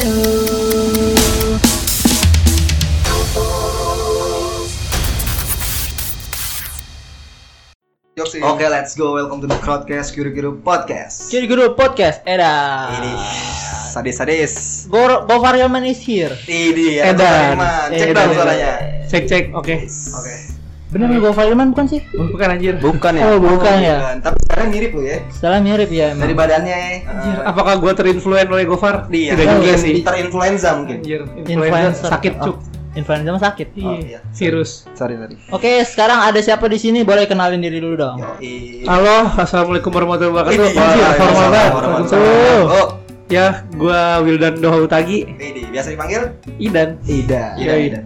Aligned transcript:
Oke, 0.00 0.08
let's 8.72 8.96
go. 8.96 9.12
Welcome 9.12 9.44
to 9.44 9.46
the 9.46 9.60
Crowdcast 9.60 10.16
Guru 10.16 10.32
Guru 10.32 10.56
Podcast. 10.64 11.28
Jadi 11.28 11.44
guru 11.44 11.76
podcast, 11.76 12.24
Eda. 12.24 12.88
Ini 12.96 13.12
sadis-sadis. 13.92 14.88
Go 14.88 15.04
Hilman 15.28 15.84
is 15.84 16.00
here. 16.00 16.32
Ini 16.48 17.04
ya. 17.04 17.12
Edan. 17.12 17.60
Cek 17.92 18.16
dong 18.16 18.32
suaranya. 18.32 19.04
Cek 19.04 19.28
cek, 19.28 19.52
oke. 19.52 19.84
Oke. 20.16 20.49
Bener 20.90 21.06
nih 21.06 21.22
Gofar 21.22 21.46
Hilman 21.46 21.70
bukan 21.70 21.86
sih? 21.86 22.02
Bukan 22.10 22.48
anjir. 22.50 22.74
Bukan 22.76 23.12
ya? 23.14 23.22
Oh, 23.24 23.38
bukan 23.38 23.74
ya. 23.78 23.96
bukan. 23.96 24.16
Tapi 24.20 24.36
sekarang 24.42 24.66
mirip 24.74 24.90
lo 24.90 25.02
ya. 25.02 25.18
Salah 25.30 25.62
mirip 25.62 25.86
ya 25.88 26.10
Dari 26.10 26.18
emang. 26.26 26.34
badannya. 26.36 26.78
Anjir, 27.06 27.30
eh, 27.32 27.46
apakah 27.46 27.74
gua 27.78 27.92
terinfluen 27.94 28.48
oleh 28.48 28.66
Gofar? 28.66 29.06
Iya. 29.06 29.32
Tidak 29.32 29.44
juga 29.44 29.54
mungkin 29.54 29.76
sih. 29.78 29.94
Terinfluenza 30.02 30.68
mungkin. 30.74 30.96
Anjir, 30.98 31.20
influenza 31.40 32.10
sakit 32.10 32.32
cuk. 32.36 32.56
Influenza 32.90 33.30
mah 33.30 33.38
sakit. 33.40 33.68
Oh, 33.78 33.94
Iya, 33.94 33.98
iya. 34.02 34.20
virus. 34.34 34.90
Sorry, 34.98 35.14
sorry. 35.14 35.38
Oke, 35.54 35.78
sekarang 35.86 36.26
ada 36.26 36.42
siapa 36.42 36.66
di 36.66 36.74
sini? 36.74 37.06
Boleh 37.06 37.30
kenalin 37.30 37.62
diri 37.62 37.78
dulu 37.78 37.94
dong. 37.94 38.18
Yoi. 38.18 38.82
Halo, 38.82 39.30
assalamualaikum 39.38 39.94
warahmatullahi 39.94 40.34
wabarakatuh. 40.34 40.58
Ini, 40.58 40.74
Anjir, 40.74 40.98
Waalaikumsalam 40.98 41.70
formal 41.70 42.02
banget. 42.02 42.18
Oh, 42.66 42.88
Ya, 43.30 43.62
gua 43.70 44.18
Wildan 44.20 44.58
Doha 44.58 44.82
Utagi. 44.82 45.22
ini 45.22 45.70
biasa 45.70 45.94
dipanggil 45.94 46.34
Idan. 46.58 46.98
Ida. 47.06 47.54
Iya, 47.54 47.72
Ida. 47.78 48.00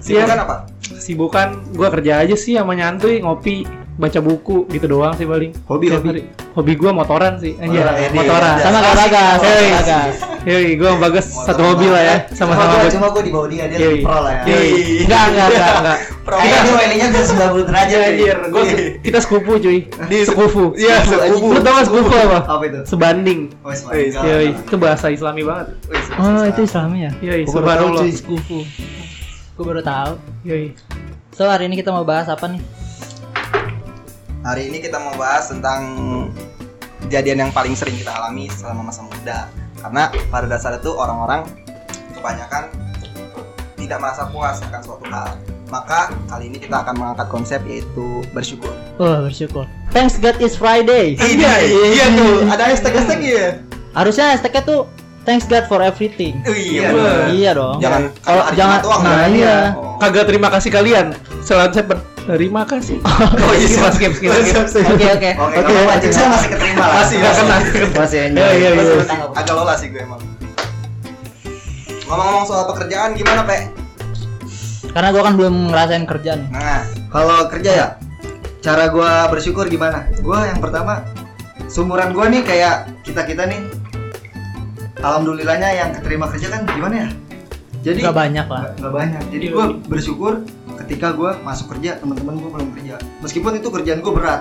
Sibukan 0.00 0.32
Iya. 0.32 0.44
apa? 0.48 0.56
Sibukan 0.92 1.48
gua 1.72 1.90
kerja 1.90 2.20
aja 2.20 2.34
sih 2.34 2.54
sama 2.54 2.72
nyantuy, 2.72 3.18
ngopi, 3.18 3.66
baca 3.94 4.18
buku 4.18 4.68
gitu 4.68 4.86
doang 4.86 5.14
sih 5.14 5.24
paling. 5.24 5.50
Hobi, 5.64 5.86
hobi. 5.88 6.08
hari. 6.08 6.22
Hobi 6.52 6.72
gua 6.74 6.90
motoran 6.92 7.36
sih. 7.36 7.52
Anjir, 7.54 7.80
Motoran, 7.80 7.96
ini, 8.02 8.16
motoran. 8.16 8.52
ya. 8.52 8.62
Sama 8.62 8.78
kayak 8.78 8.96
Bagas, 8.96 9.36
sama 9.36 9.44
Yoi. 9.44 9.56
kayak 9.56 9.76
Bagas. 9.76 10.14
Yoi, 10.46 10.68
gua 10.74 10.88
sama 10.88 11.00
Bagas 11.02 11.26
satu 11.26 11.62
hobi 11.64 11.86
lah 11.86 12.02
ya, 12.02 12.16
sama-sama 12.30 12.54
Cuma 12.56 12.70
gua- 12.70 12.78
gua. 12.78 12.90
Cuma 12.92 13.06
gue 13.08 13.22
di 13.22 13.30
bawah 13.30 13.48
dia 13.48 13.64
dia 13.66 13.78
Yoi. 13.82 13.98
pro 14.00 14.18
lah 14.18 14.32
ya. 14.32 14.42
Yoi. 14.46 14.70
Enggak, 15.02 15.24
enggak, 15.26 15.46
enggak, 15.48 15.72
enggak. 15.76 15.98
Pro. 16.22 16.36
Kita 16.36 16.56
tuh 16.58 16.72
WL-nya 16.72 17.06
bisa 17.06 17.24
90 17.28 17.64
derajat 17.64 17.98
Anjir, 18.00 18.36
gua 18.46 18.62
kita 19.00 19.18
sepupu 19.20 19.52
cuy. 19.58 19.78
Di 20.06 20.16
Sekufu. 20.22 20.64
Iya, 20.74 20.96
sekufu. 21.02 21.46
Lu 21.48 21.60
tau 21.60 21.72
gak 21.72 21.86
sekufu 21.86 22.14
apa? 22.16 22.38
Apa 22.48 22.62
itu? 22.64 22.78
Sebanding. 22.84 23.40
Oh. 23.60 23.72
Yoi, 24.22 24.48
itu 24.52 24.74
bahasa 24.76 25.06
Islami 25.08 25.42
banget. 25.42 25.66
Wih, 25.86 26.02
Oh, 26.16 26.42
itu 26.42 26.60
Islami 26.62 26.98
ya? 27.00 27.10
Yoi, 27.20 27.42
subhanallah. 27.44 28.00
cuy, 28.00 28.10
skufu. 28.10 28.58
Gue 29.56 29.64
baru 29.64 29.80
tahu. 29.80 30.20
Yoi. 30.44 30.76
So, 31.32 31.48
hari 31.48 31.72
ini 31.72 31.80
kita 31.80 31.88
mau 31.88 32.04
bahas 32.04 32.28
apa 32.28 32.44
nih? 32.44 32.60
Hari 34.44 34.68
ini 34.68 34.84
kita 34.84 35.00
mau 35.00 35.16
bahas 35.16 35.48
tentang 35.48 35.80
kejadian 37.08 37.48
yang 37.48 37.52
paling 37.56 37.72
sering 37.72 37.96
kita 37.96 38.12
alami 38.12 38.52
selama 38.52 38.92
masa 38.92 39.08
muda. 39.08 39.48
Karena 39.80 40.12
pada 40.28 40.44
dasarnya 40.44 40.84
tuh 40.84 41.00
orang-orang 41.00 41.48
kebanyakan 42.12 42.68
tidak 43.80 43.96
merasa 43.96 44.28
puas 44.28 44.60
akan 44.60 44.80
suatu 44.84 45.08
hal. 45.08 45.40
Maka 45.72 46.12
kali 46.28 46.52
ini 46.52 46.60
kita 46.60 46.84
akan 46.84 46.94
mengangkat 47.00 47.28
konsep 47.32 47.60
yaitu 47.64 48.20
bersyukur. 48.36 48.70
Oh, 49.00 49.24
bersyukur. 49.24 49.64
Thanks 49.88 50.20
God 50.20 50.36
it's 50.36 50.60
Friday. 50.60 51.16
Iya, 51.16 51.52
iya 51.96 52.06
tuh. 52.12 52.44
Ada 52.44 52.76
hashtag-hashtag 52.76 53.20
ya. 53.24 53.48
Harusnya 53.96 54.36
hashtagnya 54.36 54.68
tuh 54.68 54.84
Thanks 55.26 55.50
God 55.50 55.66
for 55.66 55.82
everything. 55.82 56.38
Iya. 56.46 56.94
bener. 56.94 57.18
Iya 57.34 57.50
dong. 57.58 57.82
Jangan 57.82 58.02
kalau 58.22 58.42
hari 58.46 58.54
jangan 58.54 58.78
doang, 58.78 59.00
nah 59.02 59.14
kan? 59.18 59.30
iya. 59.34 59.58
Oh. 59.74 59.98
Kagak 59.98 60.24
terima 60.30 60.48
kasih 60.54 60.70
kalian. 60.70 61.06
Selain 61.42 61.74
saya 61.74 61.84
terima 62.30 62.62
kasih. 62.62 63.02
Oh 63.02 63.54
iya, 63.58 63.90
Skip, 63.90 64.14
skip, 64.14 64.30
skip. 64.30 64.86
Oke, 64.86 65.06
oke. 65.10 65.30
Oke, 65.34 65.58
kalau 65.66 65.82
mancing 65.90 66.14
saya 66.14 66.28
masih 66.30 66.48
keterima 66.54 66.84
lah. 66.86 66.96
Masih 67.02 67.16
nggak 67.18 67.34
kena. 67.34 67.56
Masih 67.98 68.18
Iya, 68.22 68.30
iya, 68.30 68.68
iya. 68.70 68.70
Masih 68.78 69.18
Agak 69.34 69.54
lola 69.58 69.74
sih 69.74 69.90
gue 69.90 69.98
emang. 69.98 70.22
Ngomong-ngomong 72.06 72.44
soal 72.46 72.64
pekerjaan 72.70 73.18
gimana, 73.18 73.42
Pe? 73.42 73.66
Karena 74.94 75.10
gua 75.10 75.22
kan 75.26 75.34
belum 75.34 75.54
ngerasain 75.74 76.06
kerja 76.06 76.38
nih. 76.38 76.48
Nah, 76.54 76.80
kalau 77.10 77.50
kerja 77.50 77.70
ya, 77.74 77.86
cara 78.62 78.88
gua 78.94 79.26
bersyukur 79.26 79.66
gimana? 79.66 80.06
Gua 80.22 80.46
yang 80.46 80.62
pertama, 80.62 81.02
sumuran 81.66 82.14
gua 82.14 82.30
nih 82.30 82.46
kayak 82.46 82.94
kita 83.02 83.26
kita 83.26 83.42
nih. 83.50 83.60
Alhamdulillahnya 85.06 85.70
yang 85.72 85.90
keterima 85.92 86.26
kerja 86.26 86.50
kan 86.50 86.66
gimana 86.66 86.94
ya? 86.98 87.08
Jadi 87.80 88.02
Gak 88.02 88.16
banyak 88.16 88.46
lah. 88.46 88.60
nggak- 88.60 88.74
nggak 88.76 88.92
banyak. 88.92 89.22
Jadi 89.30 89.46
gua 89.48 89.64
bersyukur 89.86 90.32
ketika 90.76 91.14
gua 91.14 91.38
masuk 91.40 91.70
kerja, 91.70 91.94
teman-teman 91.96 92.34
gua 92.36 92.50
belum 92.52 92.74
kerja. 92.74 92.98
Meskipun 93.22 93.54
itu 93.54 93.68
kerjaan 93.70 94.02
gua 94.02 94.12
berat. 94.12 94.40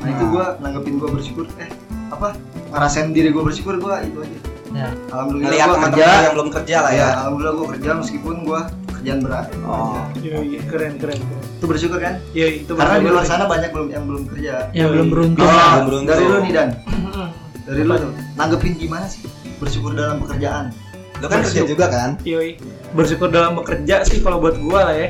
Nah, 0.00 0.08
itu 0.08 0.24
Nah. 0.24 0.30
gua 0.30 0.44
nanggepin 0.58 0.96
gua 0.96 1.10
bersyukur. 1.12 1.44
Eh, 1.60 1.68
apa? 2.08 2.32
Ngerasain 2.72 3.12
diri 3.12 3.28
gua 3.28 3.44
bersyukur 3.44 3.76
gua 3.76 4.00
itu 4.00 4.16
aja. 4.18 4.38
Ya. 4.72 4.88
Alhamdulillah 5.10 5.52
teman-teman 5.52 5.80
kerja 5.90 6.06
yang 6.18 6.34
belum 6.34 6.48
kerja 6.50 6.76
lah 6.78 6.90
ya. 6.90 6.98
ya. 6.98 7.08
Alhamdulillah 7.18 7.54
gua 7.54 7.66
kerja 7.70 7.90
meskipun 7.94 8.34
gua 8.42 8.60
kerjaan 8.90 9.18
berat. 9.20 9.46
Oh. 9.62 10.00
Yoi, 10.18 10.56
keren, 10.64 10.92
keren. 10.96 11.20
keren. 11.20 11.44
Itu 11.54 11.64
bersyukur 11.64 11.98
kan? 11.98 12.14
Yoi, 12.32 12.64
itu 12.64 12.72
Karena 12.72 12.96
di 12.96 13.04
luar 13.06 13.24
sana 13.24 13.44
banyak 13.44 13.68
belum 13.70 13.88
yang 13.90 14.04
belum 14.08 14.22
kerja. 14.26 14.72
Yang 14.72 14.88
belum 14.90 15.06
beruntung. 15.12 15.44
Oh, 15.44 15.52
Belum 15.52 15.84
beruntung. 15.86 16.08
dari 16.08 16.24
lu 16.24 16.36
nih 16.40 16.52
Dan. 16.54 16.68
Dari 17.66 17.82
lu 17.82 17.94
tuh. 17.94 18.12
Nanggepin 18.36 18.72
gimana 18.74 19.04
sih 19.04 19.20
bersyukur 19.58 19.92
dalam 19.92 20.20
pekerjaan? 20.20 20.72
Lu 21.16 21.26
kan 21.26 21.40
kerja 21.40 21.64
juga 21.64 21.86
kan? 21.88 22.10
Yoi. 22.22 22.60
Bersyukur 22.92 23.32
dalam 23.32 23.56
bekerja 23.56 24.04
sih 24.04 24.20
kalau 24.20 24.38
buat 24.38 24.60
gua 24.60 24.92
lah 24.92 24.96
ya. 24.96 25.08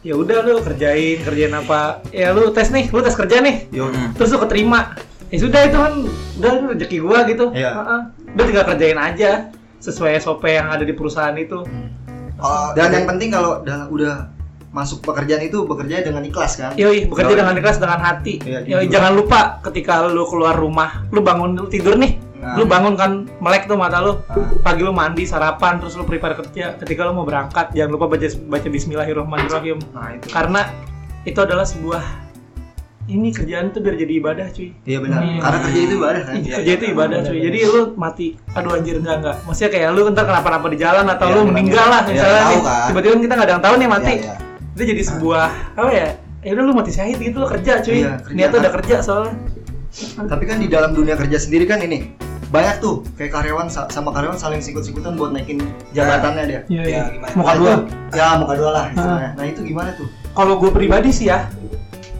Ya 0.00 0.14
udah 0.16 0.40
lu 0.42 0.64
kerjain, 0.64 1.20
kerjain 1.20 1.52
apa? 1.52 2.00
Ya 2.10 2.32
lu 2.32 2.50
tes 2.50 2.72
nih, 2.72 2.88
lu 2.88 3.04
tes 3.04 3.12
kerja 3.12 3.38
nih. 3.38 3.68
Yo. 3.70 3.92
Terus 4.16 4.32
lu 4.32 4.38
keterima. 4.40 4.96
Ya 5.30 5.38
sudah 5.38 5.60
itu 5.62 5.76
kan 5.78 5.92
udah 6.40 6.50
itu 6.50 6.64
rezeki 6.74 6.98
gua 6.98 7.18
gitu. 7.28 7.46
Iya. 7.54 7.70
Heeh. 7.76 8.00
Udah 8.34 8.44
tinggal 8.48 8.64
kerjain 8.66 8.98
aja 8.98 9.30
sesuai 9.78 10.18
SOP 10.18 10.44
yang 10.44 10.66
ada 10.68 10.82
di 10.82 10.92
perusahaan 10.92 11.36
itu. 11.36 11.62
Kalau 12.40 12.72
Dan 12.72 12.88
yang 12.90 13.06
penting 13.06 13.28
kalau 13.30 13.60
udah, 13.60 13.78
udah 13.92 14.14
masuk 14.72 15.04
pekerjaan 15.04 15.44
itu 15.44 15.66
bekerja 15.66 16.00
dengan 16.00 16.24
ikhlas 16.24 16.56
kan? 16.56 16.72
Yoi, 16.74 17.04
bekerja 17.04 17.34
Kalau- 17.34 17.40
dengan 17.44 17.54
ikhlas 17.58 17.76
dengan 17.76 18.00
hati. 18.00 18.40
Iya, 18.40 18.64
Yoi, 18.64 18.86
jujur. 18.86 18.92
jangan 18.96 19.12
lupa 19.12 19.40
ketika 19.68 20.08
lu 20.08 20.24
keluar 20.24 20.56
rumah, 20.56 21.04
lu 21.12 21.20
bangun 21.20 21.52
lu 21.52 21.68
tidur 21.68 22.00
nih. 22.00 22.16
Nah. 22.40 22.56
Lu 22.56 22.64
bangun 22.64 22.96
kan 22.96 23.28
melek 23.38 23.68
tuh 23.68 23.76
mata 23.76 24.00
lu. 24.00 24.16
Pagi 24.64 24.80
lu 24.80 24.96
mandi, 24.96 25.28
sarapan, 25.28 25.76
terus 25.76 25.92
lu 25.92 26.08
prepare 26.08 26.32
kerja. 26.40 26.72
Ketika 26.80 27.04
lu 27.04 27.12
mau 27.12 27.28
berangkat, 27.28 27.76
jangan 27.76 27.92
lupa 27.92 28.08
baca 28.08 28.24
baca 28.48 28.68
bismillahirrahmanirrahim. 28.72 29.76
Nah, 29.92 30.16
itu. 30.16 30.26
Karena 30.32 30.64
itu 31.28 31.36
adalah 31.36 31.68
sebuah 31.68 32.00
ini 33.10 33.28
kerjaan 33.34 33.74
tuh 33.76 33.84
biar 33.84 33.98
jadi 34.00 34.12
ibadah, 34.22 34.46
cuy. 34.56 34.72
Iya 34.88 34.98
benar. 35.04 35.20
Iya. 35.20 35.40
Karena 35.42 35.58
kerja 35.66 35.80
itu 35.84 35.94
ibadah 35.98 36.22
kan? 36.24 36.34
Iya, 36.40 36.54
kerja 36.56 36.72
itu 36.72 36.84
ibadah, 36.96 37.18
cuy. 37.26 37.38
Jadi 37.44 37.58
lu 37.68 37.80
mati, 38.00 38.26
aduh 38.56 38.72
anjir 38.72 38.96
enggak 39.02 39.16
enggak. 39.20 39.36
Maksudnya 39.44 39.70
kayak 39.76 39.88
lu 39.92 40.00
ntar 40.14 40.24
kenapa-napa 40.24 40.66
di 40.72 40.78
jalan 40.80 41.04
atau 41.10 41.26
Iya, 41.28 41.34
lu 41.36 41.40
meninggal 41.44 41.86
lah 41.90 42.00
Iya, 42.06 42.12
misalnya 42.14 42.40
tahu 42.40 42.48
nih. 42.48 42.62
kan. 42.64 42.86
Tiba-tiba 42.88 43.12
kita 43.20 43.34
nggak 43.36 43.46
ada 43.46 43.52
yang 43.52 43.64
tahu 43.66 43.74
nih 43.76 43.88
mati. 43.90 44.12
Iya, 44.14 44.22
iya. 44.24 44.34
Itu 44.72 44.82
jadi 44.86 45.02
sebuah 45.04 45.46
apa 45.76 45.90
ya? 45.92 46.08
Ya 46.40 46.50
udah 46.56 46.64
lu 46.64 46.72
mati 46.72 46.90
syahid 46.94 47.18
gitu 47.20 47.36
lu 47.36 47.46
kerja, 47.50 47.72
cuy. 47.84 47.98
Iya, 48.00 48.12
kerja. 48.24 48.32
Niatnya 48.32 48.58
udah 48.64 48.72
kerja 48.80 48.96
soalnya. 49.04 49.34
Tapi 50.24 50.44
kan 50.46 50.56
di 50.62 50.68
dalam 50.70 50.94
dunia 50.94 51.18
kerja 51.18 51.34
sendiri 51.34 51.66
kan 51.66 51.82
ini 51.82 52.29
banyak 52.50 52.76
tuh 52.78 53.06
kayak 53.14 53.30
karyawan 53.32 53.66
sa- 53.66 53.86
sama 53.88 54.10
karyawan 54.10 54.34
saling 54.34 54.58
sikut-sikutan 54.58 55.14
buat 55.14 55.30
naikin 55.30 55.62
jabatannya 55.90 56.44
dia. 56.44 56.60
Iya, 56.66 56.82
Ya, 56.82 57.02
gimana? 57.08 57.32
Muka 57.32 57.46
Nah, 57.46 57.56
dua. 57.56 57.70
itu- 57.70 57.86
Ya, 58.12 58.28
muka 58.36 58.54
dua 58.54 58.70
lah 58.72 58.84
istilahnya. 58.90 59.30
Nah, 59.32 59.44
itu 59.46 59.60
gimana 59.62 59.90
tuh? 59.94 60.06
Kalau 60.30 60.54
gue 60.56 60.70
pribadi 60.70 61.10
sih 61.10 61.26
ya, 61.26 61.46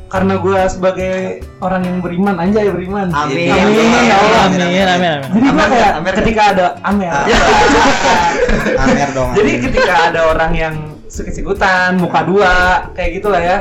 karena 0.06 0.34
gue 0.36 0.58
sebagai 0.69 1.14
orang 1.58 1.82
yang 1.82 1.98
beriman, 1.98 2.34
anjay 2.36 2.66
beriman. 2.69 3.10
Amin. 3.10 3.50
Amin, 3.50 3.86
ya 4.00 4.14
Allah. 4.16 4.40
Amin, 4.44 4.60
amin, 4.60 4.86
amin. 4.88 5.19
Jadi 5.28 5.48
gue 5.48 5.66
kayak? 5.69 5.90
Amer 5.96 6.14
ketika 6.16 6.42
ada 6.48 6.66
Amer. 6.80 7.10
Amer 8.76 9.08
dong. 9.10 9.30
Jadi 9.34 9.50
ketika 9.60 9.94
ada 10.08 10.20
orang 10.28 10.52
yang 10.52 10.74
sikut-sikutan, 11.06 11.98
muka 11.98 12.22
dua, 12.22 12.52
kayak 12.94 13.10
gitulah 13.19 13.42
ya. 13.42 13.58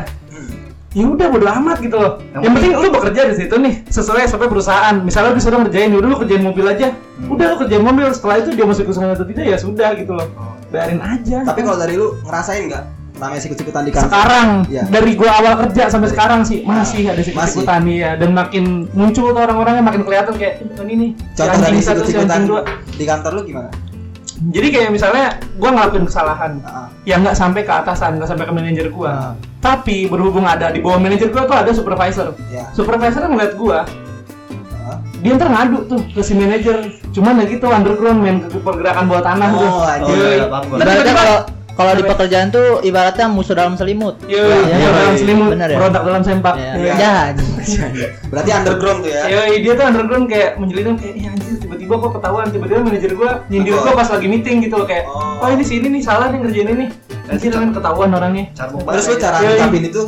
Hmm. 0.90 0.98
Ya 0.98 1.06
udah 1.06 1.28
bodo 1.30 1.46
amat 1.46 1.78
gitu 1.80 1.96
loh. 1.96 2.18
Yang 2.32 2.42
Yang, 2.42 2.54
penting 2.56 2.72
lu 2.74 2.88
bekerja 2.90 3.22
di 3.24 3.36
situ 3.36 3.56
nih 3.56 3.74
sesuai 3.88 4.26
SOP 4.26 4.44
perusahaan. 4.44 4.96
Misalnya 4.98 5.30
lu 5.30 5.38
disuruh 5.38 5.60
ngerjain, 5.60 5.90
udah 5.92 6.08
lu 6.08 6.18
kerjain 6.18 6.42
mobil 6.42 6.66
aja. 6.66 6.88
Udah 7.24 7.46
lu 7.48 7.56
kerjain 7.58 7.84
mobil, 7.84 8.09
setelah 8.09 8.36
itu 8.40 8.50
dia 8.52 8.66
masuk 8.66 8.88
usaha 8.88 9.06
atau 9.08 9.22
tidak 9.24 9.46
ya 9.46 9.58
sudah 9.58 9.90
gitu 9.94 10.12
loh. 10.12 10.26
Biarin 10.68 10.97
aja. 11.00 11.46
Tapi 11.46 11.62
kalau 11.62 11.78
dari 11.78 11.94
lu 11.94 12.18
ngerasain 12.20 12.66
nggak 12.66 12.84
namanya 13.16 13.41
sikut-sikutan 13.44 13.84
di 13.84 13.91
kantor? 13.91 14.08
sekarang 14.08 14.47
Iya. 14.66 14.84
dari 14.88 15.12
gua 15.14 15.32
awal 15.36 15.53
kerja 15.59 15.84
sampai 15.88 16.08
sekarang 16.08 16.41
sih 16.41 16.64
masih 16.64 17.03
ada 17.03 17.20
Masih. 17.20 17.26
sikut-sikutan 17.28 17.82
ya 17.85 18.16
dan 18.16 18.32
makin 18.32 18.64
muncul 18.94 19.30
tuh 19.30 19.42
orang-orangnya 19.42 19.84
makin 19.84 20.02
kelihatan 20.02 20.34
kayak 20.34 20.64
"Eh, 20.64 20.80
ini 20.80 20.94
nih 20.96 21.09
si 21.20 21.35
Contoh 21.35 21.59
dari 21.59 21.80
satu, 21.80 22.00
si 22.00 22.16
sikut-sikutan 22.16 22.42
dua. 22.47 22.62
di 22.90 23.03
kantor 23.03 23.32
lu 23.35 23.42
gimana? 23.44 23.70
Jadi 24.40 24.68
kayak 24.72 24.90
misalnya 24.90 25.26
gua 25.53 25.70
ngelakuin 25.70 26.08
kesalahan 26.08 26.52
Ah. 26.64 26.88
yang 27.03 27.20
nggak 27.20 27.35
sampai 27.35 27.62
ke 27.62 27.74
atasan, 27.74 28.16
nggak 28.16 28.30
sampai 28.30 28.46
ke 28.47 28.53
manajer 28.53 28.88
Ah. 28.88 28.94
gua. 28.94 29.12
Tapi 29.59 30.08
berhubung 30.08 30.47
ada 30.47 30.72
di 30.72 30.79
bawah 30.79 31.00
manajer 31.00 31.28
gua 31.35 31.44
tuh 31.44 31.58
ada 31.59 31.72
supervisor. 31.76 32.32
Ya. 32.47 32.72
Supervisor 32.72 33.28
ngeliat 33.28 33.53
gua, 33.59 33.84
dia 35.20 35.35
ntar 35.35 35.52
ngadu 35.52 35.84
tuh 35.85 36.00
ke 36.16 36.22
si 36.23 36.34
manajer. 36.34 36.96
Cuman 37.11 37.44
ya 37.44 37.46
gitu 37.52 37.67
underground 37.67 38.20
main 38.23 38.38
ke 38.47 38.58
pergerakan 38.64 39.11
bawah 39.11 39.23
tanah 39.23 39.50
tuh. 39.52 39.70
Oh, 39.70 39.84
anjir. 39.84 40.16
Yoi. 40.16 40.35
iya, 40.40 40.46
Ibaratnya 40.47 41.14
kalau 41.16 41.38
kalau 41.79 41.94
di 41.96 42.03
pekerjaan 42.03 42.47
tuh 42.52 42.84
ibaratnya 42.84 43.28
musuh 43.32 43.56
dalam 43.56 43.76
selimut. 43.79 44.20
Iya, 44.28 44.44
musuh 44.47 44.67
iya, 44.67 44.90
dalam 44.91 45.16
iya. 45.16 45.20
selimut, 45.20 45.52
Bener 45.56 45.70
ya? 45.72 45.78
berontak 45.79 46.03
dalam 46.03 46.23
sempak. 46.23 46.56
Ya, 46.56 46.72
Yoi. 46.76 46.88
ya. 46.96 47.16
Berarti 48.32 48.50
underground 48.52 49.00
tuh 49.03 49.11
ya. 49.11 49.23
Yoi, 49.28 49.53
dia 49.64 49.73
tuh 49.76 49.85
underground 49.88 50.26
kayak 50.28 50.50
menjelitkan 50.59 50.96
kayak, 51.00 51.16
iya 51.16 51.29
anjir 51.35 51.56
tiba-tiba 51.90 52.06
tiba-tiba 52.06 52.06
kok 52.06 52.12
ketahuan 52.16 52.46
tiba-tiba 52.47 52.80
manajer 52.86 53.12
gue 53.12 53.30
nyindir 53.50 53.74
gue 53.76 53.91
pas 53.91 54.08
lagi 54.08 54.28
meeting 54.30 54.58
gitu 54.62 54.76
loh 54.78 54.86
kayak 54.86 55.06
Oh. 55.09 55.41
oh, 55.41 55.50
ini 55.50 55.64
sih 55.66 55.76
ini 55.80 55.88
nih 55.90 56.02
salah 56.06 56.30
nih 56.30 56.38
ngerjain 56.40 56.70
ini 56.70 56.86
anjir 57.26 57.50
kan 57.50 57.72
ketahuan 57.74 58.09
orangnya 58.12 58.46
Terus 58.53 58.72
lu 58.72 58.86
banget. 58.86 59.18
cara 59.18 59.36
Iya, 59.36 59.41
iya. 59.41 59.50
ngungkapin 59.59 59.84
itu 59.86 60.02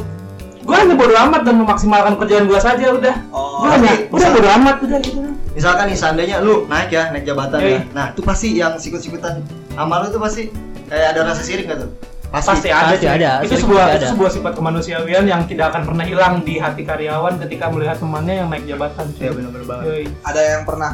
gue 0.62 0.76
hanya 0.78 0.94
bodo 0.94 1.16
amat 1.18 1.42
dan 1.42 1.56
memaksimalkan 1.58 2.14
kerjaan 2.18 2.46
gue 2.46 2.60
saja 2.62 2.86
udah 2.92 3.16
Oh, 3.34 3.66
gue 3.66 3.70
hanya 3.72 3.92
udah 4.08 4.30
bodo 4.30 4.50
amat 4.52 4.76
udah 4.80 5.00
gitu 5.02 5.20
Misalkan 5.52 5.86
nih 5.90 5.98
seandainya 5.98 6.38
lu 6.40 6.64
naik 6.66 6.90
ya, 6.90 7.12
naik 7.12 7.28
jabatan 7.28 7.60
Yoi. 7.60 7.74
ya. 7.74 7.80
Nah, 7.92 8.06
itu 8.16 8.22
pasti 8.24 8.56
yang 8.56 8.80
sikut-sikutan 8.80 9.44
amal 9.76 10.06
lu 10.06 10.08
tuh 10.08 10.22
pasti 10.22 10.48
kayak 10.88 11.12
ada 11.12 11.28
rasa 11.28 11.42
sirik 11.42 11.66
gak 11.66 11.82
tuh? 11.82 11.92
pasti 12.32 12.72
ada 12.72 12.96
pasti 12.96 13.04
ada, 13.04 13.44
itu 13.44 13.52
sering 13.52 13.64
sebuah 13.68 13.84
pasti 13.84 13.92
itu 13.92 14.00
ada. 14.00 14.12
sebuah 14.16 14.32
sifat 14.32 14.54
kemanusiaan 14.56 15.04
yang 15.28 15.44
tidak 15.44 15.76
akan 15.76 15.84
pernah 15.84 16.06
hilang 16.08 16.34
di 16.40 16.56
hati 16.56 16.88
karyawan 16.88 17.36
ketika 17.38 17.68
melihat 17.68 18.00
temannya 18.00 18.40
yang 18.40 18.48
naik 18.48 18.64
jabatan. 18.64 19.04
Iya 19.20 19.32
benar-benar 19.36 19.66
banget. 19.68 19.84
Yoi. 19.84 20.04
ada 20.24 20.40
yang 20.42 20.64
pernah 20.64 20.92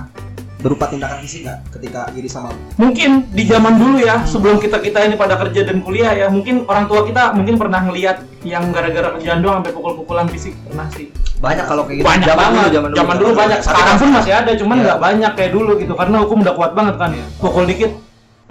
berupa 0.58 0.90
tindakan 0.90 1.22
fisik 1.22 1.46
nggak 1.46 1.60
ketika 1.70 2.10
iri 2.12 2.26
sama 2.26 2.50
lu? 2.50 2.58
mungkin 2.76 3.30
di 3.30 3.46
zaman 3.46 3.78
dulu 3.78 3.98
ya 4.00 4.26
sebelum 4.26 4.58
kita 4.58 4.78
kita 4.80 5.06
ini 5.06 5.14
pada 5.14 5.38
kerja 5.38 5.62
dan 5.62 5.80
kuliah 5.80 6.12
ya 6.12 6.28
mungkin 6.28 6.66
orang 6.66 6.86
tua 6.86 7.06
kita 7.06 7.30
mungkin 7.32 7.56
pernah 7.56 7.82
ngeliat 7.84 8.18
yang 8.42 8.70
gara-gara 8.70 9.14
kerjaan 9.14 9.40
doang 9.40 9.62
sampai 9.62 9.72
pukul-pukulan 9.72 10.26
fisik 10.28 10.58
pernah 10.64 10.90
sih 10.92 11.14
Banyak 11.38 11.70
kalau 11.70 11.86
kayak 11.86 12.02
gitu. 12.02 12.08
banyak 12.08 12.26
Zaman 12.26 12.42
banget 12.42 12.58
dulu, 12.74 12.96
zaman 12.98 13.16
dulu, 13.16 13.32
banyak 13.38 13.60
sekarang 13.62 13.96
pun 13.96 14.10
masih 14.10 14.34
ada 14.34 14.52
cuman 14.52 14.76
Iya. 14.76 14.84
nggak 14.84 15.00
banyak 15.00 15.32
kayak 15.38 15.52
dulu 15.54 15.72
gitu 15.78 15.94
karena 15.94 16.16
hukum 16.18 16.38
udah 16.42 16.54
kuat 16.54 16.72
banget 16.74 16.96
kan 16.98 17.10
ya 17.14 17.26
pukul 17.38 17.64
dikit 17.64 17.92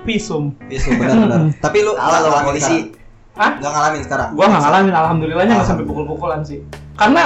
pisum 0.02 0.54
Bisu 0.62 0.94
benar-benar. 0.94 1.50
Tapi 1.66 1.78
lu 1.82 1.92
Salah 1.92 2.06
lo 2.16 2.28
ngalamin 2.30 2.46
polisi. 2.46 2.62
sekarang? 2.62 3.34
Hah? 3.34 3.50
Nggak 3.58 3.72
ngalamin 3.74 4.00
sekarang? 4.06 4.28
gua 4.32 4.46
nggak 4.46 4.62
ngalamin 4.62 4.94
alhamdulillahnya 4.94 5.54
nggak 5.58 5.66
sampai 5.66 5.84
pukul-pukulan 5.84 6.40
sih 6.40 6.58
karena 6.94 7.22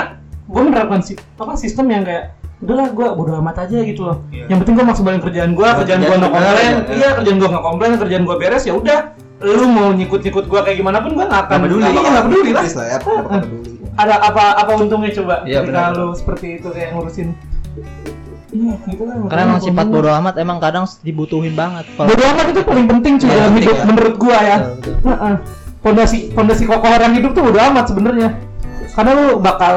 gua 0.48 0.62
menerapkan 0.64 1.00
si, 1.04 1.12
apa 1.36 1.52
sistem 1.54 1.86
yang 1.86 2.02
kayak 2.02 2.39
udahlah 2.60 2.88
gua 2.90 3.08
bodo 3.12 3.32
amat 3.34 3.64
aja 3.64 3.80
gitu 3.80 4.02
loh 4.02 4.20
Iya. 4.28 4.44
yang 4.46 4.58
penting 4.60 4.74
gua 4.74 4.86
maksimalin 4.86 5.20
kerjaan 5.20 5.50
gua 5.52 5.68
Oh, 5.70 5.76
kerjaan 5.80 6.00
gua 6.00 6.16
nggak 6.18 6.32
komplain 6.32 6.72
iya 6.90 7.08
kerjaan 7.14 7.36
gua 7.36 7.48
nggak 7.48 7.64
komplain 7.64 7.90
kerjaan 7.96 8.22
gua 8.22 8.36
beres 8.36 8.64
ya 8.64 8.74
udah 8.74 8.98
lu 9.40 9.64
mau 9.66 9.88
nyikut-nyikut 9.90 10.44
gua 10.46 10.60
kayak 10.60 10.76
gimana 10.76 11.00
pun 11.00 11.16
gua 11.16 11.24
nggak 11.26 11.42
akan 11.46 11.58
peduli. 11.62 11.82
Iya, 11.82 12.00
nggak 12.06 12.24
peduli 12.26 12.50
lah 12.50 12.62
ya, 12.62 12.68
nggak 12.70 13.00
bakal 13.00 13.38
peduli. 13.40 13.70
ada 13.92 14.14
apa 14.22 14.42
apa 14.56 14.72
untungnya 14.74 15.10
coba 15.14 15.34
Iya, 15.42 15.58
ketika 15.62 15.82
lu 15.90 16.06
seperti 16.12 16.46
itu 16.56 16.68
kayak 16.68 16.88
ngurusin 16.92 17.28
iya 18.50 18.74
gitu 18.84 19.02
lah 19.04 19.14
Karena 19.24 19.42
emang 19.46 19.60
sifat 19.62 19.86
bodo 19.86 20.10
amat 20.12 20.34
emang 20.36 20.58
kadang 20.58 20.84
dibutuhin 21.00 21.54
banget. 21.54 21.86
Kalau 21.94 22.08
bodo 22.08 22.22
amat 22.26 22.46
itu 22.50 22.60
paling 22.60 22.86
penting 22.86 23.12
cuy 23.16 23.26
Iya, 23.26 23.36
dalam 23.38 23.52
hidup 23.54 23.72
ya. 23.72 23.84
menurut 23.86 24.14
gua 24.16 24.38
ya. 24.38 24.56
Heeh. 25.00 25.34
Pondasi 25.80 26.18
pondasi 26.30 26.62
kokoh 26.66 26.90
orang 26.90 27.12
hidup 27.14 27.32
tuh 27.32 27.42
bodo 27.42 27.56
amat 27.62 27.84
sebenarnya. 27.86 28.28
Karena 28.90 29.10
lu 29.14 29.26
bakal 29.38 29.74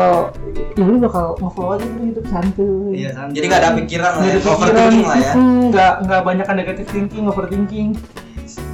ya 0.74 0.83
lu 0.89 0.98
bakal 0.98 1.38
nge-flow 1.38 1.69
aja 1.77 1.86
gitu 1.86 2.04
hidup 2.10 2.25
santuy. 2.27 2.92
Iya, 2.98 3.10
santai. 3.13 3.33
Jadi 3.38 3.45
nggak 3.45 3.62
ada 3.62 3.71
pikiran 3.77 4.12
lah 4.12 4.21
Nggak 4.24 4.33
ya, 4.33 4.50
overthinking 4.50 5.06
lah 5.06 5.18
ya. 5.18 5.33
nggak 5.69 5.94
nggak 6.07 6.21
banyak 6.25 6.45
negatif 6.57 6.86
thinking, 6.89 7.24
overthinking. 7.30 7.89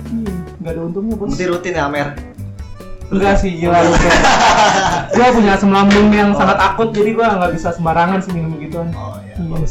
Iya, 0.10 0.34
nggak 0.64 0.72
ada 0.74 0.82
untungnya 0.88 1.14
bos. 1.20 1.28
Mesti 1.36 1.46
rutin 1.52 1.74
ya, 1.76 1.84
Amer. 1.86 2.08
Enggak 3.10 3.42
sih, 3.42 3.52
gila 3.58 3.80
lu. 3.84 3.94
gua 5.18 5.28
punya 5.34 5.52
asam 5.58 5.74
lambung 5.74 6.14
yang 6.14 6.30
sangat 6.38 6.58
akut, 6.62 6.94
jadi 6.94 7.10
gua 7.18 7.28
nggak 7.42 7.52
bisa 7.58 7.74
sembarangan 7.74 8.22
sih 8.22 8.32
minum 8.38 8.54
begituan. 8.54 8.94
Oh 8.94 9.18
iya. 9.26 9.34
Iya. 9.40 9.68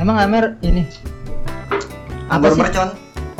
emang 0.00 0.16
Amer 0.16 0.56
ini 0.64 0.88
apa 2.30 2.46
Anggur 2.46 2.52
sih? 2.54 2.60
mercon. 2.62 2.88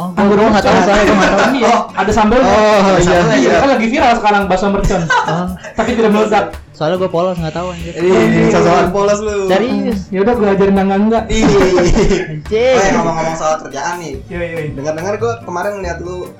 Oh, 0.00 0.08
gue 0.16 0.32
gue 0.32 0.48
nggak 0.48 0.64
tahu 0.64 0.80
soalnya 0.80 1.04
gue 1.04 1.12
nggak 1.12 1.32
tahu. 1.36 1.52
Iya, 1.60 1.76
ada 1.92 2.10
sambal. 2.10 2.40
Oh, 2.40 2.96
iya. 3.04 3.18
iya. 3.36 3.52
Kan 3.60 3.68
lagi 3.76 3.86
viral 3.92 4.12
sekarang 4.16 4.42
bakso 4.48 4.66
mercon. 4.72 5.02
Oh, 5.06 5.46
Tapi 5.76 5.90
tidak 5.92 6.10
meledak. 6.10 6.44
Soalnya 6.80 6.96
gue 6.96 7.10
polos 7.10 7.36
nggak 7.36 7.52
tahu 7.52 7.68
anjir. 7.70 7.92
Ih, 7.92 8.48
sosokan 8.48 8.88
polos 8.88 9.20
lu. 9.20 9.44
Serius. 9.46 10.08
Ya 10.08 10.24
udah 10.24 10.32
gua 10.32 10.48
ajarin 10.50 10.72
enggak 10.74 10.98
enggak. 10.98 11.24
Ih. 11.28 11.44
Anjir. 12.40 12.72
Oh 12.72 12.80
ya 12.80 12.90
ngomong-ngomong 12.96 13.36
soal 13.36 13.54
kerjaan 13.60 14.00
nih. 14.00 14.14
Iya, 14.26 14.40
iya. 14.40 14.58
iya. 14.58 14.70
Dengar-dengar 14.72 15.14
gue 15.14 15.32
kemarin 15.44 15.72
ngeliat 15.76 15.98
lu 16.00 16.32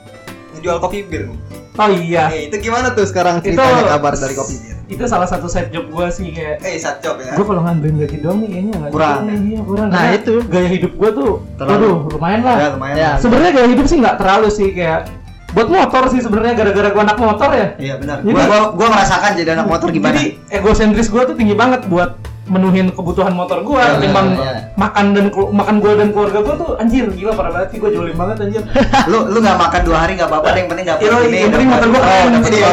ngejual 0.51 0.81
kopi 0.81 1.05
bir 1.05 1.29
nih. 1.29 1.39
Oh 1.77 1.89
iya. 1.89 2.25
Eh, 2.31 2.49
itu 2.49 2.57
gimana 2.63 2.91
tuh 2.91 3.05
sekarang 3.05 3.39
Itu- 3.39 3.53
ceritanya 3.53 3.85
kabar 3.91 4.17
dari 4.17 4.33
kopi 4.33 4.57
bir? 4.57 4.77
Itu 4.89 5.05
salah 5.07 5.23
satu 5.25 5.47
side 5.47 5.71
job 5.71 5.87
gua 5.87 6.09
sih 6.09 6.33
kayak 6.33 6.65
Eh, 6.65 6.75
sat 6.75 6.99
job 6.99 7.15
ya. 7.17 7.31
gue 7.31 7.45
kalau 7.45 7.61
ngandelin 7.61 8.01
gaji 8.01 8.17
doang 8.19 8.41
nih 8.41 8.49
kayaknya 8.51 8.73
nggak 8.75 8.91
Kurang. 8.91 9.21
iya 9.29 9.61
kurang 9.63 9.87
Nah, 9.87 10.01
Karena 10.01 10.17
itu. 10.17 10.35
gaya 10.49 10.69
hidup 10.69 10.93
gue 10.95 11.11
tuh 11.15 11.31
Terlalu. 11.55 11.71
waduh 11.77 11.97
lumayan 12.11 12.41
lah 12.43 12.57
Ya, 12.57 12.69
lumayan. 12.73 12.95
Ya. 12.97 13.05
lah. 13.07 13.17
sebenarnya 13.19 13.51
gaya 13.55 13.69
hidup 13.71 13.87
sih 13.87 13.97
nggak 13.99 14.17
terlalu 14.17 14.49
sih 14.51 14.69
kayak 14.73 15.01
buat 15.51 15.69
motor 15.69 16.03
sih 16.09 16.21
sebenarnya 16.21 16.55
gara-gara 16.55 16.89
gue 16.89 17.03
anak 17.03 17.19
motor 17.19 17.51
ya 17.51 17.67
Iya, 17.77 17.95
benar. 17.97 18.17
Gua, 18.21 18.71
gua 18.73 18.89
merasakan 18.89 19.31
jadi 19.35 19.51
anak 19.53 19.67
motor 19.67 19.89
gimana. 19.89 20.15
jadi 20.15 20.25
egosentris 20.49 21.07
gue 21.07 21.23
tuh 21.25 21.35
tinggi 21.35 21.53
banget 21.53 21.85
buat 21.87 22.15
menuhin 22.47 22.91
kebutuhan 22.91 23.31
motor 23.31 23.61
gue 23.61 23.79
Ya, 23.79 23.95
ketimbang 23.97 24.27
ya, 24.33 24.43
ya. 24.45 24.55
makan 24.75 25.05
dan 25.13 25.25
makan 25.31 25.77
gue 25.79 25.93
dan 25.93 26.09
keluarga 26.11 26.39
gue 26.41 26.55
tuh 26.57 26.71
anjir 26.77 27.07
gila 27.09 27.33
parah 27.33 27.51
banget 27.53 27.69
sih 27.71 27.79
gue 27.79 27.91
jolin 27.91 28.15
banget 28.15 28.37
anjir 28.41 28.63
lu 29.11 29.19
lu 29.29 29.39
nggak 29.39 29.55
makan 29.57 29.81
dua 29.85 29.99
hari 30.01 30.13
nggak 30.15 30.27
apa-apa, 30.27 30.49
yang 30.53 30.67
penting 30.67 30.87
dapat 30.89 31.01
Iya, 31.01 31.15
ini. 31.21 31.37
yang 31.37 31.51
penting 31.53 31.69
motor 31.69 31.89
gue 31.89 32.01
keren 32.01 32.27
Iya, 32.27 32.39
ini. 32.41 32.57
iya. 32.57 32.71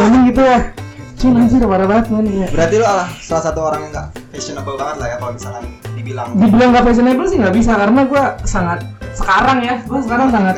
Iya, 0.00 0.18
gitu 0.24 0.40
ya 0.42 0.58
Cuma 1.20 1.44
anjir 1.44 1.60
parah 1.60 1.84
banget 1.84 2.06
man 2.08 2.24
ya. 2.24 2.48
Berarti 2.48 2.74
lu 2.80 2.84
adalah 2.88 3.08
salah 3.20 3.44
satu 3.44 3.60
orang 3.60 3.80
yang 3.84 3.92
nggak 3.92 4.08
fashionable 4.32 4.76
banget 4.80 4.96
lah 4.96 5.08
ya 5.12 5.16
kalau 5.20 5.32
misalkan 5.36 5.64
dibilang. 5.92 6.28
dibilang 6.32 6.68
gak 6.72 6.84
fashionable 6.88 7.26
sih 7.28 7.36
nggak 7.36 7.54
bisa 7.60 7.72
karena 7.76 8.00
gue 8.08 8.24
sangat 8.48 8.78
sekarang 9.12 9.58
ya 9.60 9.74
gue 9.84 10.00
sekarang 10.00 10.28
sangat 10.32 10.54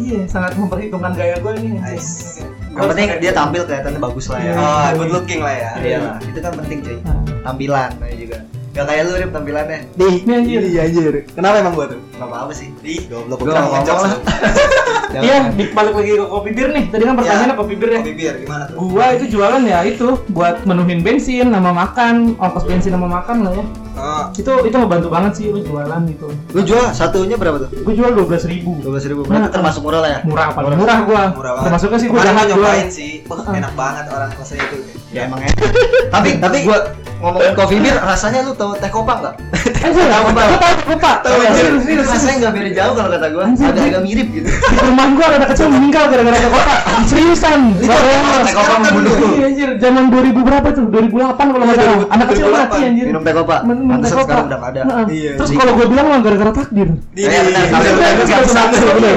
iya 0.00 0.20
sangat 0.24 0.56
memperhitungkan 0.56 1.12
gaya 1.12 1.36
gue 1.36 1.52
ini 1.60 1.76
Nice. 1.84 2.40
Yang 2.72 2.86
penting 2.96 3.08
dia 3.20 3.32
tampil 3.36 3.62
kelihatannya 3.68 4.00
bagus 4.00 4.26
lah 4.32 4.40
ya. 4.40 4.52
Iya. 4.52 4.60
Oh, 4.60 4.88
good 5.04 5.12
looking 5.20 5.40
lah 5.44 5.54
ya. 5.56 5.70
Iya, 5.80 5.98
lah. 6.00 6.16
itu 6.24 6.38
kan 6.40 6.52
penting 6.64 6.78
cuy. 6.80 6.96
Nah, 7.04 7.20
Tampilan 7.44 7.90
juga. 8.16 8.38
Gak 8.76 8.84
kayak 8.86 9.02
lu 9.02 9.12
Rip 9.16 9.30
tampilannya. 9.32 9.78
Di, 9.90 10.06
Ini 10.20 10.32
anjir. 10.36 10.60
Iya 10.62 10.80
anjir. 10.84 11.12
Kenapa 11.32 11.56
emang 11.58 11.72
gua 11.72 11.86
tuh? 11.88 12.00
Gak 12.12 12.28
apa-apa 12.28 12.52
sih. 12.52 12.68
Di, 12.78 13.08
goblok 13.08 13.40
Gua 13.40 13.56
sih. 13.56 13.88
Jangan. 15.08 15.24
Iya, 15.24 15.36
di- 15.48 15.72
balik 15.72 15.94
lagi 15.96 16.12
ke 16.12 16.26
kopi 16.26 16.50
bir 16.52 16.68
nih. 16.68 16.84
Tadi 16.86 17.02
kan 17.02 17.14
pertanyaannya 17.16 17.48
Ya. 17.48 17.56
kopi 17.56 17.74
bir 17.74 17.88
ya. 17.88 18.00
Kopi 18.04 18.12
bir 18.12 18.34
gimana 18.36 18.62
tuh? 18.68 18.74
Gua 18.76 19.06
itu 19.10 19.24
jualan 19.30 19.62
ya 19.64 19.78
itu 19.80 20.08
buat 20.28 20.56
menuhin 20.62 21.00
bensin 21.00 21.48
sama 21.48 21.72
makan, 21.72 22.36
ongkos 22.36 22.64
bensin 22.64 22.92
sama 22.92 23.08
makan 23.08 23.36
lah 23.42 23.52
ya. 23.54 23.64
Oh, 23.96 24.28
Itu 24.30 24.52
itu 24.60 24.76
ngebantu 24.76 25.08
banget 25.08 25.32
sih 25.32 25.48
lu 25.48 25.64
jualan 25.64 26.04
gitu. 26.04 26.28
Lu 26.52 26.60
jual 26.60 26.92
satunya 26.92 27.40
berapa 27.40 27.64
tuh? 27.64 27.72
Gue 27.80 27.96
jual 27.96 28.12
dua 28.12 28.28
belas 28.28 28.44
ribu. 28.44 28.76
Dua 28.84 28.92
belas 28.92 29.08
ribu. 29.08 29.24
Berarti 29.24 29.40
Nah, 29.40 29.48
termasuk 29.48 29.80
murah 29.80 30.00
lah 30.04 30.10
ya. 30.10 30.18
Murah 30.20 30.46
paling 30.52 30.76
murah 30.76 30.98
gua. 31.00 31.22
murah 31.32 31.52
banget. 31.54 31.64
Termasuknya 31.64 31.98
sih 31.98 32.08
gua 32.12 32.20
jahat 32.20 32.44
nyobain 32.46 32.88
sih. 32.92 33.12
Wah, 33.24 33.40
enak 33.48 33.72
banget 33.72 34.04
orang 34.12 34.28
rasanya 34.36 34.68
itu. 34.68 34.76
Ya 35.16 35.24
emang 35.24 35.40
enak. 35.48 35.56
tapi 36.12 36.28
tapi 36.36 36.56
gua 36.62 36.78
ngomongin 37.16 37.52
coffee 37.52 37.80
beer 37.80 37.96
rasanya 38.10 38.40
lu 38.42 38.52
tahu 38.52 38.76
teh 38.76 38.90
kopang 38.90 39.18
nggak? 39.20 39.34
Pak. 39.36 40.46
lupa, 40.52 40.68
lupa. 40.86 41.12
Tahu 41.22 41.32
Serius, 41.32 41.48
anjir. 41.48 41.66
serius, 41.82 42.06
Rasanya 42.06 42.34
nggak 42.38 42.52
beda 42.52 42.70
jauh 42.74 42.92
kalau 42.94 43.10
kata 43.10 43.26
gua. 43.30 43.42
Anjir. 43.46 43.66
Agak-agak 43.66 44.02
mirip 44.04 44.28
gitu. 44.30 44.48
Di 44.48 44.76
rumah 44.82 45.06
gua 45.14 45.26
ada 45.32 45.46
kecil 45.48 45.66
meninggal 45.70 46.04
gara-gara 46.10 46.38
ke 46.38 46.48
kota. 46.50 46.74
Seriusan. 47.10 47.60
Teh 47.76 48.54
kopang 48.54 48.80
membunuh. 48.84 49.14
Iya 49.36 49.46
anjir, 49.46 49.68
zaman 49.80 50.04
2000 50.10 50.48
berapa 50.48 50.68
tuh? 50.72 50.84
2008 50.90 51.52
kalau 51.52 51.64
nggak 51.64 51.78
salah. 51.78 51.96
Anak 52.12 52.26
kecil 52.30 52.44
2008. 52.46 52.56
mati 52.56 52.78
anjir. 52.84 53.04
Minum 53.08 53.22
teh 53.22 53.34
kopa. 53.34 53.56
Minum 53.64 53.98
teh 54.00 54.10
kopa. 54.10 54.22
sekarang 54.26 54.46
udah 54.46 54.58
nggak 54.58 54.70
ada. 54.76 54.80
Iya. 55.08 55.32
Terus 55.38 55.50
kalau 55.54 55.72
gua 55.74 55.86
bilang 55.86 56.06
mah 56.10 56.20
gara-gara 56.20 56.52
takdir. 56.52 56.88
Di, 57.14 57.20
Iya 57.26 57.40
benar. 57.42 57.64
Iya, 57.66 57.78
iya, 57.80 58.08
iya, 58.12 58.12
iya, 58.22 58.38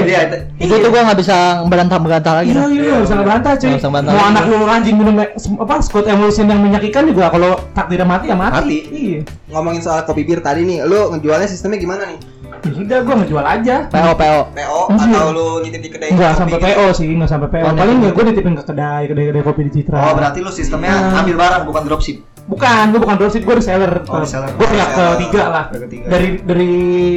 Iya, 0.00 0.20
itu. 0.60 0.74
Tuh 0.80 0.88
gue 0.88 1.00
nggak 1.02 1.18
bisa 1.20 1.36
bantah-bantah 1.66 2.32
lagi. 2.40 2.50
Iya 2.52 2.64
iya 2.70 2.96
bisa 3.02 3.14
ngebantah 3.16 3.52
cuy. 3.56 3.68
Nggak 3.68 3.80
bisa 3.80 3.90
bantah 3.90 4.12
Mau 4.12 4.20
lagi. 4.20 4.30
anak 4.32 4.44
lu 4.48 4.56
rajin 4.64 4.94
minum 4.96 5.14
apa 5.60 5.74
Scott 5.84 6.06
Emulsion 6.08 6.46
yang 6.48 6.60
menyakikan 6.60 7.02
juga 7.04 7.28
kalau 7.28 7.58
takdirnya 7.90 8.06
mati 8.06 8.26
ya 8.30 8.36
mati. 8.38 8.54
Mati. 8.62 8.78
Iya. 8.86 9.20
Ngomongin 9.50 9.82
soal 9.82 10.06
kopi 10.06 10.22
bir 10.22 10.38
tadi 10.38 10.62
nih, 10.62 10.86
lu 10.86 11.10
ngejualnya 11.10 11.50
sistemnya 11.50 11.82
gimana 11.82 12.06
nih? 12.06 12.18
Ya 12.60 12.70
sudah 12.70 12.98
gua 13.02 13.14
ngejual 13.18 13.42
aja. 13.42 13.76
PO 13.90 14.12
PO. 14.14 14.40
PO 14.54 14.80
Anjir. 14.92 15.16
atau 15.16 15.30
lu 15.32 15.46
nitip 15.64 15.80
di 15.80 15.90
kedai 15.90 16.08
Enggak 16.12 16.30
kopi 16.30 16.38
sampai 16.38 16.54
gitu? 16.54 16.66
PO 16.70 16.84
sih, 16.94 17.06
enggak 17.10 17.30
sampai 17.30 17.48
PO. 17.50 17.64
Oh, 17.66 17.72
Paling 17.74 17.96
ya 17.98 18.10
gua 18.14 18.24
ditipin 18.30 18.54
ke 18.54 18.64
kedai, 18.64 19.02
kedai-kedai 19.10 19.42
kopi 19.42 19.60
di 19.66 19.72
Citra. 19.74 19.98
Oh 19.98 20.12
berarti 20.14 20.38
lu 20.38 20.50
sistemnya 20.54 20.92
Nah. 20.94 21.18
ambil 21.18 21.34
barang 21.34 21.62
bukan 21.66 21.82
dropship. 21.88 22.16
Bukan, 22.46 22.84
gua 22.90 23.00
bukan 23.00 23.16
dropship, 23.18 23.42
gua 23.42 23.56
reseller. 23.58 23.92
Oh, 24.06 24.18
reseller. 24.22 24.50
Gua 24.54 24.66
pihak 24.66 24.88
ketiga 24.92 25.42
lah. 25.50 25.64
Ketiga. 25.72 26.06
Dari 26.06 26.28
dari 26.42 26.70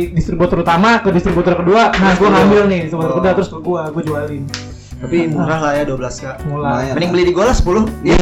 distributor 0.10 0.58
utama 0.62 1.02
ke 1.02 1.10
distributor 1.12 1.54
kedua. 1.54 1.94
Nah, 1.94 2.14
gua 2.18 2.30
ngambil 2.34 2.62
nih 2.66 2.80
distributor 2.90 3.12
Oh. 3.14 3.18
kedua 3.22 3.32
terus 3.38 3.50
ke 3.52 3.58
gua, 3.62 3.82
gua 3.94 4.02
jualin. 4.02 4.44
Tapi 5.04 5.18
murah 5.28 5.60
lah 5.60 5.72
ya 5.76 5.84
12 5.84 6.00
kak. 6.18 6.36
Mulai. 6.48 6.64
Lumayan. 6.64 6.94
Mending 6.96 7.12
beli 7.12 7.24
di 7.28 7.34
gua 7.34 7.46
lah 7.46 7.56
10 7.56 7.68
Iya 8.02 8.16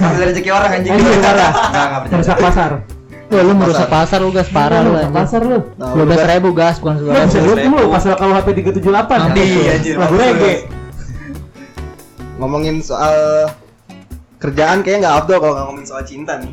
Ambil 0.00 0.22
rezeki 0.26 0.50
orang 0.50 0.70
anjing 0.72 0.92
Anjir, 0.92 1.12
parah. 1.18 1.52
Enggak, 1.52 1.84
enggak 1.84 2.00
bercanda 2.00 2.16
Merusak 2.16 2.38
pasar. 2.40 2.70
Wah 3.24 3.40
lu 3.40 3.52
merusak 3.52 3.88
pasar 3.88 4.18
lu 4.20 4.30
gas 4.30 4.48
parah 4.48 4.80
lu. 4.80 4.92
Pasar 5.10 5.40
lu. 5.42 5.58
Dua 5.74 6.04
belas 6.04 6.22
ribu 6.24 6.48
gas 6.52 6.76
bukan 6.78 6.94
Lu 6.96 7.12
sebelas 7.26 7.56
ribu. 7.58 7.76
lu 7.76 7.88
pasal 7.88 8.12
KUHP 8.14 8.46
378 8.64 8.84
Nanti, 9.18 9.42
ya? 9.42 9.72
anjir, 9.72 9.94
Lagu 9.94 10.08
mampus. 10.10 10.20
reggae. 10.22 10.54
Ngomongin 12.36 12.76
soal 12.80 13.14
kerjaan 14.38 14.80
kayaknya 14.80 15.00
nggak 15.02 15.16
afdol 15.20 15.38
kalau 15.40 15.54
ngomongin 15.62 15.84
soal 15.84 16.02
cinta 16.02 16.36
nih. 16.36 16.52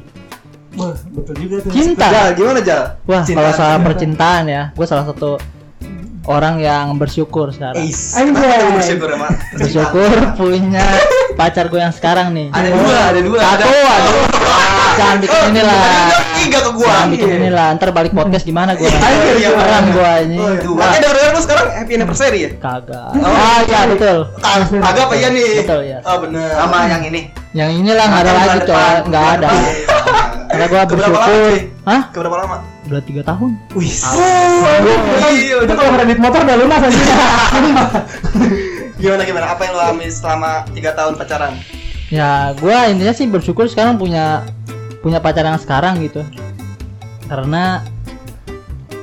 Wah, 0.72 0.96
betul 1.12 1.36
juga 1.38 1.56
tuh. 1.60 1.70
Cinta. 1.70 2.08
Jal, 2.08 2.28
gimana 2.32 2.60
Jal? 2.60 2.84
Wah 3.04 3.22
Cinta. 3.22 3.38
kalau 3.38 3.52
soal 3.54 3.76
percintaan 3.82 4.44
ya, 4.46 4.64
gue 4.72 4.86
salah 4.86 5.04
satu 5.04 5.36
orang 6.30 6.62
yang 6.62 6.98
bersyukur 7.02 7.50
sekarang. 7.50 7.82
Anjay. 7.90 8.62
Bersyukur 8.78 9.10
sama 9.10 9.30
Bersyukur 9.58 10.10
punya 10.38 10.86
pacar 11.34 11.66
gue 11.72 11.82
yang 11.82 11.94
sekarang 11.94 12.34
nih. 12.36 12.54
Ada 12.54 12.70
dua, 12.70 12.98
ada 13.10 13.20
dua. 13.22 13.40
Satu, 13.42 13.70
aduh. 13.70 14.26
Jangan 14.92 15.18
bikin 15.24 15.42
ini 15.56 15.62
lah. 15.64 16.12
Tiga 16.36 16.60
ke 16.68 16.72
gua. 16.76 16.86
Jangan 16.92 17.10
bikin 17.16 17.32
ini 17.40 17.50
lah. 17.50 17.68
Ntar 17.80 17.90
balik 17.96 18.12
podcast 18.12 18.44
gimana 18.44 18.76
gue? 18.76 18.86
Iya, 18.92 19.34
iya, 19.40 19.50
Keren 19.56 19.86
gue 19.96 20.12
ini. 20.28 20.38
Dua. 20.62 20.78
Makanya 20.78 21.10
denger 21.10 21.32
lu 21.32 21.42
sekarang 21.42 21.68
happy 21.74 21.92
anniversary 21.96 22.40
ya? 22.44 22.50
Kagak. 22.60 23.10
Ah 23.24 23.60
iya 23.66 23.80
betul. 23.88 24.18
Agak 24.84 25.04
apa 25.08 25.14
ya 25.16 25.28
nih? 25.32 25.64
Betul, 25.64 25.82
ya. 25.88 26.00
Oh 26.04 26.18
bener. 26.22 26.52
Sama 26.54 26.78
yang 26.92 27.04
ini. 27.08 27.32
Yang 27.52 27.70
inilah 27.84 28.06
nggak 28.08 28.24
ada 28.24 28.32
lagi 28.32 28.60
coy, 28.64 28.96
nggak 29.12 29.24
bulan 29.24 29.40
ada. 29.44 29.90
Karena 30.52 30.66
gue 30.68 30.82
bersyukur. 30.92 31.52
Hah? 31.88 32.02
Keberapa 32.12 32.38
lama? 32.44 32.58
Udah 32.92 33.02
tiga 33.08 33.24
tahun. 33.24 33.56
Wih. 33.72 33.92
Itu 35.64 35.74
kalau 35.74 35.92
kredit 35.96 36.20
motor 36.20 36.44
udah 36.44 36.58
lunas 36.60 36.82
aja. 36.84 36.92
Gimana 39.02 39.24
gimana? 39.26 39.46
Apa 39.56 39.62
yang 39.66 39.74
lo 39.74 39.82
alami 39.82 40.08
selama 40.12 40.68
tiga 40.76 40.92
tahun 40.94 41.18
pacaran? 41.18 41.56
Ya, 42.12 42.52
gua 42.60 42.92
intinya 42.92 43.16
sih 43.16 43.26
bersyukur 43.26 43.66
sekarang 43.72 43.96
punya 43.96 44.44
punya 45.02 45.24
pacar 45.24 45.48
yang 45.48 45.58
sekarang 45.58 46.04
gitu. 46.04 46.22
Karena 47.26 47.82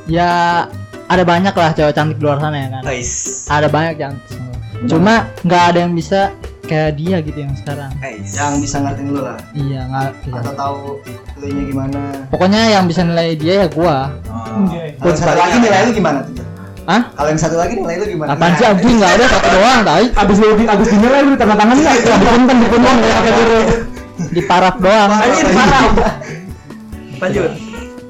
ya 0.06 0.64
ada 1.08 1.24
banyak 1.24 1.56
lah 1.56 1.72
cewek 1.72 1.96
cantik 1.96 2.20
di 2.20 2.22
luar 2.22 2.38
sana 2.38 2.56
ya 2.60 2.68
kan. 2.78 2.82
Guys. 2.84 3.10
Ada 3.48 3.66
banyak 3.66 3.94
cantik. 3.96 4.24
semua. 4.28 4.54
Cuma 4.86 5.14
nggak 5.42 5.62
ada 5.74 5.78
yang 5.88 5.96
bisa 5.96 6.30
kayak 6.68 7.00
dia 7.00 7.16
gitu 7.24 7.38
yang 7.40 7.54
sekarang. 7.56 7.90
Guys. 7.96 8.36
Yang 8.36 8.52
bisa 8.68 8.76
ngertiin 8.84 9.08
lu 9.08 9.20
lah. 9.24 9.38
Iya, 9.56 9.80
nggak. 9.88 10.10
iya. 10.28 10.34
Atau 10.36 10.52
tahu 10.52 10.78
lu 11.40 11.46
nya 11.48 11.62
gimana. 11.64 12.00
Pokoknya 12.28 12.62
yang 12.76 12.84
bisa 12.84 13.00
nilai 13.02 13.32
dia 13.34 13.54
ya 13.64 13.66
gua. 13.72 14.12
Kalau 15.00 15.08
yang 15.08 15.16
satu 15.16 15.40
lagi 15.40 15.56
nilai 15.64 15.80
lu 15.88 15.92
gimana 15.96 16.18
tuh? 16.22 16.44
Hah? 16.88 17.02
Kalau 17.16 17.28
yang 17.32 17.40
satu 17.40 17.56
lagi 17.56 17.74
nilai 17.80 17.96
lu 17.96 18.06
gimana? 18.12 18.28
Apaan 18.36 18.52
sih 18.60 18.66
anjing 18.68 18.96
nggak 19.00 19.12
ada 19.16 19.24
satu 19.32 19.48
doang, 19.48 19.80
tai. 19.82 20.06
Abis 20.12 20.36
lu 20.36 20.46
abis 20.60 20.88
dinilai 20.92 21.20
lu 21.24 21.34
tanda 21.40 21.56
tangan 21.56 21.76
enggak? 21.80 21.94
Dipunten 22.04 22.56
dipunten 22.60 22.94
ya 23.00 23.12
pakai 23.16 23.32
biru. 23.32 23.60
Di 24.28 24.40
paraf 24.44 24.76
doang. 24.76 25.10
Anjir, 25.16 25.46
parah. 25.56 25.82
Lanjut. 27.18 27.50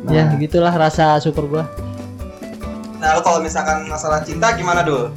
Ya, 0.08 0.24
gitulah 0.40 0.74
rasa 0.74 1.20
syukur 1.22 1.46
gua. 1.46 1.64
Nah, 2.98 3.14
lo 3.14 3.20
kalau 3.22 3.38
misalkan 3.38 3.86
masalah 3.86 4.24
cinta 4.26 4.50
gimana, 4.58 4.82
Dul? 4.82 5.14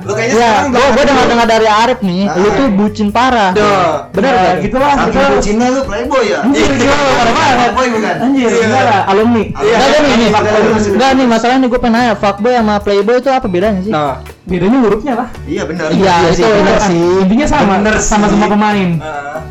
Lu 0.00 0.12
kayaknya 0.12 0.34
Ya, 0.34 0.48
sekarang 0.50 0.70
gua 0.70 0.86
gua 0.90 1.04
dengar 1.04 1.24
dengar 1.26 1.46
dari 1.46 1.68
Arif 1.68 1.98
nih, 2.00 2.22
lu 2.30 2.48
tuh 2.50 2.66
bucin 2.70 3.08
parah. 3.08 3.50
Duh. 3.52 4.08
Bener 4.10 4.30
Ya, 4.30 4.40
gak? 4.42 4.54
gitu 4.62 4.76
lah, 4.76 4.92
gitu. 5.02 5.18
bucinnya 5.30 5.68
lu 5.68 5.80
playboy 5.82 6.24
ya? 6.26 6.38
Anjir, 6.40 6.68
lu 6.70 6.84
parah 7.18 7.32
banget. 7.32 7.56
Playboy 7.56 7.86
bukan? 7.90 8.16
Anjir, 8.20 8.48
gila 8.50 8.80
lah, 8.80 9.00
alumni. 9.06 9.42
Iya. 9.52 9.76
Enggak 9.76 9.88
ada 9.90 9.98
nih, 10.00 10.28
masih- 10.30 10.92
Enggak 10.92 11.10
nih, 11.12 11.26
masalahnya 11.26 11.66
gue 11.66 11.80
pengen 11.80 11.94
nanya, 11.94 12.14
fuckboy 12.14 12.52
sama 12.52 12.74
playboy 12.78 13.16
itu 13.16 13.28
apa 13.28 13.46
bedanya 13.46 13.80
sih? 13.80 13.90
Nah, 13.90 14.16
Bedanya 14.40 14.78
hurufnya 14.80 15.14
lah. 15.14 15.28
Iya 15.44 15.62
benar. 15.62 15.86
Iya, 15.90 16.14
itu 16.28 16.42
bener 16.42 16.76
sih. 16.82 17.02
Intinya 17.22 17.46
sama, 17.46 17.74
sama 18.00 18.26
semua 18.26 18.48
pemain. 18.48 18.90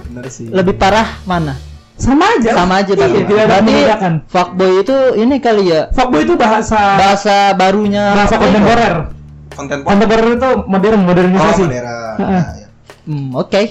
Bener 0.10 0.26
sih. 0.28 0.46
Lebih 0.46 0.76
parah 0.76 1.08
mana? 1.24 1.56
Sama 1.96 2.32
aja. 2.32 2.52
Sama 2.54 2.80
aja 2.80 2.92
Iya, 2.92 3.02
tapi. 3.02 3.18
tidak 3.22 3.44
ada 3.44 3.60
Berarti 3.60 3.76
fuckboy 4.28 4.72
itu 4.80 4.96
ini 5.16 5.36
kali 5.38 5.64
ya 5.68 5.92
Fuckboy 5.92 6.24
itu 6.24 6.36
bahasa 6.36 6.96
bahasa 6.96 7.36
barunya 7.54 8.16
bahasa 8.16 8.36
kontemporer. 8.40 8.94
Konten 9.60 9.78
pop. 9.84 9.88
Kontemporer 9.92 10.28
itu 10.32 10.50
modern, 10.64 11.00
Oh, 11.00 11.06
modernisasi. 11.06 11.64
Madera. 11.68 11.98
Heeh. 12.16 12.32
Nah, 12.40 12.56
ya. 12.56 12.68
Hmm, 13.04 13.30
oke. 13.36 13.62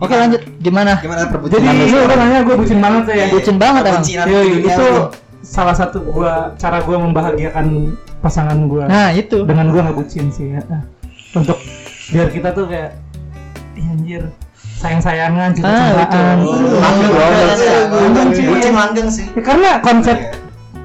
Oke, 0.00 0.14
lanjut. 0.14 0.40
Gimana? 0.58 0.92
Gimana 0.98 1.28
perbucinan 1.28 1.74
Jadi 1.74 1.92
lu 1.92 1.98
udah 2.00 2.16
nanya 2.16 2.38
gue 2.42 2.56
bucin 2.56 2.78
banget 2.80 3.02
ya. 3.12 3.26
Bucin 3.28 3.56
banget 3.60 3.82
emang. 3.84 4.04
Itu 4.64 4.86
salah 5.44 5.76
satu 5.76 6.00
gua 6.00 6.56
cara 6.56 6.80
gua 6.80 6.96
membahagiakan 6.96 7.92
pasangan 8.24 8.56
gua. 8.64 8.88
Nah, 8.88 9.12
itu. 9.12 9.44
dengan 9.44 9.68
gua 9.68 9.84
nggak 9.84 9.96
bucin 9.96 10.32
sih 10.32 10.56
ya. 10.56 10.62
Untuk 11.36 11.60
biar 12.08 12.32
kita 12.32 12.56
tuh 12.56 12.64
kayak 12.64 12.96
"Ih, 13.76 13.84
anjir 13.90 14.22
sayang-sayangan 14.80 15.50
Ah, 15.50 15.54
cinta-cintaan. 15.54 16.36
betul. 16.40 16.76
Langgeng 16.80 17.10
Oh, 17.10 17.28
iya, 17.28 17.36
iya. 17.36 17.46
ya. 17.52 18.24
Sih. 18.32 18.44
Bucin 18.44 18.72
langgeng 18.72 19.08
sih. 19.08 19.26
Ya, 19.32 19.42
karena 19.42 19.70
konsep 19.80 20.16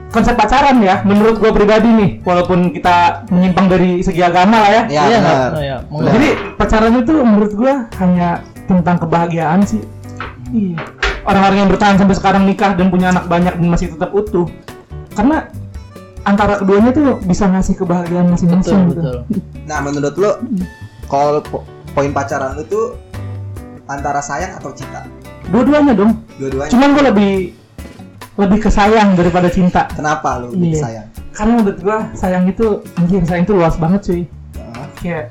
konsep 0.09 0.33
pacaran 0.33 0.81
ya 0.81 1.01
menurut 1.03 1.37
gua 1.37 1.49
pribadi 1.49 1.85
nih 1.85 2.09
walaupun 2.21 2.73
kita 2.73 3.25
menyimpang 3.29 3.67
dari 3.67 4.01
segi 4.01 4.19
agama 4.19 4.57
lah 4.59 4.71
ya. 4.71 4.83
Ya, 4.87 5.03
Iya? 5.05 5.19
Oh, 5.47 5.61
iya. 5.61 5.77
Monggo. 5.85 6.09
Jadi 6.09 6.27
pacaran 6.55 6.93
itu 6.97 7.13
menurut 7.15 7.51
gua 7.53 7.73
hanya 7.97 8.29
tentang 8.65 8.97
kebahagiaan 8.97 9.61
sih. 9.63 9.81
Iya. 10.49 10.81
Orang-orang 11.21 11.57
yang 11.59 11.69
bertahan 11.69 11.95
sampai 11.95 12.15
sekarang 12.15 12.43
nikah 12.43 12.73
dan 12.73 12.89
punya 12.89 13.09
anak 13.09 13.29
banyak 13.29 13.53
dan 13.53 13.67
masih 13.67 13.93
tetap 13.93 14.09
utuh. 14.09 14.49
Karena 15.13 15.45
antara 16.21 16.57
keduanya 16.57 16.89
tuh 16.89 17.21
bisa 17.21 17.45
ngasih 17.45 17.75
kebahagiaan 17.75 18.27
masing-masing 18.27 18.89
gitu. 18.89 19.01
betul. 19.01 19.17
Nah, 19.65 19.79
menurut 19.79 20.15
lu 20.15 20.31
kalau 21.05 21.41
po- 21.41 21.65
poin 21.91 22.09
pacaran 22.09 22.57
tuh 22.65 22.97
antara 23.85 24.19
sayang 24.19 24.57
atau 24.57 24.73
cinta? 24.73 25.05
Dua-duanya 25.49 25.93
dong. 25.93 26.17
Dua-duanya. 26.37 26.71
Cuman 26.73 26.89
gua 26.93 27.03
lebih 27.07 27.53
lebih 28.39 28.59
ke 28.59 28.69
sayang 28.71 29.13
daripada 29.13 29.47
cinta. 29.47 29.85
Kenapa 29.91 30.39
lu 30.39 30.55
lebih 30.55 30.73
Iya. 30.73 30.81
sayang? 30.81 31.05
Karena 31.35 31.51
menurut 31.59 31.79
gua 31.79 31.97
sayang 32.15 32.43
itu 32.47 32.65
anjir 32.95 33.21
sayang 33.23 33.43
itu 33.43 33.53
luas 33.53 33.75
banget 33.75 33.99
cuy. 34.01 34.21
Kayak 34.99 35.25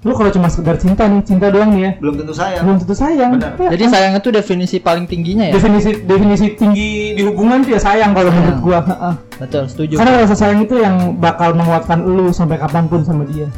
lu 0.00 0.16
kalau 0.16 0.32
cuma 0.32 0.48
sekedar 0.48 0.80
cinta 0.80 1.04
nih, 1.04 1.20
cinta 1.20 1.52
doang 1.52 1.76
nih 1.76 1.82
ya. 1.84 1.92
Belum 2.00 2.14
tentu 2.16 2.32
sayang. 2.32 2.62
Belum 2.64 2.76
tentu 2.80 2.96
sayang. 2.96 3.30
Benar. 3.36 3.52
Ya, 3.60 3.68
Jadi 3.76 3.84
sayang 3.86 4.12
itu 4.16 4.28
definisi 4.30 4.76
paling 4.80 5.04
tingginya 5.04 5.44
ya? 5.48 5.52
definisi 5.52 5.90
definisi 6.00 6.46
tinggi 6.56 7.12
di 7.16 7.22
hubungan 7.24 7.60
tuh 7.60 7.76
ya 7.76 7.80
sayang 7.80 8.12
kalau 8.12 8.32
menurut 8.32 8.58
gua. 8.60 8.80
Heeh. 8.80 9.14
Betul, 9.36 9.64
setuju. 9.68 9.94
Karena 10.00 10.24
rasa 10.24 10.36
sayang 10.36 10.60
itu 10.64 10.76
yang 10.76 11.16
bakal 11.16 11.52
menguatkan 11.52 12.00
lu 12.00 12.28
sampai 12.30 12.56
kapan 12.56 12.88
pun 12.88 13.04
sama 13.04 13.28
dia. 13.28 13.48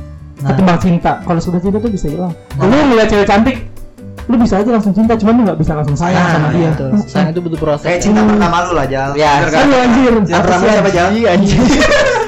Nah. 0.43 0.51
Ketimbang 0.51 0.79
cinta. 0.83 1.13
Kalau 1.23 1.39
sudah 1.39 1.63
cinta 1.63 1.79
tuh 1.79 1.91
bisa 1.91 2.11
hilang. 2.11 2.35
Lu 2.59 2.67
ngeliat 2.91 3.07
cewek 3.07 3.27
cantik, 3.31 3.57
lu 4.23 4.37
bisa 4.39 4.55
aja 4.57 4.71
langsung 4.71 4.93
cinta, 4.93 5.13
cuman 5.15 5.33
lu 5.35 5.43
nggak 5.45 5.59
bisa 5.59 5.73
langsung 5.75 5.97
sayang 5.97 6.21
Nah, 6.21 6.33
sama 6.33 6.49
dia. 6.51 6.71
betul. 6.71 6.91
Sayang 7.11 7.29
itu 7.31 7.41
butuh 7.41 7.59
proses. 7.59 7.85
Kayak 7.85 8.01
cinta 8.01 8.21
pertama 8.23 8.57
lu 8.63 8.73
lah, 8.73 8.87
Jal. 8.87 9.11
Ya, 9.13 9.33
Bener 9.37 9.51
kan? 9.51 9.61
Aduh 9.61 9.79
anjir. 9.79 10.13
Cinta 10.23 10.41
pertama 10.41 10.63
siapa 10.69 10.91
Jal? 10.91 11.07
anjing. 11.11 11.61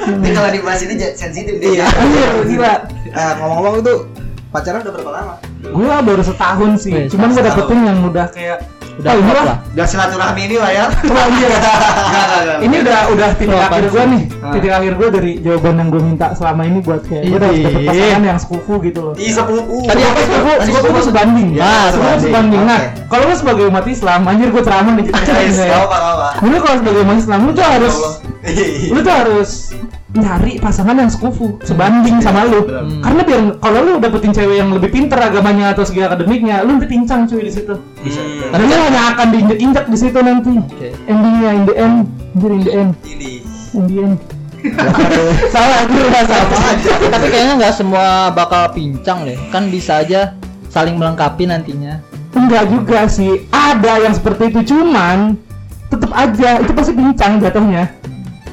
Ini 0.05 0.29
kalau 0.33 0.51
dibahas 0.51 0.81
ini 0.83 0.95
sensitif 1.15 1.55
dia. 1.57 1.71
Iya. 1.71 1.87
Anjir, 1.89 2.29
gila. 2.51 2.73
Eh, 3.07 3.33
ngomong-ngomong 3.39 3.75
itu 3.81 3.95
pacaran 4.51 4.79
udah 4.83 4.93
berapa 4.93 5.11
lama? 5.13 5.35
Gua 5.65 5.97
baru 6.03 6.23
setahun 6.23 6.71
sih. 6.79 6.95
Cuman 7.09 7.29
gua 7.31 7.43
dapetin 7.43 7.79
yang 7.81 7.99
udah 8.03 8.27
kayak 8.29 8.59
Udah 8.95 9.11
oh, 9.11 9.17
ini 9.17 9.27
klop 9.27 9.35
lah. 9.35 9.45
lah. 9.45 9.59
Udah 9.69 9.87
silaturahmi 9.87 10.43
ini 10.45 10.57
lah 10.57 10.71
ya. 10.71 10.85
Wah, 11.11 11.25
anjir. 11.25 11.51
Ini 12.63 12.77
udah 12.81 12.99
udah 13.11 13.29
titik 13.35 13.51
apaan 13.53 13.73
akhir 13.75 13.85
gua 13.89 13.99
sih? 13.99 14.09
nih. 14.09 14.23
Ah. 14.39 14.53
Titik 14.55 14.73
akhir 14.73 14.93
gua 14.95 15.09
dari 15.11 15.33
jawaban 15.39 15.75
yang 15.75 15.89
gua 15.89 16.03
minta 16.05 16.27
selama 16.33 16.63
ini 16.63 16.79
buat 16.79 17.03
kayak 17.03 17.23
udah 17.29 17.51
Iya. 17.51 17.65
dapet 17.65 17.83
pasangan 17.85 18.23
yang 18.25 18.39
sekufu 18.39 18.75
gitu 18.81 19.01
loh. 19.03 19.15
Ih, 19.17 19.31
sepupu. 19.31 19.77
Tadi 19.85 20.01
apa 20.01 20.21
Sekufu, 20.21 20.51
Tadi 20.53 20.65
sekufu 20.65 20.79
sepupu. 20.81 20.95
tuh 20.95 21.05
sebanding. 21.05 21.49
Ya, 21.53 21.65
Nah, 21.65 21.85
sekufu 21.91 22.17
sebanding. 22.23 22.63
Nah, 22.63 22.81
kalau 23.07 23.25
lu 23.25 23.35
sebagai 23.35 23.65
umat 23.67 23.85
Islam, 23.85 24.21
anjir 24.25 24.49
gua 24.49 24.63
ceramah 24.63 24.93
nih 24.95 25.05
ya. 25.11 25.77
apa-apa. 25.77 26.29
Lu 26.41 26.57
kalau 26.59 26.77
sebagai 26.79 27.01
umat 27.03 27.17
Islam 27.19 27.39
lu 27.41 27.53
tuh 27.53 27.67
harus 27.67 27.95
Iya. 28.45 28.67
lu 28.89 28.99
tuh 29.01 29.15
harus 29.15 29.51
nyari 30.15 30.57
pasangan 30.57 30.95
yang 30.95 31.09
sekufu 31.09 31.59
sebanding 31.61 32.19
sama 32.19 32.47
lu 32.47 32.63
Hmm. 32.63 33.03
karena 33.03 33.21
biar 33.21 33.41
kalau 33.59 33.79
lu 33.83 33.93
dapetin 33.99 34.31
cewek 34.31 34.57
yang 34.57 34.71
lebih 34.71 34.89
pinter 34.89 35.19
agamanya 35.19 35.71
atau 35.71 35.83
segi 35.83 36.01
akademiknya 36.01 36.63
lu 36.63 36.79
nanti 36.79 36.87
pincang 36.87 37.27
cuy 37.27 37.43
di 37.43 37.51
situ 37.51 37.75
Hmm. 37.75 38.51
dan 38.51 38.61
lu 38.61 38.75
hanya 38.79 39.03
akan 39.11 39.27
diinjek-injek 39.29 39.85
di 39.87 39.99
situ 39.99 40.19
nanti 40.19 40.53
Oke. 40.55 40.89
endingnya 41.05 41.51
in 41.53 41.63
the 41.65 41.75
end 41.75 41.97
anjir 42.33 42.51
in 42.51 42.61
the 42.61 42.73
end 42.73 42.91
Ini. 43.05 43.33
in 43.73 43.85
the 43.85 43.97
end 44.01 44.17
salah 45.53 45.85
gue 45.85 46.01
udah 46.01 46.23
salah 46.25 46.47
Tapi 47.11 47.27
kayaknya 47.29 47.55
nggak 47.59 47.75
semua 47.75 48.05
bakal 48.33 48.73
pincang 48.73 49.29
deh. 49.29 49.37
Kan 49.53 49.69
bisa 49.69 50.01
aja 50.01 50.33
saling 50.67 50.97
melengkapi 50.97 51.45
nantinya. 51.45 52.01
enggak 52.33 52.67
juga 52.67 53.05
sih 53.07 53.45
ada 53.49 54.01
yang 54.01 54.11
seperti 54.11 54.51
itu 54.51 54.75
cuman 54.75 55.39
tetap 55.87 56.11
aja 56.11 56.59
itu 56.59 56.73
pasti 56.73 56.91
pincang 56.91 57.39
jatuhnya 57.39 57.93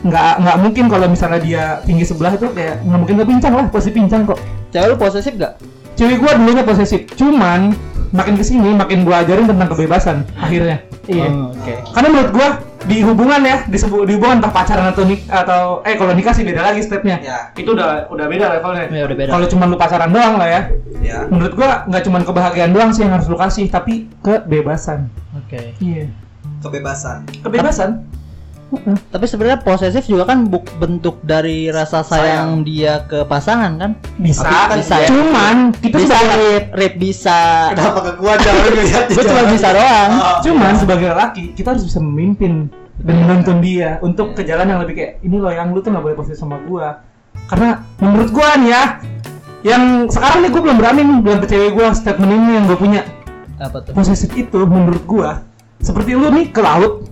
nggak 0.01 0.34
nggak 0.39 0.58
mungkin 0.58 0.86
kalau 0.88 1.05
misalnya 1.05 1.39
dia 1.39 1.63
tinggi 1.81 2.01
sebelah 2.03 2.34
itu 2.34 2.50
kayak 2.50 2.81
nggak 2.81 3.00
mungkin 3.00 3.13
nggak 3.15 3.29
pincang 3.29 3.53
lah 3.53 3.65
pasti 3.67 3.89
pincang 3.89 4.22
kok 4.24 4.39
Cewek 4.72 4.88
lu 4.88 4.96
posesif 4.96 5.34
gak? 5.36 5.60
cewek 5.93 6.17
gua 6.17 6.31
dulunya 6.34 6.63
posesif 6.63 7.05
cuman 7.13 7.75
makin 8.10 8.34
ke 8.34 8.41
sini 8.41 8.72
makin 8.74 9.03
gua 9.03 9.22
ajarin 9.22 9.46
tentang 9.46 9.67
kebebasan 9.67 10.25
akhirnya 10.36 10.81
iya 11.03 11.27
Oh, 11.27 11.51
Oke. 11.51 11.74
karena 11.88 12.08
menurut 12.08 12.31
gua 12.31 12.48
di 12.81 12.98
hubungan 13.00 13.41
ya 13.41 13.58
di 13.63 13.75
sebu- 13.75 14.05
di 14.05 14.15
hubungan 14.15 14.39
entah 14.39 14.50
pacaran 14.50 14.88
atau 14.88 15.03
nik 15.03 15.22
atau 15.27 15.81
eh 15.84 15.93
kalau 15.93 16.13
nikah 16.13 16.31
sih 16.31 16.41
beda 16.41 16.62
lagi 16.63 16.81
stepnya 16.81 17.20
Ya. 17.20 17.53
itu 17.53 17.70
udah 17.70 18.08
udah 18.08 18.25
beda 18.25 18.46
levelnya 18.51 18.86
Ya, 18.88 19.03
udah 19.03 19.15
beda. 19.15 19.29
kalau 19.29 19.46
cuma 19.46 19.63
lu 19.65 19.75
pacaran 19.75 20.10
doang 20.10 20.36
lah 20.36 20.48
ya 20.48 20.62
Ya. 21.00 21.17
menurut 21.27 21.53
gua 21.53 21.86
nggak 21.86 22.01
cuma 22.01 22.17
kebahagiaan 22.22 22.72
doang 22.72 22.89
sih 22.89 23.01
yang 23.01 23.13
harus 23.13 23.27
lu 23.27 23.36
kasih 23.36 23.67
tapi 23.67 24.10
kebebasan 24.20 25.05
Oke. 25.36 25.77
iya 25.77 26.10
Kebebasan. 26.58 27.25
kebebasan 27.39 27.89
Tapi 29.05 29.25
sebenarnya 29.25 29.59
posesif 29.59 30.05
juga 30.05 30.23
kan 30.23 30.47
buk 30.47 30.63
bentuk 30.77 31.19
dari 31.21 31.67
rasa 31.67 32.01
sayang, 32.01 32.63
dia 32.63 33.03
ke 33.03 33.21
pasangan 33.21 33.75
kan? 33.75 33.91
bisa, 34.15 34.47
Tapi 34.47 34.79
bisa 34.79 34.95
ya? 34.97 35.07
cuman 35.07 35.55
kita 35.75 35.95
Bisa 35.97 36.15
sebagai 36.15 36.37
rip, 36.39 36.65
rip 36.71 36.93
bisa. 36.95 37.39
Kenapa 37.69 37.99
ke 38.01 38.11
gua 38.15 38.33
jauh 38.37 38.61
ngeliat 38.63 39.05
Gue 39.09 39.23
cuma 39.25 39.43
bisa 39.45 39.67
doang. 39.69 40.11
cuman 40.41 40.73
sebagai 40.73 41.09
laki 41.11 41.43
kita 41.51 41.67
harus 41.69 41.83
bisa 41.83 41.99
memimpin 41.99 42.71
dan 42.97 43.15
menuntun 43.17 43.59
dia 43.59 43.99
untuk 43.99 44.31
ke 44.31 44.41
jalan 44.41 44.65
yang 44.65 44.79
lebih 44.79 44.95
kayak 44.95 45.11
ini 45.19 45.35
loh 45.35 45.49
yang 45.49 45.69
lu 45.69 45.81
tuh 45.81 45.89
nggak 45.89 46.01
boleh 46.01 46.15
posisi 46.15 46.37
sama 46.37 46.61
gua 46.61 47.01
karena 47.45 47.81
menurut 47.97 48.29
gua 48.29 48.55
nih 48.55 48.69
ya 48.69 48.83
yang 49.63 49.83
sekarang 50.05 50.41
nih 50.41 50.49
gua 50.49 50.61
belum 50.63 50.77
berani 50.77 51.01
nih 51.01 51.17
bilang 51.19 51.39
ke 51.39 51.47
cewek 51.49 51.71
gua 51.73 51.91
statement 51.91 52.31
ini 52.31 52.51
yang 52.55 52.65
gua 52.65 52.77
punya 52.77 53.01
Apa 53.57 53.81
tuh? 53.81 53.91
posesif 53.91 54.31
itu 54.31 54.59
menurut 54.63 55.03
gua 55.03 55.41
seperti 55.77 56.13
lu 56.13 56.29
nih 56.29 56.47
ke 56.47 56.61
laut 56.61 57.09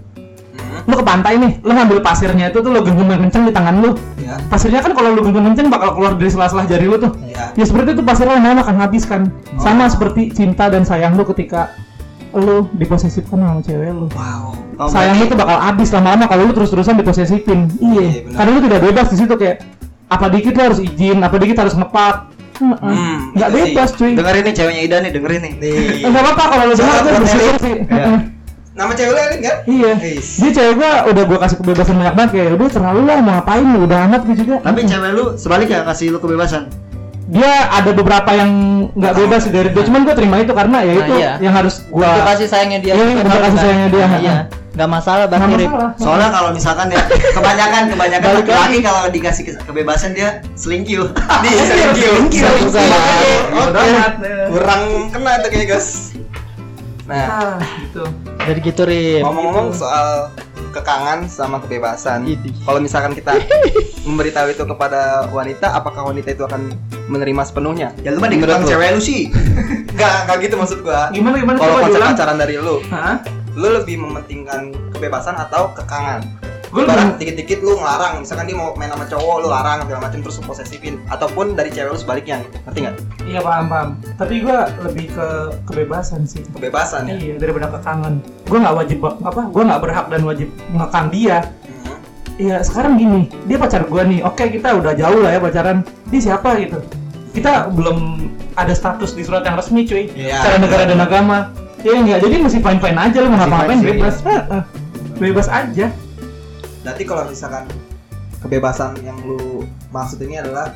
lu 0.86 0.94
ke 0.94 1.04
pantai 1.04 1.34
nih 1.36 1.52
lu 1.60 1.72
ngambil 1.72 2.00
pasirnya 2.00 2.46
itu 2.48 2.60
tuh 2.60 2.70
lu 2.70 2.80
genggam 2.80 3.10
kenceng 3.10 3.44
di 3.44 3.52
tangan 3.52 3.76
lu. 3.80 3.92
Ya 4.16 4.38
pasirnya 4.48 4.80
kan 4.80 4.94
kalau 4.94 5.12
lu 5.12 5.22
genggam 5.22 5.50
kenceng 5.50 5.68
bakal 5.68 5.94
keluar 5.94 6.14
dari 6.14 6.30
sela-sela 6.30 6.64
jari 6.64 6.86
lu 6.86 6.96
tuh. 6.96 7.12
Ya 7.26 7.52
ya 7.52 7.66
seperti 7.66 7.94
itu 7.94 8.02
pasirnya 8.02 8.38
lama-lama 8.38 8.62
akan 8.62 8.76
habis 8.80 9.04
kan. 9.04 9.28
Oh. 9.52 9.60
sama 9.60 9.88
seperti 9.88 10.30
cinta 10.30 10.68
dan 10.68 10.84
sayang 10.84 11.16
lu 11.16 11.26
ketika 11.26 11.74
lu 12.30 12.70
diposesifkan 12.74 13.36
sama 13.36 13.60
cewek 13.60 13.90
lu. 13.90 14.06
Wow. 14.14 14.54
Oh, 14.78 14.88
sayang 14.88 15.18
lu 15.18 15.26
berarti- 15.26 15.34
tuh 15.34 15.40
bakal 15.40 15.58
habis 15.60 15.90
lama-lama 15.90 16.26
kalau 16.26 16.44
lu 16.46 16.54
terus-terusan 16.54 16.96
diposesifin. 16.96 17.60
Iya, 17.80 18.00
iya. 18.00 18.20
benar. 18.24 18.36
karena 18.38 18.50
lu 18.52 18.62
tidak 18.64 18.80
bebas 18.86 19.08
di 19.10 19.18
situ 19.18 19.34
kayak 19.34 19.58
apa 20.08 20.26
dikit 20.28 20.54
lu 20.54 20.62
harus 20.64 20.80
izin 20.80 21.18
apa 21.20 21.36
dikit 21.36 21.58
harus 21.58 21.74
ngepak 21.74 22.16
Heeh. 22.60 22.76
Hmm, 22.76 23.18
nggak 23.34 23.50
itu 23.50 23.56
sih. 23.56 23.64
bebas 23.72 23.90
cuy. 23.96 24.12
Dengerin 24.14 24.44
nih 24.44 24.54
ceweknya 24.54 24.82
Ida 24.84 24.98
nih 25.00 25.12
dengerin 25.12 25.42
nih. 25.42 25.54
Nih 25.58 25.76
Enggak 26.04 26.22
apa-apa 26.28 26.44
kalau 26.50 26.64
lu 26.66 26.74
dengar 26.76 26.96
Elit. 27.08 27.58
sih. 27.58 27.76
Iya. 28.80 28.82
Nama 28.82 28.92
cewek 28.94 29.12
lu 29.12 29.20
Elin 29.20 29.40
kan 29.42 29.56
Iya. 29.66 29.94
Is. 30.02 30.28
Dia 30.38 30.50
cewek 30.54 30.74
gua 30.76 30.92
udah 31.06 31.24
gua 31.26 31.38
kasih 31.40 31.56
kebebasan 31.58 31.96
banyak 31.96 32.16
banget 32.16 32.30
kayak 32.32 32.56
udah 32.56 32.68
terlalu 32.70 33.02
lah 33.04 33.18
mau 33.20 33.32
ngapain 33.36 33.66
lu 33.66 33.80
udah 33.84 34.00
amat 34.06 34.22
gue 34.24 34.36
juga. 34.38 34.56
tapi 34.62 34.80
cewek 34.84 35.12
lu 35.12 35.26
sebaliknya 35.36 35.84
kasih 35.84 36.06
lu 36.10 36.18
kebebasan 36.18 36.64
dia 37.28 37.46
ada 37.70 37.92
beberapa 37.92 38.32
yang 38.32 38.50
nggak 38.92 39.14
bebas 39.16 39.42
sih 39.44 39.52
dari 39.52 39.70
dia 39.70 39.84
cuman 39.84 40.02
gua 40.02 40.16
terima 40.16 40.36
itu 40.38 40.50
karena 40.50 40.78
ya 40.80 40.90
Nah, 40.90 40.98
itu 40.98 41.14
iya. 41.14 41.32
yang 41.40 41.54
harus 41.54 41.84
gua 41.88 42.10
kasih 42.26 42.48
sayangnya 42.48 42.80
dia. 42.80 42.94
Iya, 42.96 43.04
tahu 43.20 43.38
kasih 43.38 43.44
kan? 43.44 43.54
sayangnya 43.60 43.88
dia, 43.88 44.02
Nah. 44.02 44.18
Iya. 44.18 44.36
Nggak 44.70 44.90
masalah 44.90 45.26
bahkan 45.28 45.48
mirip. 45.50 45.68
masalah. 45.68 45.92
soalnya 46.00 46.30
kalau 46.32 46.50
misalkan 46.50 46.88
ya 46.88 47.02
kebanyakan 47.36 47.82
kebanyakan 47.90 48.28
laki-laki 48.34 48.78
kalau 48.80 49.02
dikasih 49.08 49.44
ke- 49.46 49.60
kebebasan 49.62 50.12
dia 50.14 50.30
selingkuh 50.56 51.12
di 51.44 51.50
selingkuh 51.52 52.48
Bukan. 53.52 53.90
Oke. 54.16 54.32
kurang 54.50 54.82
kena 55.10 55.32
tuh 55.38 55.50
kayak 55.52 55.68
guys 55.70 55.90
nah 57.06 57.26
Ah, 57.28 57.58
gitu. 57.82 58.06
Jadi 58.40 58.60
gitu 58.66 58.82
Rip. 58.88 59.22
ngomong-ngomong 59.24 59.76
soal 59.76 60.32
kekangan 60.70 61.26
sama 61.26 61.58
kebebasan 61.66 62.30
Idih. 62.30 62.54
kalau 62.62 62.78
misalkan 62.78 63.18
kita 63.18 63.42
memberitahu 64.08 64.54
itu 64.54 64.64
kepada 64.64 65.26
wanita 65.34 65.74
apakah 65.74 66.14
wanita 66.14 66.34
itu 66.34 66.46
akan 66.46 66.74
menerima 67.10 67.42
sepenuhnya? 67.46 67.90
Ya 68.06 68.14
lu 68.14 68.22
mah 68.22 68.30
dikekang 68.30 68.66
cewek 68.66 68.90
lu 68.96 69.02
sih. 69.02 69.34
Enggak, 70.00 70.16
enggak 70.24 70.38
gitu 70.48 70.56
maksud 70.56 70.80
gua. 70.86 71.12
Gimana 71.12 71.36
gimana? 71.42 71.58
Kalau 71.60 71.84
pacaran 71.84 72.38
dari 72.40 72.56
lu 72.56 72.80
Hah? 72.88 73.20
lu 73.60 73.68
lebih 73.76 74.00
mementingkan 74.00 74.72
kebebasan 74.96 75.36
atau 75.36 75.74
kekangan 75.76 76.24
Gua 76.70 76.86
Ibarat 76.86 77.18
dikit-dikit 77.18 77.66
lu 77.66 77.82
ngelarang 77.82 78.22
misalkan 78.22 78.46
dia 78.46 78.54
mau 78.54 78.78
main 78.78 78.94
sama 78.94 79.10
cowok 79.10 79.36
lu 79.42 79.48
larang 79.50 79.82
segala 79.90 80.06
macam 80.06 80.20
terus 80.22 80.38
posesifin 80.38 81.02
ataupun 81.10 81.58
dari 81.58 81.74
cewek 81.74 81.90
lu 81.90 81.98
sebaliknya 81.98 82.46
gitu 82.46 82.62
ngerti 82.62 82.80
nggak 82.86 82.96
Iya 83.26 83.40
paham 83.42 83.66
paham. 83.70 83.90
Tapi 84.22 84.34
gua 84.46 84.60
lebih 84.86 85.06
ke 85.10 85.28
kebebasan 85.66 86.30
sih. 86.30 86.46
kebebasan 86.54 87.10
ya 87.10 87.16
Iya 87.18 87.36
daripada 87.42 87.74
kekangan. 87.74 88.22
Gua 88.46 88.58
nggak 88.62 88.76
wajib 88.86 88.98
apa? 89.02 89.42
Gua 89.50 89.64
nggak 89.66 89.82
berhak 89.82 90.06
dan 90.14 90.22
wajib 90.30 90.48
ngekang 90.70 91.08
dia. 91.10 91.38
Hmm. 91.42 91.98
Iya 92.38 92.58
sekarang 92.62 93.02
gini, 93.02 93.22
dia 93.50 93.58
pacar 93.58 93.82
gua 93.90 94.06
nih. 94.06 94.22
Oke 94.22 94.54
kita 94.54 94.78
udah 94.78 94.94
jauh 94.94 95.20
lah 95.26 95.34
ya 95.34 95.40
pacaran. 95.42 95.82
Dia 96.14 96.22
siapa 96.22 96.54
gitu? 96.62 96.78
Kita 97.34 97.74
belum 97.74 98.30
ada 98.54 98.74
status 98.78 99.18
di 99.18 99.26
surat 99.26 99.42
yang 99.42 99.58
resmi 99.58 99.90
cuy. 99.90 100.06
Iya, 100.14 100.38
Secara 100.46 100.58
negara 100.62 100.84
dan 100.86 101.02
agama. 101.02 101.38
Iya 101.82 101.98
enggak. 101.98 102.20
Jadi 102.30 102.36
masih 102.46 102.60
fine 102.62 102.78
fine 102.78 103.00
aja 103.00 103.18
lu 103.26 103.30
mau 103.34 103.42
ngapa-ngapain 103.42 103.82
bebas. 103.82 104.16
Heeh. 104.22 104.62
Bebas 105.18 105.48
aja. 105.50 105.88
Berarti 106.84 107.04
kalau 107.04 107.24
misalkan 107.28 107.68
kebebasan 108.40 108.96
yang 109.04 109.20
lu 109.28 109.68
maksud 109.92 110.20
ini 110.24 110.40
adalah 110.40 110.72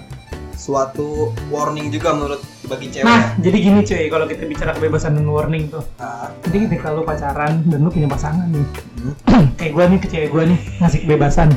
suatu 0.54 1.34
warning 1.50 1.90
juga 1.90 2.14
menurut 2.14 2.42
bagi 2.70 2.88
cewek. 2.94 3.04
Nah, 3.04 3.36
jadi 3.42 3.58
gini 3.58 3.80
cuy, 3.84 4.06
kalau 4.08 4.26
kita 4.30 4.44
bicara 4.48 4.72
kebebasan 4.78 5.18
dan 5.20 5.28
warning 5.28 5.68
tuh. 5.68 5.84
Ah, 6.00 6.30
Jadi 6.48 6.70
ketika 6.70 6.94
lu 6.94 7.04
pacaran 7.04 7.66
dan 7.68 7.80
lu 7.84 7.90
punya 7.90 8.08
pasangan 8.08 8.48
nih. 8.48 8.68
Hmm. 9.28 9.46
kayak 9.60 9.72
gua 9.76 9.86
nih 9.90 10.00
ke 10.00 10.08
cewek 10.08 10.30
gua 10.32 10.44
nih 10.48 10.60
ngasih 10.80 11.00
kebebasan. 11.04 11.50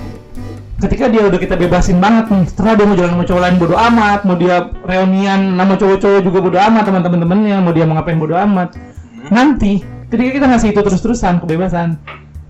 Ketika 0.77 1.09
dia 1.09 1.25
udah 1.25 1.41
kita 1.41 1.57
bebasin 1.57 2.05
banget 2.05 2.29
nih, 2.29 2.45
setelah 2.53 2.73
dia 2.77 2.85
mau 2.85 2.97
jalan 3.01 3.11
sama 3.17 3.25
cowok 3.25 3.43
lain 3.49 3.57
bodo 3.57 3.77
amat, 3.81 4.21
mau 4.29 4.37
dia 4.37 4.57
reunian 4.85 5.41
sama 5.57 5.75
cowok-cowok 5.81 6.21
juga 6.21 6.39
bodo 6.45 6.59
amat 6.61 6.85
sama 6.85 7.01
temen-temennya, 7.01 7.57
mau 7.65 7.73
dia 7.73 7.85
mau 7.89 7.97
ngapain 7.97 8.21
bodo 8.21 8.37
amat. 8.37 8.77
Hmm. 8.77 9.31
Nanti 9.33 9.81
ketika 10.13 10.31
kita 10.37 10.47
ngasih 10.53 10.69
itu 10.77 10.81
terus-terusan 10.85 11.41
kebebasan, 11.41 11.97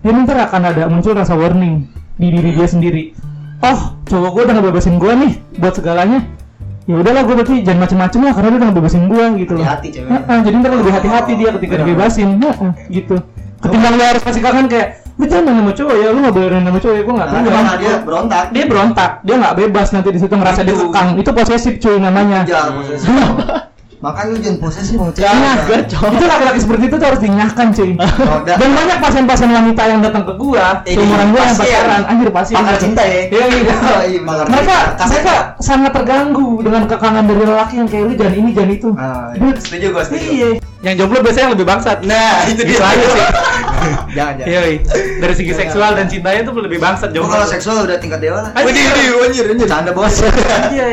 dia 0.06 0.22
ntar 0.22 0.38
akan 0.46 0.62
ada 0.70 0.82
muncul 0.86 1.12
rasa 1.18 1.34
warning 1.34 1.90
di 2.14 2.30
diri 2.30 2.54
dia 2.54 2.68
sendiri. 2.70 3.10
Oh, 3.58 3.98
cowok 4.06 4.30
gua 4.30 4.42
udah 4.46 4.54
ngebebasin 4.62 4.94
gua 5.02 5.18
nih 5.18 5.42
buat 5.58 5.74
segalanya. 5.74 6.22
Ya 6.86 6.94
udahlah 7.02 7.26
gua 7.26 7.42
berarti 7.42 7.66
jangan 7.66 7.82
macem-macem 7.82 8.20
lah 8.22 8.32
karena 8.38 8.48
dia 8.54 8.58
udah 8.62 8.68
ngebebasin 8.70 9.02
gua 9.10 9.24
gitu 9.34 9.52
loh. 9.58 9.64
hati-hati 9.66 9.88
cewek 9.90 10.06
Heeh, 10.14 10.38
jadi 10.46 10.54
ntar 10.62 10.70
lebih 10.70 10.94
hati-hati 10.94 11.32
dia 11.34 11.50
ketika 11.58 11.74
dibebasin, 11.82 12.28
Heeh, 12.38 12.72
gitu. 12.94 13.16
Ketimbang 13.58 13.94
lu 13.98 14.02
harus 14.06 14.22
kasih 14.22 14.42
kangen 14.44 14.66
kayak, 14.70 14.88
lu 15.18 15.24
jangan 15.26 15.44
main 15.50 15.56
sama 15.58 15.72
cowok 15.74 15.94
ya, 15.98 16.08
lu 16.14 16.18
nggak 16.22 16.34
boleh 16.36 16.48
main 16.54 16.64
sama 16.70 16.78
cowok 16.78 16.94
ya, 16.94 17.02
Karena 17.02 17.26
tahu. 17.26 17.50
malah 17.50 17.76
dia 17.80 17.94
berontak 18.04 18.44
Dia 18.54 18.64
berontak, 18.70 19.10
dia 19.26 19.34
nggak 19.42 19.54
bebas 19.58 19.88
nanti 19.90 20.08
di 20.14 20.20
situ 20.22 20.34
ngerasa 20.38 20.60
dia 20.62 20.74
Itu. 20.76 20.82
kekang. 20.86 21.08
Itu 21.18 21.30
posesif 21.34 21.74
cuy 21.82 21.96
namanya. 21.98 22.40
posesif 22.46 23.10
makanya 23.96 24.28
lu 24.28 24.38
jangan 24.38 24.58
posesif 24.60 24.94
sama 24.94 25.10
cewek 25.10 25.24
Nah, 25.26 25.56
itu 26.12 26.24
laki-laki 26.24 26.58
seperti 26.60 26.84
itu 26.84 26.96
tuh 26.96 27.06
harus 27.06 27.20
dinyahkan 27.20 27.66
cuy. 27.72 27.90
Roda. 27.96 28.54
Dan 28.54 28.70
banyak 28.72 28.98
pasien-pasien 28.98 29.48
wanita 29.48 29.82
yang 29.82 30.00
datang 30.00 30.22
ke 30.22 30.34
gua, 30.34 30.84
Eh, 30.84 30.92
seumuran 30.92 31.26
gua 31.30 31.42
yang 31.42 31.56
pacaran, 31.56 32.02
anjir 32.06 32.28
pasti. 32.30 32.52
Pakar 32.52 32.76
cinta 32.76 33.02
ya? 33.02 33.22
Iya, 33.26 33.44
iya. 33.46 33.74
Oh, 33.96 34.02
iya. 34.02 34.20
Mereka, 34.20 34.76
mereka 35.02 35.34
sangat 35.58 35.92
terganggu 35.92 36.60
dengan 36.60 36.84
kekangan 36.84 37.24
dari 37.24 37.42
lelaki 37.42 37.74
yang 37.76 37.88
kayak 37.88 38.04
lu 38.04 38.14
jangan 38.14 38.34
ini 38.34 38.50
jangan 38.52 38.70
itu. 38.70 38.88
Ah, 38.94 39.28
iya. 39.32 39.50
Setuju 39.56 39.86
gua 39.90 40.02
setuju. 40.04 40.28
Iya. 40.28 40.48
Yang 40.84 40.94
jomblo 41.00 41.18
biasanya 41.18 41.42
yang 41.42 41.54
lebih 41.56 41.66
bangsat. 41.66 41.98
Nah, 42.04 42.36
itu 42.46 42.62
dia. 42.62 42.78
Aja 42.78 43.06
sih. 43.06 43.24
jangan 44.16 44.34
jangan 44.34 44.46
Iya, 44.46 44.60
iya. 44.66 44.80
dari 45.18 45.34
segi 45.34 45.52
seksual 45.52 45.94
dan 45.94 46.06
cintanya 46.06 46.40
tuh 46.42 46.52
lebih 46.58 46.78
bangsat 46.78 47.10
jomblo. 47.12 47.32
kalau 47.32 47.46
seksual 47.46 47.84
udah 47.84 47.96
tingkat 47.96 48.18
dewa 48.18 48.40
lah 48.40 48.50
Anjir. 48.52 48.82
Anjir, 49.22 49.44
anjir. 49.46 49.66
canda 49.68 49.90
bos 49.92 50.16
Iya. 50.74 50.86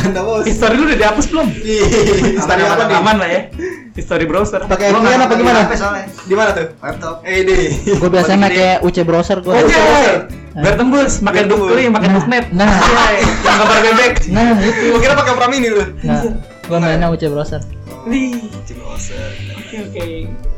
Canda 0.00 0.20
bos. 0.24 0.44
History 0.48 0.74
lu 0.80 0.84
udah 0.88 0.98
dihapus 0.98 1.26
belum? 1.28 1.46
Ih, 1.60 2.40
Tadi 2.40 2.62
apa 2.64 2.84
nih? 2.88 2.96
Aman 2.96 3.16
lah 3.20 3.28
ya. 3.28 3.40
History 3.92 4.24
browser. 4.24 4.60
Pakai 4.64 4.96
VPN 4.96 5.20
apa 5.20 5.26
pakai 5.28 5.36
gimana? 5.36 5.60
Di 6.24 6.34
mana 6.34 6.50
tuh? 6.56 6.66
laptop 6.80 7.16
Eh, 7.26 7.44
di. 7.44 7.58
Gue 8.00 8.10
biasanya 8.10 8.48
pakai 8.48 8.70
UC 8.80 8.96
browser 9.04 9.38
gue. 9.44 9.52
Oke. 9.52 9.80
Biar 10.50 10.74
tembus, 10.74 11.22
tembus. 11.46 11.70
dukli, 11.70 11.84
makan 11.86 12.10
duknet. 12.18 12.44
Nah. 12.50 12.66
Iya, 12.74 13.06
yang 13.46 13.56
gambar 13.62 13.78
bebek. 13.86 14.12
Nah, 14.34 14.50
itu. 14.58 14.82
Gua 14.90 15.00
kira 15.00 15.14
pakai 15.14 15.32
Pramini 15.38 15.68
lu. 15.70 15.82
Nah, 16.70 16.78
gue 16.78 16.86
mainnya 16.86 17.10
UC 17.10 17.22
browser. 17.26 17.58
Nih. 18.06 18.30
Cimose. 18.62 19.10
Oke, 19.58 19.76
oke. 19.82 20.06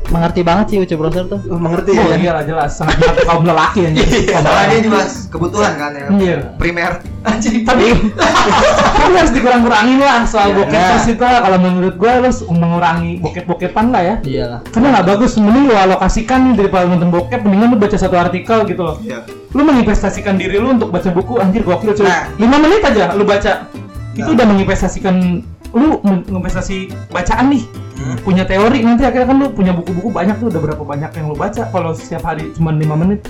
Mengerti 0.07 0.45
banget 0.45 0.65
sih 0.69 0.77
UC 0.77 0.93
browser 0.93 1.25
tuh. 1.25 1.41
Lu 1.43 1.57
mengerti 1.57 1.89
Oh 1.91 2.05
ya? 2.05 2.15
iya 2.15 2.31
lah 2.31 2.45
jelas, 2.45 2.77
sangat 2.77 3.01
kaum 3.27 3.41
lelaki 3.41 3.89
anjir. 3.89 4.05
Karena 4.29 4.69
dia 4.69 4.79
juga 4.79 5.01
kebutuhan 5.27 5.73
kan 5.73 5.91
ya 5.91 6.05
Iya. 6.13 6.37
primer 6.55 7.01
anjing 7.23 7.65
Tapi 7.65 7.97
tapi 8.93 9.11
harus 9.11 9.33
dikurang-kurangin 9.33 9.97
lah 9.97 10.21
soal 10.23 10.53
Iya. 10.53 10.57
bokep 10.61 10.77
Nah. 10.77 11.01
itu 11.09 11.23
lah, 11.23 11.39
kalau 11.41 11.57
menurut 11.57 11.93
gua 11.97 12.11
lu 12.13 12.23
harus 12.23 12.39
mengurangi 12.45 13.11
bokep-bokepan 13.17 13.85
lah 13.89 14.01
ya. 14.03 14.15
Iyalah. 14.21 14.59
Karena 14.69 14.87
nggak 14.93 15.05
bagus, 15.09 15.31
mending 15.35 15.65
lu 15.65 15.75
alokasikan 15.75 16.39
nih 16.45 16.53
daripada 16.55 16.85
nonton 16.85 17.09
bokep, 17.09 17.41
mendingan 17.41 17.73
lu 17.73 17.77
baca 17.81 17.97
satu 17.97 18.15
artikel 18.15 18.57
gitu 18.69 18.81
loh. 18.85 19.01
Iya. 19.01 19.25
Lu 19.49 19.65
menginvestasikan 19.65 20.37
diri 20.37 20.61
lu 20.61 20.77
untuk 20.77 20.93
baca 20.93 21.09
buku, 21.09 21.41
anjir 21.41 21.65
gokil 21.65 21.91
cuy. 21.91 22.05
Nah. 22.05 22.29
5 22.37 22.61
menit 22.61 22.85
aja 22.85 23.17
lu 23.17 23.25
baca. 23.25 23.65
Itu 24.13 24.29
Nah. 24.29 24.35
udah 24.37 24.45
menginvestasikan 24.45 25.41
lu 25.73 25.97
menginvestasi 26.05 26.93
bacaan 27.09 27.49
nih. 27.49 27.63
Hmm. 27.93 28.15
Punya 28.21 28.43
teori 28.45 28.81
nanti 28.81 29.05
akhirnya 29.05 29.27
kan 29.29 29.37
lu 29.41 29.47
punya 29.49 29.73
buku-buku 29.73 30.09
banyak 30.09 30.35
tuh 30.37 30.47
udah 30.49 30.61
berapa 30.61 30.83
banyak 30.83 31.11
yang 31.13 31.25
lu 31.29 31.35
baca 31.35 31.69
kalau 31.69 31.93
setiap 31.93 32.23
hari 32.25 32.49
cuma 32.53 32.73
5 32.73 32.83
menit. 32.97 33.21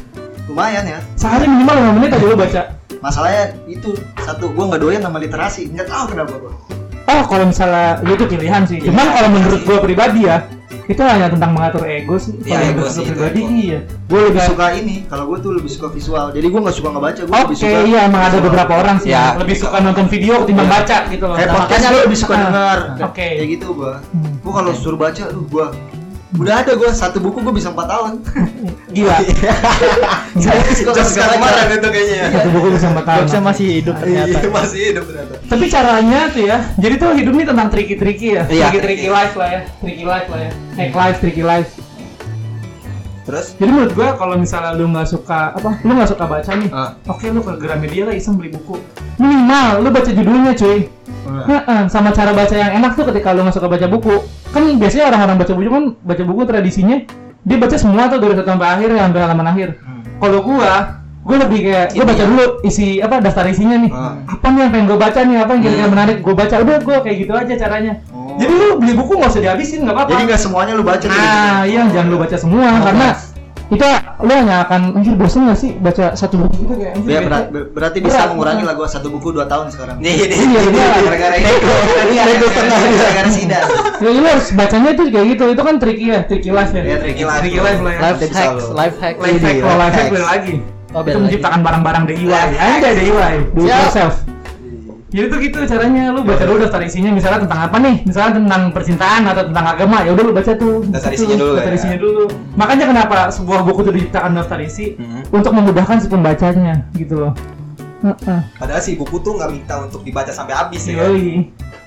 lumayan 0.43 0.83
ya 0.83 0.99
Sehari 1.15 1.47
minimal 1.47 1.95
5 1.95 1.97
menit 2.03 2.09
aja 2.19 2.25
lu 2.27 2.35
baca. 2.35 2.61
masalahnya 2.99 3.55
itu 3.63 3.95
satu 4.27 4.51
gua 4.51 4.75
nggak 4.75 4.81
doyan 4.83 4.99
sama 4.99 5.15
literasi 5.15 5.71
nggak 5.71 5.87
tahu 5.87 6.03
kenapa 6.11 6.35
gua 6.35 6.51
Oh, 7.05 7.23
kalau 7.23 7.45
misalnya 7.45 7.99
lu 7.99 8.13
itu 8.13 8.25
pilihan 8.25 8.63
sih. 8.63 8.79
Cuman 8.79 9.05
kalau 9.09 9.29
menurut 9.29 9.61
gua 9.61 9.79
pribadi 9.79 10.23
ya, 10.23 10.47
itu 10.83 10.99
hanya 10.99 11.27
tentang 11.27 11.51
mengatur 11.51 11.83
ego 11.83 12.15
sih. 12.15 12.31
Iya, 12.39 12.47
Kalau 12.49 12.63
ego 12.63 12.71
menurut 12.77 12.93
sih, 12.93 13.03
pribadi 13.05 13.39
ego. 13.39 13.51
iya. 13.53 13.79
gua 14.05 14.19
lebih 14.23 14.41
suka 14.45 14.65
ini 14.73 14.95
kalau 15.05 15.23
gua 15.25 15.37
tuh 15.37 15.51
lebih 15.53 15.67
suka 15.69 15.87
visual 15.89 16.25
jadi 16.29 16.47
gua 16.47 16.59
nggak 16.61 16.75
suka 16.75 16.89
ngebaca 16.89 17.21
gua 17.21 17.35
lebih 17.41 17.55
Oke, 17.55 17.63
suka 17.65 17.79
iya 17.83 17.99
emang 18.03 18.21
ada 18.23 18.37
beberapa 18.39 18.73
orang 18.77 18.95
sih 18.97 19.09
Ya. 19.09 19.21
yang 19.25 19.41
lebih 19.41 19.55
suka 19.57 19.77
nonton 19.79 20.05
video 20.07 20.33
ketimbang 20.39 20.69
baca 20.69 20.97
gitu 21.07 21.23
loh. 21.23 21.33
kayak 21.33 21.43
Nah, 21.43 21.55
podcast 21.55 21.71
makanya 21.73 21.89
gua 21.89 22.01
lebih 22.03 22.19
suka 22.19 22.33
Ah, 22.33 22.39
denger 22.39 22.77
Oke. 23.03 23.27
kayak 23.31 23.47
gitu 23.49 23.67
gua 23.73 23.93
Hmm. 24.05 24.31
gua 24.39 24.53
kalau 24.53 24.71
suruh 24.73 24.97
baca 24.97 25.23
tuh 25.25 25.43
gua 25.45 25.65
udah 26.33 26.65
ada 26.65 26.71
gua 26.73 26.89
satu 26.89 27.21
buku 27.21 27.39
gua 27.39 27.53
bisa 27.53 27.69
empat 27.69 27.87
tahun 27.87 28.13
Gila. 28.93 29.17
saya 30.43 30.61
suka 30.77 30.93
Just 30.93 31.17
suka 31.17 31.33
kemarin 31.33 31.81
itu 31.81 31.89
kayaknya 31.89 32.15
ya. 32.15 32.27
Satu 32.29 32.49
buku 32.53 32.67
bisa 32.77 32.87
empat 32.93 33.05
tahun. 33.09 33.19
Jokesnya 33.25 33.41
masih 33.41 33.65
hidup 33.81 33.95
ternyata. 33.97 34.29
Iya, 34.29 34.49
masih 34.61 34.79
hidup 34.93 35.03
ternyata. 35.09 35.33
Tapi 35.49 35.65
caranya 35.65 36.19
tuh 36.29 36.43
ya, 36.45 36.57
jadi 36.77 36.93
tuh 37.01 37.09
hidup 37.17 37.33
ini 37.33 37.43
tentang 37.49 37.67
tricky-tricky 37.73 38.27
ya. 38.37 38.43
Iya, 38.45 38.65
Tricky-tricky 38.69 39.09
tricky. 39.09 39.17
life 39.17 39.33
lah 39.33 39.49
ya. 39.49 39.61
Tricky 39.81 40.05
life 40.05 40.27
lah 40.29 40.39
ya. 40.45 40.51
Hack 40.77 40.91
life, 40.93 41.17
tricky 41.25 41.41
life. 41.41 41.69
Terus 43.23 43.55
Jadi 43.55 43.71
menurut 43.71 43.93
gua 43.95 44.19
kalau 44.19 44.35
misalnya 44.35 44.75
lu 44.75 44.91
nggak 44.91 45.07
suka 45.07 45.55
apa, 45.55 45.79
lu 45.79 45.95
nggak 45.95 46.11
suka 46.11 46.25
baca 46.27 46.51
nih, 46.59 46.69
Ah. 46.75 46.91
oke 47.07 47.23
lu 47.31 47.39
ke 47.39 47.51
Gramedia 47.55 48.03
lah 48.11 48.15
iseng 48.15 48.35
beli 48.35 48.51
buku. 48.51 48.75
Minimal 49.15 49.79
lu 49.79 49.89
baca 49.95 50.09
judulnya 50.11 50.51
cuy. 50.53 50.91
Ah. 51.23 51.43
Heeh, 51.47 51.81
sama 51.87 52.11
cara 52.11 52.35
baca 52.35 52.51
yang 52.51 52.83
enak 52.83 52.99
tuh 52.99 53.07
ketika 53.07 53.31
lu 53.31 53.47
nggak 53.47 53.55
suka 53.55 53.71
baca 53.71 53.87
buku, 53.87 54.15
kan 54.51 54.63
biasanya 54.75 55.05
orang-orang 55.07 55.37
baca 55.39 55.53
buku 55.55 55.69
kan 55.71 55.85
baca 56.03 56.23
buku 56.27 56.41
tradisinya 56.43 56.97
dia 57.43 57.57
baca 57.59 57.75
semua 57.75 58.07
tuh 58.07 58.19
dari 58.23 58.35
satu 58.39 58.49
sampai 58.55 58.67
akhir 58.71 58.89
ya, 58.91 59.01
sampai 59.07 59.19
halaman 59.23 59.47
akhir. 59.51 59.69
Kalau 60.19 60.39
gua 60.43 61.02
gue 61.23 61.37
lebih 61.37 61.59
kayak 61.63 61.87
gue 61.91 62.03
baca 62.03 62.23
dulu 62.25 62.45
isi 62.61 62.99
apa 62.99 63.15
daftar 63.17 63.45
isinya 63.45 63.77
nih 63.77 63.91
apa 64.25 64.45
nih 64.45 64.59
yang 64.59 64.71
pengen 64.71 64.85
gue 64.85 64.99
baca 64.99 65.19
nih 65.19 65.37
apa 65.37 65.51
yang 65.51 65.61
kira-kira 65.61 65.87
menarik 65.89 66.17
gue 66.19 66.33
baca 66.33 66.55
udah 66.57 66.77
gue 66.77 66.95
kayak 66.99 67.17
gitu 67.17 67.31
aja 67.33 67.53
caranya 67.57 67.93
jadi 68.33 68.51
lu 68.51 68.67
beli 68.75 68.93
buku 68.93 69.11
nggak 69.13 69.29
usah 69.29 69.41
dihabisin 69.41 69.79
nggak 69.81 69.93
apa-apa 69.93 70.09
Jadi 70.11 70.23
nggak 70.25 70.41
semuanya 70.41 70.73
lu 70.73 70.81
baca. 70.81 71.05
Nah, 71.05 71.63
iya 71.63 71.85
jangan 71.87 72.07
lu 72.07 72.17
baca 72.17 72.33
semua 72.33 72.65
karena 72.81 73.07
kita 73.63 73.89
lu 74.19 74.29
hanya 74.29 74.55
akan 74.61 74.81
anjir 74.93 75.13
bosen 75.13 75.45
gak 75.45 75.55
sih 75.55 75.71
baca 75.73 76.13
satu 76.13 76.35
buku 76.37 76.55
gitu 76.59 76.73
kayak 76.75 76.93
anjir 76.93 77.09
Ya, 77.09 77.19
berat- 77.21 77.49
ber- 77.49 77.69
berarti 77.71 77.97
bisa 77.99 78.17
Berat, 78.19 78.29
mengurangi 78.29 78.57
berat. 78.59 78.69
lah 78.69 78.75
gua 78.75 78.87
satu 78.87 79.07
buku 79.09 79.27
dua 79.31 79.45
tahun 79.45 79.65
sekarang. 79.69 79.97
Nih, 79.97 80.13
nih. 80.19 80.29
Iya, 80.29 80.61
iya. 80.67 80.85
Gara-gara 80.99 81.35
itu. 81.37 81.55
Gara-gara 82.43 83.29
sidang. 83.29 83.65
Ya 83.95 84.09
lu 84.09 84.21
harus 84.21 84.47
bacanya 84.51 84.89
itu 84.91 85.03
kayak 85.07 85.25
gitu, 85.31 85.43
itu 85.49 85.61
kan 85.63 85.75
tricky 85.77 86.05
ya, 86.07 86.19
tricky 86.23 86.49
life 86.49 86.71
ya. 86.71 86.81
Iya, 86.83 86.97
tricky 86.99 87.23
life. 87.23 87.39
Tricky 87.39 87.59
life 87.61 87.81
lah 87.81 87.91
ya. 87.91 87.99
life 88.03 88.17
bisa 88.19 88.33
hacks 88.35 88.65
life 88.69 88.95
hack 88.99 89.15
Life 89.15 89.41
hack, 89.41 89.57
hacks. 89.95 90.21
lagi. 90.21 90.53
Oh, 90.93 91.01
itu 91.01 91.17
menciptakan 91.17 91.59
barang-barang 91.59 92.03
DIY. 92.05 92.29
Ada 92.53 92.89
DIY, 92.93 93.33
do 93.51 93.61
it 93.61 93.73
yourself. 93.73 94.15
Jadi 95.09 95.29
tuh 95.29 95.37
gitu 95.39 95.57
caranya 95.69 96.09
lu 96.09 96.25
baca 96.25 96.41
dulu 96.41 96.57
daftar 96.57 96.81
isinya 96.81 97.13
misalnya 97.13 97.45
tentang 97.45 97.69
apa 97.69 97.77
nih? 97.77 98.01
Misalnya 98.01 98.33
tentang 98.33 98.61
percintaan 98.69 99.21
atau 99.29 99.45
tentang 99.45 99.65
agama, 99.67 100.01
ya 100.01 100.09
udah 100.09 100.23
lu 100.25 100.33
baca 100.33 100.51
tuh. 100.53 100.81
Daftar 100.89 101.13
isinya 101.13 101.37
dulu 101.37 101.51
Daftar 101.53 101.69
ya. 101.69 101.77
isinya 101.77 101.97
dulu. 101.97 102.23
Makanya 102.57 102.85
kenapa 102.87 103.15
sebuah 103.29 103.61
buku 103.61 103.79
itu 103.79 103.91
diciptakan 103.93 104.31
daftar 104.33 104.57
isi 104.59 104.97
Mhm. 104.97 105.29
untuk 105.29 105.53
memudahkan 105.53 105.97
si 105.97 106.07
pembacanya 106.09 106.89
gitu 106.93 107.15
loh. 107.19 107.33
Heeh. 108.01 108.41
Padahal 108.57 108.81
sih 108.81 108.97
buku 108.97 109.21
tuh 109.21 109.37
nggak 109.37 109.49
minta 109.49 109.75
untuk 109.79 110.01
dibaca 110.01 110.27
sampai 110.27 110.57
habis 110.57 110.81
ya. 110.83 110.97
kan? 110.97 111.13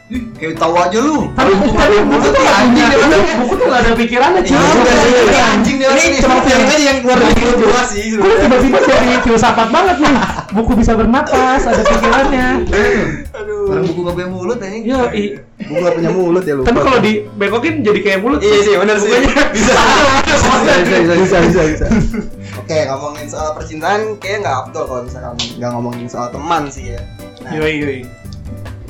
Kayak 0.06 0.54
tahu 0.62 0.74
aja 0.78 0.98
lu. 1.02 1.34
Tapi 1.34 1.50
buku 1.58 2.28
tuh 2.30 2.46
anjing 2.46 2.86
dia. 2.86 3.34
buku 3.42 3.54
tuh 3.58 3.66
nggak 3.66 3.80
ada 3.82 3.90
pikirannya 3.98 4.40
cuy. 4.46 4.54
Iya, 4.54 4.70
Ini 4.70 5.34
iya. 5.34 5.44
anjing 5.50 5.76
dia. 5.82 5.88
Ini 5.90 6.16
cuma 6.22 6.36
film 6.46 6.62
aja 6.62 6.76
yang 6.78 6.98
keluar 7.02 7.18
dari 7.18 7.34
mulut 7.42 7.58
gua 7.66 7.82
sih. 7.90 8.02
Gue 8.14 8.22
sebenarnya. 8.22 8.38
tiba-tiba 8.46 8.78
jadi 8.86 9.16
filsafat 9.26 9.68
banget 9.74 9.96
nih. 9.98 10.14
Buku 10.54 10.72
bisa 10.78 10.92
bernapas, 10.94 11.62
ada 11.66 11.82
pikirannya. 11.82 12.48
Orang 13.66 13.84
buku 13.90 14.00
nggak 14.06 14.14
punya 14.14 14.28
mulut 14.30 14.58
anjing. 14.62 14.82
Yo, 14.86 15.00
i. 15.10 15.24
Buku 15.66 15.78
gak 15.82 15.94
punya 15.98 16.10
mulut 16.14 16.44
ya 16.46 16.54
lu. 16.54 16.62
Tapi 16.62 16.78
kalau 16.86 16.98
dibekokin 17.02 17.74
jadi 17.82 17.98
kayak 18.06 18.18
mulut. 18.22 18.38
Iya 18.38 18.58
sih, 18.62 18.72
benar 18.78 18.96
sih. 19.02 19.10
Bisa. 19.56 19.74
bisa 20.86 21.14
bisa 21.18 21.36
bisa 21.50 21.60
bisa. 21.66 21.86
Oke, 22.62 22.78
ngomongin 22.86 23.26
soal 23.26 23.58
percintaan 23.58 24.14
kayak 24.22 24.46
nggak 24.46 24.56
abdol 24.70 24.84
kalau 24.86 25.02
misalkan 25.02 25.34
nggak 25.58 25.70
ngomongin 25.74 26.06
soal 26.06 26.30
teman 26.30 26.70
sih 26.70 26.94
ya. 26.94 27.00
Nah, 27.42 27.52
Yoi, 27.58 27.74
yoi. 27.78 28.00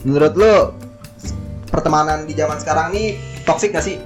menurut 0.05 0.33
lu 0.39 0.55
pertemanan 1.67 2.25
di 2.25 2.33
zaman 2.33 2.57
sekarang 2.57 2.91
nih 2.91 3.15
toksik 3.43 3.71
gak 3.71 3.83
sih? 3.83 3.99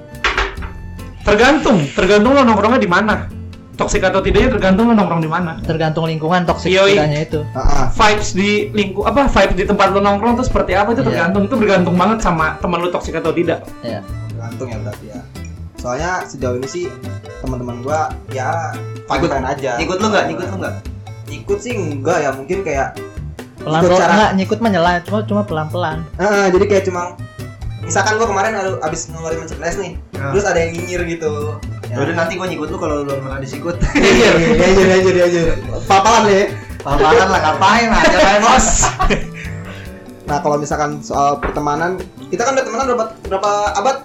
Tergantung, 1.20 1.84
tergantung 1.92 2.32
lo 2.32 2.42
nongkrongnya 2.42 2.78
di 2.78 2.88
mana. 2.88 3.28
Toksik 3.72 4.02
atau 4.02 4.20
tidaknya 4.20 4.52
tergantung 4.52 4.88
lo 4.88 4.94
nongkrong 4.94 5.20
di 5.20 5.30
mana. 5.30 5.56
tergantung 5.62 6.04
lingkungan 6.04 6.44
toksik 6.44 6.68
tidaknya 6.68 7.20
itu 7.22 7.40
Heeh. 7.46 7.84
Vibes 7.90 8.30
di 8.34 8.50
lingkup 8.70 9.04
apa 9.06 9.24
vibes 9.26 9.56
di 9.56 9.64
tempat 9.64 9.88
lo 9.90 10.00
nongkrong 10.00 10.36
tuh 10.36 10.44
seperti 10.44 10.76
apa 10.76 10.92
itu 10.92 11.00
Iya. 11.00 11.08
tergantung. 11.08 11.42
Itu 11.44 11.56
bergantung 11.56 11.94
banget 11.96 12.18
sama 12.20 12.60
teman 12.60 12.78
lo 12.78 12.88
toksik 12.88 13.16
atau 13.16 13.32
tidak. 13.32 13.64
ya 13.80 14.04
Tergantung 14.28 14.68
ya 14.68 14.78
berarti 14.80 15.06
ya. 15.08 15.20
Soalnya 15.76 16.10
sejauh 16.28 16.56
ini 16.56 16.68
sih 16.68 16.84
teman-teman 17.40 17.80
gua 17.80 18.12
ya 18.28 18.76
fine 19.06 19.32
aja. 19.42 19.80
Ikut 19.80 19.96
lu 19.96 20.06
nggak? 20.08 20.24
Ikut 20.28 20.46
lu 20.46 20.56
nggak? 20.60 20.74
Ikut 21.30 21.58
sih 21.58 21.72
enggak 21.72 22.18
ya, 22.20 22.30
mungkin 22.34 22.60
kayak 22.60 23.00
pelan 23.56 23.80
Ikut 23.80 23.88
pelan 23.88 24.00
cara- 24.02 24.16
nggak 24.18 24.32
nyikut 24.34 24.58
mah 24.58 24.70
nyela 24.70 24.92
cuma 25.00 25.18
cuma 25.22 25.42
pelan 25.42 25.68
pelan 25.68 25.98
Heeh, 26.16 26.44
jadi 26.50 26.64
kayak 26.66 26.84
cuma 26.84 27.02
misalkan 27.80 28.16
gua 28.16 28.28
kemarin 28.28 28.52
abis 28.80 29.08
ngeluarin 29.08 29.40
mencegles 29.40 29.76
nih, 29.76 29.92
Nah. 30.14 30.30
terus 30.30 30.44
ada 30.44 30.58
yang 30.58 30.70
nyinyir 30.74 31.02
gitu. 31.08 31.56
Ya 31.88 31.96
udah 31.98 32.14
nanti 32.14 32.36
gua 32.36 32.46
ngikut 32.46 32.68
lu 32.70 32.78
kalau 32.78 33.02
lu 33.02 33.12
pernah 33.12 33.40
disikut. 33.40 33.76
Iya, 33.96 34.30
iya, 34.36 34.96
iya, 34.96 34.96
iya, 35.00 35.24
iya. 35.26 35.54
Papalan 35.84 36.24
ya. 36.28 36.44
Paparan 36.80 37.28
lah 37.28 37.40
ngapain 37.42 37.88
lah 37.88 38.02
jangan 38.06 38.40
bos. 38.46 38.68
Nah, 40.24 40.38
kalau 40.38 40.56
misalkan 40.56 41.02
soal 41.02 41.42
pertemanan, 41.42 41.98
kita 42.30 42.46
kan 42.46 42.54
udah 42.54 42.62
temenan 42.62 42.86
berapa 42.94 43.06
berapa 43.26 43.50
abad? 43.74 43.96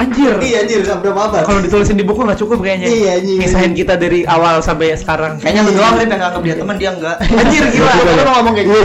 Anjir. 0.00 0.32
Iya, 0.40 0.64
anjir, 0.64 0.78
udah 0.80 0.96
berapa 0.96 1.20
abad? 1.28 1.42
Kalau 1.44 1.60
ditulisin 1.60 2.00
di 2.00 2.02
buku 2.02 2.24
nggak 2.24 2.40
cukup 2.40 2.64
kayaknya. 2.64 2.88
Iya, 2.88 3.10
anjing. 3.20 3.36
Misahin 3.36 3.72
kita 3.76 3.94
dari 3.94 4.24
awal 4.24 4.64
sampai 4.64 4.96
sekarang. 4.96 5.36
Kayaknya 5.36 5.60
lu 5.60 5.72
doang 5.76 5.94
Rip 5.94 6.08
yang 6.08 6.20
nganggap 6.24 6.40
dia 6.40 6.54
teman 6.56 6.76
dia 6.80 6.90
enggak. 6.90 7.16
Anjir 7.40 7.62
gila. 7.68 7.92
Lu 7.92 8.30
ngomong 8.32 8.52
kayak 8.56 8.66
gitu. 8.66 8.80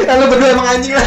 Ya, 0.00 0.12
lu 0.16 0.24
berdua 0.32 0.48
emang 0.50 0.66
anjing 0.66 0.96
lah. 0.96 1.06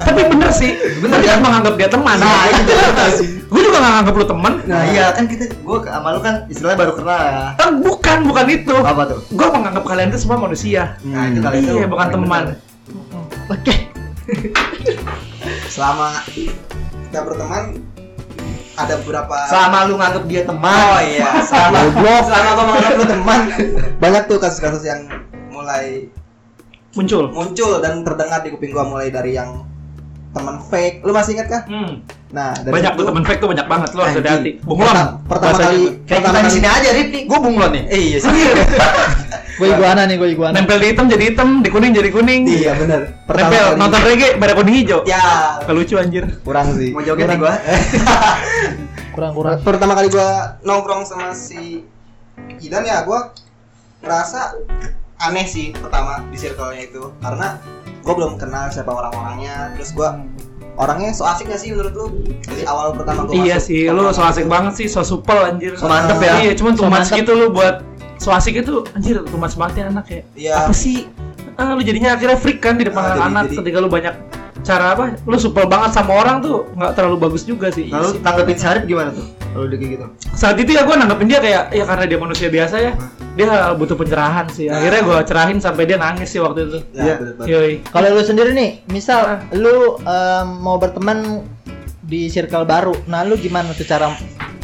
Tapi 0.00 0.20
bener 0.26 0.50
sih. 0.50 0.70
Bener 0.96 1.18
kan 1.20 1.38
menganggap 1.38 1.74
dia 1.76 1.88
teman. 1.92 2.16
Nah, 2.16 2.44
itu 2.48 2.72
sih. 3.20 3.28
Gue 3.52 3.60
juga 3.60 3.76
nggak 3.78 3.92
nganggap 4.00 4.14
lu 4.16 4.24
teman. 4.24 4.52
Nah, 4.64 4.82
iya 4.88 5.06
kan 5.12 5.24
kita 5.28 5.44
gua 5.60 5.78
ke- 5.84 5.92
sama 5.92 6.08
lu 6.16 6.20
kan 6.22 6.34
istilahnya 6.48 6.78
baru 6.80 6.92
kenal 6.96 7.20
ya. 7.20 7.44
Eh, 7.60 7.70
bukan, 7.84 8.18
bukan 8.24 8.46
itu. 8.48 8.76
Apa 8.80 9.02
tuh? 9.06 9.20
Gue 9.28 9.48
menganggap 9.52 9.84
kalian 9.84 10.08
itu 10.08 10.18
semua 10.18 10.40
manusia. 10.40 10.96
Nah, 11.04 11.28
itu 11.28 11.38
kali 11.38 11.56
itu. 11.60 11.72
Iya, 11.76 11.84
bukan 11.84 12.08
teman. 12.08 12.42
oke 13.44 13.74
Selama 15.68 16.22
kita 16.30 17.18
berteman 17.20 17.82
ada 18.86 18.94
beberapa 19.04 19.36
Selama 19.48 19.76
lu 19.88 19.94
nganggap 19.98 20.24
dia 20.30 20.42
teman. 20.46 20.78
Oh 20.80 21.00
iya, 21.02 21.28
selama 21.48 21.78
selama 21.98 22.48
gua 22.56 22.64
menganggap 22.68 22.94
lu 22.94 23.04
teman. 23.04 23.40
Banyak 24.00 24.22
tuh 24.28 24.38
kasus-kasus 24.40 24.82
yang 24.86 25.00
mulai 25.50 26.08
Muncul. 26.96 27.30
muncul 27.30 27.78
dan 27.78 28.02
terdengar 28.02 28.42
di 28.42 28.50
kuping 28.50 28.74
gua 28.74 28.84
mulai 28.88 29.12
dari 29.12 29.38
yang 29.38 29.62
teman 30.34 30.62
fake. 30.66 31.02
Lu 31.06 31.14
masih 31.14 31.38
ingat 31.38 31.48
kah? 31.48 31.62
Hmm. 31.66 32.02
Nah, 32.30 32.54
dari 32.54 32.70
Banyak 32.70 32.92
tuh 32.94 33.04
teman 33.04 33.22
fake 33.22 33.40
tuh 33.42 33.48
banyak 33.50 33.66
banget. 33.66 33.88
Lo 33.90 34.00
harus 34.00 34.14
Anjing. 34.14 34.22
hati-hati. 34.22 34.50
Bunglon. 34.62 34.96
Pertama, 35.26 35.56
kali 35.56 35.80
Kayak 36.06 36.20
pertama 36.20 36.30
kita 36.30 36.40
di 36.40 36.50
sini 36.50 36.68
aja 36.68 36.88
Rip 36.94 37.08
nih. 37.10 37.22
Gua 37.26 37.38
bunglon 37.38 37.70
nih. 37.70 37.82
Eh, 37.88 38.00
iya 38.06 38.18
sih. 38.22 38.30
gue 39.60 39.68
iguana 39.68 40.08
nih 40.08 40.16
gue 40.16 40.28
iguana 40.32 40.56
Nempel 40.56 40.80
di 40.80 40.88
hitam 40.88 41.04
jadi 41.04 41.24
hitam, 41.26 41.60
di 41.60 41.68
kuning 41.68 41.92
jadi 41.92 42.08
kuning. 42.08 42.48
iya, 42.48 42.72
benar. 42.72 43.12
Pertama 43.26 43.44
Nempel 43.44 43.60
kali 43.66 43.76
nonton 43.76 44.00
reggae 44.02 44.28
merah 44.34 44.54
kuning 44.54 44.74
hijau. 44.74 45.00
Ya, 45.04 45.20
Gak 45.60 45.74
lucu 45.74 45.94
anjir. 45.94 46.24
kurang 46.40 46.72
sih. 46.72 46.90
Mau 46.90 47.02
joget 47.02 47.26
nih 47.26 47.36
gua. 47.36 47.54
kurang 49.14 49.32
kurang 49.34 49.58
pertama 49.60 49.92
kali 49.92 50.08
gua 50.08 50.56
nongkrong 50.62 51.02
sama 51.02 51.34
si 51.34 51.82
Idan 52.56 52.86
ya 52.86 53.02
gua 53.02 53.34
ngerasa 54.00 54.54
aneh 55.20 55.44
sih 55.44 55.74
pertama 55.74 56.24
di 56.30 56.38
circle-nya 56.38 56.86
itu 56.86 57.10
karena 57.18 57.58
gua 58.00 58.14
belum 58.14 58.38
kenal 58.38 58.70
siapa 58.70 58.88
orang-orangnya 58.88 59.74
terus 59.74 59.92
gua 59.92 60.24
orangnya 60.80 61.12
so 61.12 61.22
asik 61.22 61.46
gak 61.46 61.60
sih 61.60 61.70
menurut 61.70 61.92
lu 61.92 62.06
dari 62.40 62.64
awal 62.64 62.90
pertama 62.90 63.22
gua 63.22 63.36
Iya 63.36 63.54
masuk 63.54 63.66
sih, 63.66 63.80
lu 63.86 64.00
so 64.08 64.22
asik 64.22 64.44
itu. 64.44 64.50
banget 64.50 64.72
sih, 64.74 64.86
so 64.88 65.00
supel 65.02 65.38
anjir. 65.44 65.76
So 65.76 65.84
mantep 65.84 66.16
ya. 66.18 66.32
Iya, 66.40 66.52
cuman 66.56 66.72
So 66.72 66.78
too 66.78 66.88
much 66.88 66.96
mantep. 67.04 67.18
gitu 67.20 67.32
lu 67.34 67.46
buat 67.50 67.74
so 68.16 68.28
asik 68.30 68.54
itu 68.58 68.74
anjir 68.92 69.20
too 69.22 69.36
much 69.36 69.54
banget 69.54 69.74
ya 69.76 69.84
anak 69.86 70.06
ya. 70.08 70.22
Iya. 70.34 70.52
Apa 70.58 70.72
sih? 70.72 71.04
Ah, 71.54 71.76
lu 71.76 71.82
jadinya 71.82 72.16
akhirnya 72.16 72.34
freak 72.34 72.58
kan 72.58 72.74
di 72.74 72.84
depan 72.84 72.98
Ah, 72.98 73.06
jadi- 73.06 73.20
anak-anak 73.20 73.44
jadi- 73.46 73.56
ketika 73.60 73.78
lu 73.78 73.88
banyak 73.88 74.14
cara 74.60 74.86
apa? 74.90 75.04
Lu 75.22 75.36
supel 75.36 75.64
banget 75.66 75.90
sama 75.92 76.12
orang 76.16 76.40
tuh 76.40 76.64
nggak 76.72 76.92
terlalu 76.94 77.16
bagus 77.20 77.44
juga 77.44 77.68
sih. 77.68 77.86
Lalu 77.86 78.16
tanggepin 78.18 78.56
Syarif 78.56 78.84
gimana 78.84 79.12
tuh? 79.12 79.24
Kalau 79.50 79.64
udah 79.66 79.76
kayak 79.76 79.90
gitu. 79.92 80.06
Saat 80.30 80.56
itu 80.56 80.70
ya 80.70 80.82
gue 80.82 80.94
nanggepin 80.94 81.26
dia 81.26 81.38
kayak 81.38 81.62
ya 81.70 81.84
karena 81.84 82.04
dia 82.04 82.18
manusia 82.18 82.48
biasa 82.48 82.76
ya, 82.78 82.92
dia 83.32 83.46
butuh 83.72 83.94
pencerahan 83.94 84.46
sih. 84.46 84.66
Akhirnya 84.66 85.02
gue 85.02 85.18
cerahin 85.24 85.58
sampai 85.58 85.84
dia 85.84 85.96
nangis 85.96 86.28
sih 86.28 86.38
waktu 86.38 86.60
itu. 86.64 86.78
ya, 86.92 87.02
Iya. 87.02 87.14
banget. 87.32 87.46
Yoi. 87.48 87.72
kalau 87.84 88.08
lu 88.10 88.22
sendiri 88.22 88.50
nih 88.52 88.70
misal 88.88 89.20
lu 89.50 89.98
em, 89.98 90.46
mau 90.56 90.76
berteman 90.76 91.42
di 92.00 92.26
circle 92.26 92.62
baru 92.64 92.90
nah 93.06 93.22
lu 93.22 93.34
gimana 93.36 93.70
tuh 93.70 93.84
cara 93.84 94.10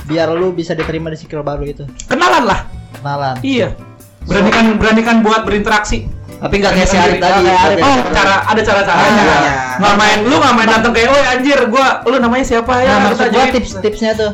biar 0.04 0.30
lu 0.32 0.50
bisa 0.50 0.72
diterima 0.72 1.06
di 1.08 1.16
circle 1.16 1.42
baru 1.42 1.62
itu 1.62 1.82
Kenalan 2.06 2.42
lah. 2.44 2.60
kenalan 2.92 3.36
Iya. 3.40 3.74
Beranikan 4.22 4.74
beranikan 4.74 5.16
buat 5.20 5.42
berinteraksi. 5.42 6.06
Tapi 6.36 6.54
nggak 6.54 6.72
kayak 6.74 6.84
si 6.84 6.96
Arif 6.96 7.16
Oh, 7.16 7.22
tadi. 7.22 7.40
kayak 7.42 7.60
Arif. 7.64 7.78
Oh, 7.80 7.96
cara 8.12 8.34
ada 8.44 8.60
cara-caranya. 8.60 9.08
Caranya. 9.16 9.52
Nggak 9.76 9.94
main 9.96 10.18
lu 10.20 10.34
nggak 10.36 10.54
main 10.54 10.68
datang 10.68 10.92
kayak, 10.92 11.08
"Oh, 11.08 11.22
anjir, 11.26 11.58
gua 11.66 11.86
lu 12.04 12.16
namanya 12.18 12.44
siapa 12.44 12.72
ya?" 12.78 12.92
nah 12.92 12.98
maksud 13.08 13.24
gua 13.24 13.40
join." 13.40 13.52
tips-tipsnya 13.54 14.10
tuh 14.12 14.30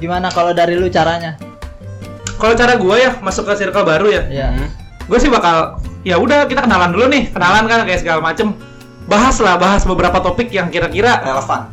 gimana 0.00 0.26
kalau 0.28 0.50
dari 0.50 0.74
lu 0.74 0.88
caranya 0.88 1.36
Kalau 2.34 2.56
cara 2.56 2.72
gua 2.74 2.96
ya 2.96 3.10
masuk 3.20 3.44
ke 3.44 3.54
circle 3.54 3.84
baru 3.84 4.08
ya. 4.08 4.22
ya 4.26 4.48
Gue 5.04 5.20
sih 5.20 5.28
bakal 5.28 5.76
ya 6.00 6.16
udah 6.16 6.48
kita 6.48 6.64
kenalan 6.64 6.88
dulu 6.88 7.04
nih, 7.06 7.28
kenalan 7.28 7.68
kan 7.68 7.84
kayak 7.84 8.00
segala 8.00 8.24
macem. 8.24 8.56
Bahas 9.04 9.36
lah, 9.38 9.60
bahas 9.60 9.84
beberapa 9.84 10.16
topik 10.18 10.48
yang 10.48 10.70
kira-kira 10.70 11.20
relevan 11.20 11.68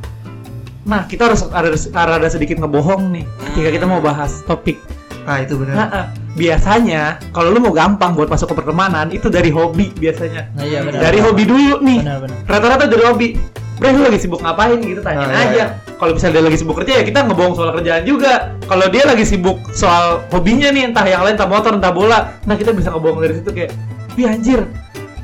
Nah, 0.84 1.04
kita 1.04 1.28
harus 1.28 1.48
ada 1.48 1.72
ada 2.16 2.28
sedikit 2.28 2.58
ngebohong 2.58 3.12
nih 3.12 3.24
ketika 3.48 3.70
kita 3.74 3.86
mau 3.86 4.00
bahas 4.00 4.44
topik. 4.44 4.76
Nah, 5.24 5.40
itu 5.40 5.56
benar. 5.56 5.76
Nah, 5.78 6.06
biasanya 6.34 7.20
kalau 7.32 7.52
lu 7.52 7.60
mau 7.60 7.72
gampang 7.72 8.12
buat 8.12 8.28
masuk 8.28 8.52
ke 8.52 8.56
pertemanan 8.58 9.08
itu 9.08 9.28
dari 9.28 9.52
hobi 9.52 9.92
biasanya. 9.94 10.52
nah 10.52 10.64
iya 10.64 10.84
benar 10.84 11.00
Dari 11.00 11.20
hobi 11.20 11.44
dulu 11.44 11.80
nih. 11.80 12.00
benar 12.04 12.18
benar 12.24 12.38
Rata-rata 12.44 12.84
dari 12.88 13.04
hobi. 13.04 13.28
Bre, 13.78 13.94
lu 13.94 14.02
lagi 14.02 14.18
sibuk 14.18 14.40
ngapain 14.40 14.80
gitu 14.80 15.00
tanyain 15.00 15.28
Oh, 15.28 15.32
iya, 15.32 15.40
aja. 15.40 15.54
iya. 15.54 15.66
Kalau 15.98 16.14
misalnya 16.14 16.34
dia 16.36 16.46
lagi 16.46 16.58
sibuk 16.58 16.76
kerja 16.78 16.94
ya 16.94 17.04
kita 17.04 17.20
ngebohong 17.24 17.54
soal 17.54 17.74
kerjaan 17.74 18.04
juga. 18.04 18.34
Kalau 18.64 18.86
dia 18.88 19.04
lagi 19.04 19.24
sibuk 19.24 19.58
soal 19.72 20.22
hobinya 20.30 20.70
nih 20.70 20.88
entah 20.88 21.02
yang 21.04 21.22
lain 21.22 21.34
entah 21.34 21.46
motor 21.46 21.74
entah 21.74 21.90
bola, 21.90 22.38
nah 22.44 22.54
kita 22.54 22.70
bisa 22.70 22.90
ngebohong 22.90 23.18
dari 23.20 23.34
situ 23.36 23.50
kayak, 23.50 23.74
"Wih 24.14 24.26
anjir, 24.26 24.62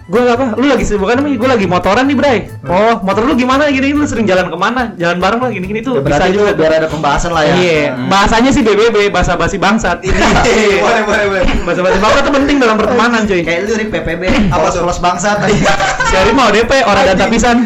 gue 0.03 0.19
apa 0.19 0.53
lu 0.53 0.65
lagi 0.65 0.83
bukan 0.91 1.15
namanya? 1.15 1.37
Gue 1.37 1.49
lagi 1.49 1.65
motoran 1.65 2.03
nih 2.03 2.17
bray. 2.17 2.37
Oh 2.65 2.99
motor 2.99 3.23
lu 3.23 3.33
gimana? 3.33 3.69
Gini 3.69 3.93
lu 3.93 4.03
sering 4.03 4.25
jalan 4.25 4.49
ke 4.49 4.57
mana? 4.57 4.91
Jalan 4.93 5.17
bareng 5.17 5.39
lah 5.39 5.49
gini 5.49 5.63
gini 5.63 5.79
tuh 5.79 5.95
Ya, 5.95 6.01
bisa 6.01 6.23
itu 6.25 6.41
juga. 6.41 6.51
biar 6.53 6.71
ada 6.75 6.87
pembahasan 6.87 7.31
lah 7.31 7.43
ya. 7.45 7.53
iya 7.55 7.79
bahasanya 8.09 8.49
sih 8.49 8.61
BBB 8.61 9.07
bahasa 9.09 9.37
basi 9.37 9.55
bangsat. 9.55 10.01
Boleh 10.83 11.01
boleh 11.05 11.25
boleh. 11.31 11.43
Bahasa 11.63 11.81
basi 11.81 11.97
bangsat 11.97 12.21
tuh 12.23 12.33
penting 12.33 12.57
dalam 12.57 12.75
pertemanan 12.75 13.23
cuy. 13.23 13.41
Kayak 13.41 13.59
lu 13.63 13.73
di 13.77 13.85
PPB, 13.87 14.23
Apa 14.49 14.67
polos 14.73 14.99
bangsat. 14.99 15.37
si 16.09 16.15
Ari 16.15 16.33
mau 16.33 16.49
DP 16.49 16.81
orang 16.81 17.05
data 17.07 17.25
pisan. 17.29 17.57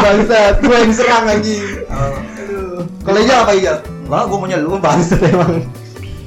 Bangsat, 0.00 0.54
gua 0.64 0.76
yang 0.80 0.92
serang 0.94 1.26
anjing. 1.28 1.62
Kalau 3.06 3.18
Ijal 3.22 3.38
apa 3.46 3.52
Ijal? 3.54 3.76
Wah, 4.10 4.26
gua 4.26 4.38
mau 4.42 4.48
nyelu 4.50 4.82
Bangsat 4.82 5.22
emang. 5.30 5.62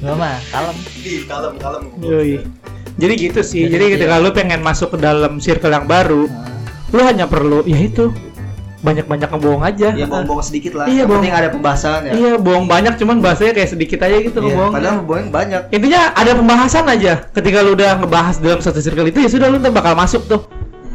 Gua 0.00 0.16
mah 0.16 0.40
kalem. 0.48 0.76
Ih, 1.04 1.20
kalem 1.28 1.54
kalem 1.60 1.82
Yoi. 2.00 2.40
Jadi 2.96 3.12
gitu 3.20 3.40
sih. 3.44 3.68
Jadi 3.68 4.00
ketika 4.00 4.16
lu 4.16 4.32
pengen 4.32 4.64
masuk 4.64 4.96
ke 4.96 4.98
dalam 5.00 5.36
circle 5.40 5.72
yang 5.72 5.84
baru, 5.84 6.24
lu 6.92 7.00
hanya 7.04 7.28
perlu 7.28 7.64
ya 7.68 7.76
itu 7.84 8.08
banyak-banyak 8.80 9.28
ngebohong 9.28 9.60
aja. 9.60 9.92
Ya 9.92 10.08
bohong-bohong 10.08 10.40
sedikit 10.40 10.72
lah. 10.72 10.88
Iya, 10.88 11.04
bohong. 11.04 11.20
penting 11.20 11.32
ada 11.36 11.48
pembahasan 11.52 12.00
ya. 12.08 12.12
Iya, 12.16 12.32
bohong 12.40 12.64
banyak 12.64 12.96
cuman 12.96 13.20
bahasanya 13.20 13.52
kayak 13.52 13.70
sedikit 13.76 14.00
aja 14.00 14.16
gitu 14.24 14.40
Iya, 14.40 14.44
ngebohong. 14.48 14.72
Padahal 14.72 14.98
bohong 15.04 15.28
banyak. 15.28 15.62
Intinya 15.68 16.00
ada 16.16 16.32
pembahasan 16.32 16.84
aja. 16.88 17.12
Ketika 17.36 17.60
lu 17.60 17.76
udah 17.76 18.00
ngebahas 18.00 18.40
dalam 18.40 18.60
satu 18.64 18.80
circle 18.80 19.04
itu 19.12 19.20
ya 19.20 19.28
sudah 19.28 19.52
lu 19.52 19.60
ntar 19.60 19.72
bakal 19.76 19.92
masuk 19.92 20.24
tuh. 20.24 20.40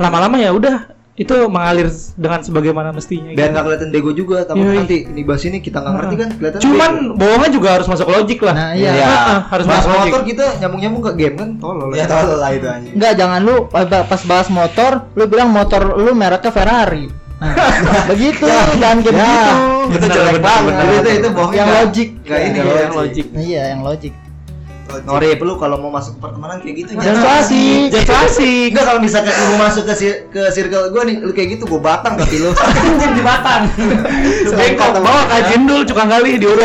Lama-lama 0.02 0.42
ya 0.42 0.50
udah 0.50 0.95
itu 1.16 1.32
mengalir 1.48 1.88
dengan 2.14 2.44
sebagaimana 2.44 2.92
mestinya. 2.92 3.32
Biar 3.32 3.40
gitu. 3.40 3.52
nggak 3.52 3.64
kelihatan 3.64 3.90
bego 3.90 4.12
juga, 4.12 4.44
Yoi. 4.52 4.76
nanti 4.76 4.98
ini 5.06 5.22
bahas 5.24 5.44
ini 5.44 5.58
kita 5.60 5.80
nggak 5.80 5.94
ngerti 5.96 6.16
kan 6.18 6.30
kelihatan. 6.36 6.60
Cuman 6.60 6.92
bohongnya 7.16 7.50
juga 7.50 7.70
harus 7.72 7.88
masuk 7.88 8.08
logik 8.10 8.44
lah. 8.44 8.52
Nah, 8.52 8.72
iya. 8.74 8.92
Iya. 8.92 9.08
Heeh, 9.08 9.40
harus 9.48 9.66
Bahas 9.66 9.80
masuk 9.80 9.90
logik. 9.90 10.12
motor 10.12 10.22
kita 10.28 10.46
nyambung-nyambung 10.60 11.04
ke 11.04 11.12
game 11.16 11.36
kan 11.36 11.50
tolol 11.56 11.90
ya 11.92 12.04
tolol 12.04 12.36
lah 12.36 12.52
itu 12.52 12.68
anjing 12.68 12.94
Enggak, 12.94 13.14
jangan 13.16 13.40
lu 13.42 13.56
pas 13.66 13.84
pas 13.88 14.22
bahas 14.22 14.48
motor, 14.50 14.92
lu 15.12 15.24
bilang 15.26 15.50
motor 15.50 15.82
lu 15.96 16.12
mereknya 16.12 16.52
Ferrari. 16.52 17.08
Nah, 17.36 17.52
begitu, 18.12 18.48
jangan 18.76 18.98
kayak 19.00 19.16
Ya. 19.16 19.24
begitu. 19.24 19.56
itu 19.86 19.96
Bener, 20.02 20.10
jelek 20.10 20.40
banget. 20.40 20.74
Itu 20.74 21.10
itu 21.14 21.28
bohong 21.32 21.54
Yang 21.54 21.70
logik. 21.70 22.10
Gak 22.24 22.40
ini 22.42 22.58
Yang 22.58 22.68
ya. 22.68 22.88
logik. 22.92 23.26
Iya, 23.36 23.64
yang 23.72 23.82
logik. 23.84 24.14
Norip 25.04 25.40
lu 25.44 25.54
kalau 25.60 25.76
mau 25.84 25.92
masuk 25.92 26.16
pertemanan 26.24 26.64
kayak 26.64 26.76
gitu 26.86 26.90
Jangan 26.96 27.20
so 27.20 27.30
asik. 27.44 27.88
Jangan 27.92 28.24
asik. 28.30 28.70
Enggak 28.72 28.86
kalau 28.88 29.00
misalkan 29.04 29.34
lu 29.36 29.46
mau 29.52 29.60
masuk 29.68 29.84
ke 29.84 29.94
ke 30.32 30.42
circle 30.56 30.94
gua 30.96 31.04
nih, 31.04 31.16
lu 31.20 31.32
kayak 31.36 31.60
gitu 31.60 31.64
gua 31.68 31.82
batang 31.84 32.16
tapi 32.16 32.40
lu. 32.40 32.56
Anjir 32.80 33.12
di 33.12 33.24
batang. 33.26 33.62
Bengkok 34.56 34.90
bawa 35.04 35.22
ke 35.28 35.38
jendul 35.52 35.82
cukang 35.84 36.08
kali 36.08 36.40
diurut. 36.40 36.64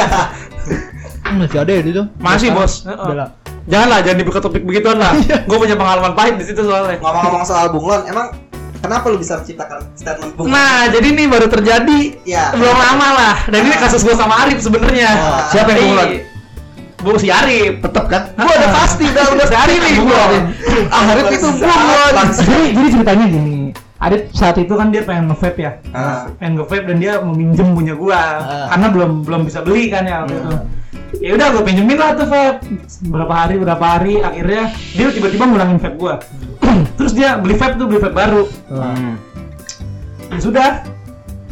Masih 1.30 1.58
ada 1.62 1.70
ya 1.70 1.80
itu? 1.82 2.02
Masih, 2.18 2.48
Bos. 2.50 2.82
Bela. 2.86 3.38
Janganlah 3.70 3.98
jangan 4.02 4.18
dibuka 4.18 4.38
topik 4.42 4.62
begituan 4.66 4.98
lah. 4.98 5.14
Gue 5.46 5.58
punya 5.60 5.76
pengalaman 5.78 6.12
pahit 6.16 6.40
di 6.40 6.44
situ 6.48 6.66
soalnya. 6.66 6.98
ngomong-ngomong 6.98 7.44
soal 7.46 7.70
bunglon 7.70 8.02
emang 8.08 8.34
kenapa 8.80 9.12
lu 9.12 9.20
bisa 9.20 9.38
menciptakan 9.38 9.84
statement 9.94 10.32
bunglon 10.34 10.56
Nah, 10.56 10.88
jadi 10.90 11.06
ini 11.12 11.24
baru 11.30 11.46
terjadi 11.46 11.98
ya 12.26 12.50
belum 12.56 12.74
lama 12.74 13.08
lah. 13.14 13.34
Dan 13.46 13.70
ini 13.70 13.76
kasus 13.78 14.02
gue 14.02 14.16
sama 14.18 14.42
Arif 14.48 14.58
sebenarnya. 14.58 15.10
Oh, 15.14 15.40
siapa 15.54 15.70
yang 15.76 15.80
bunglon? 15.86 16.08
Bu 17.00 17.16
si 17.16 17.28
Arif. 17.32 17.80
Tetep 17.80 18.04
kan? 18.06 18.22
Gua 18.36 18.52
udah 18.52 18.70
pasti 18.76 19.04
udah 19.08 19.24
udah 19.32 19.46
si 19.52 19.56
Arif 19.56 19.80
nih 19.80 19.94
gua. 20.00 20.22
Arif 20.90 21.26
itu 21.32 21.48
bunglon. 21.48 22.14
Jadi 22.36 22.64
jadi 22.76 22.88
ceritanya 22.92 23.24
gini. 23.26 23.56
Arif 24.00 24.32
saat 24.32 24.56
itu 24.56 24.72
kan 24.72 24.88
dia 24.88 25.04
pengen 25.04 25.28
nge-vape 25.28 25.60
ya. 25.60 25.72
Ah. 25.92 26.24
pengen 26.40 26.60
nge-vape 26.60 26.88
dan 26.88 26.96
dia 26.96 27.20
mau 27.20 27.36
minjem 27.36 27.76
punya 27.76 27.92
gua 27.92 28.16
Ah. 28.16 28.66
karena 28.72 28.86
belum 28.88 29.10
belum 29.28 29.40
bisa 29.44 29.60
beli 29.60 29.92
kan 29.92 30.08
ya 30.08 30.24
waktu 30.24 30.40
itu. 30.40 30.52
Ya 31.20 31.30
udah 31.36 31.46
gua 31.52 31.62
pinjemin 31.64 31.96
lah 32.00 32.16
tuh 32.16 32.24
vape. 32.24 32.64
Berapa 33.12 33.34
hari 33.36 33.60
berapa 33.60 33.84
hari 33.84 34.14
akhirnya 34.20 34.72
dia 34.96 35.12
tiba-tiba 35.12 35.44
ngulangin 35.44 35.76
vape 35.76 35.96
gua. 36.00 36.16
Terus 36.96 37.12
dia 37.12 37.36
beli 37.36 37.56
vape 37.56 37.76
tuh 37.76 37.86
beli 37.88 38.00
vape 38.00 38.16
baru. 38.16 38.42
Ya 40.30 40.38
sudah. 40.40 40.70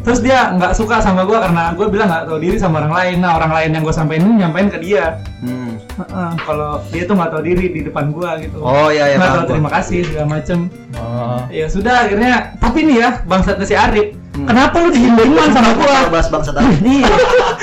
Terus 0.04 0.18
dia 0.24 0.54
nggak 0.54 0.72
suka 0.72 1.02
sama 1.02 1.26
gua 1.26 1.44
karena 1.44 1.74
gua 1.74 1.86
bilang 1.90 2.08
nggak 2.08 2.24
tahu 2.30 2.38
diri 2.40 2.56
sama 2.56 2.80
orang 2.84 2.94
lain. 2.94 3.16
Nah 3.20 3.32
orang 3.36 3.52
lain 3.52 3.70
yang 3.76 3.82
gua 3.84 3.94
sampein 3.94 4.22
ini 4.24 4.44
nyampein 4.44 4.68
ke 4.70 4.78
dia. 4.80 5.18
Hmm. 5.42 5.78
Heeh, 5.98 6.30
kalau 6.46 6.78
dia 6.94 7.02
tuh 7.06 7.14
nggak 7.18 7.30
tahu 7.34 7.42
diri 7.42 7.66
di 7.74 7.80
depan 7.86 8.14
gua 8.14 8.38
gitu. 8.38 8.62
Oh 8.62 8.88
iya 8.88 9.10
iya 9.10 9.16
nggak 9.18 9.34
tahu 9.42 9.46
terima 9.54 9.70
kasih 9.74 10.06
segala 10.06 10.26
macem. 10.38 10.58
Oh. 10.96 11.42
Ya 11.50 11.66
sudah 11.66 12.06
akhirnya 12.06 12.54
tapi 12.62 12.86
nih 12.86 12.96
ya 13.02 13.10
bangsatnya 13.26 13.66
si 13.66 13.74
Arif. 13.74 14.14
Hmm. 14.38 14.46
Kenapa 14.46 14.78
lu 14.78 14.94
diem-dieman 14.94 15.50
sama 15.50 15.74
gua? 15.74 16.06
bahas 16.14 16.30
bangsa 16.30 16.54
tadi. 16.54 16.70
Iya. 17.02 17.10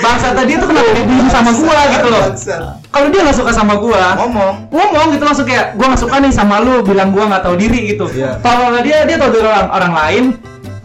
Bangsa 0.04 0.28
tadi 0.36 0.60
tuh 0.60 0.67
kenapa 0.67 0.91
dia 0.91 1.06
diem 1.08 1.28
sama 1.32 1.52
gua 1.56 1.80
gitu 1.88 2.08
loh. 2.12 2.24
Kalau 2.91 3.08
dia 3.12 3.21
nggak 3.24 3.38
suka 3.39 3.52
sama 3.56 3.74
gua, 3.80 4.04
Ngomong. 4.19 4.56
ngomong 4.76 5.08
gitu 5.15 5.24
langsung 5.24 5.48
kayak 5.48 5.80
gua 5.80 5.95
nggak 5.95 6.02
suka 6.04 6.15
nih 6.19 6.32
sama 6.36 6.60
lu, 6.60 6.84
bilang 6.84 7.15
gua 7.15 7.32
nggak 7.32 7.43
tahu 7.48 7.56
diri 7.56 7.95
gitu. 7.95 8.12
Iya. 8.12 8.43
Kalau 8.43 8.76
dia 8.84 9.08
dia 9.08 9.15
tahu 9.15 9.32
dari 9.32 9.48
orang, 9.48 9.67
orang 9.71 9.93
lain, 9.95 10.24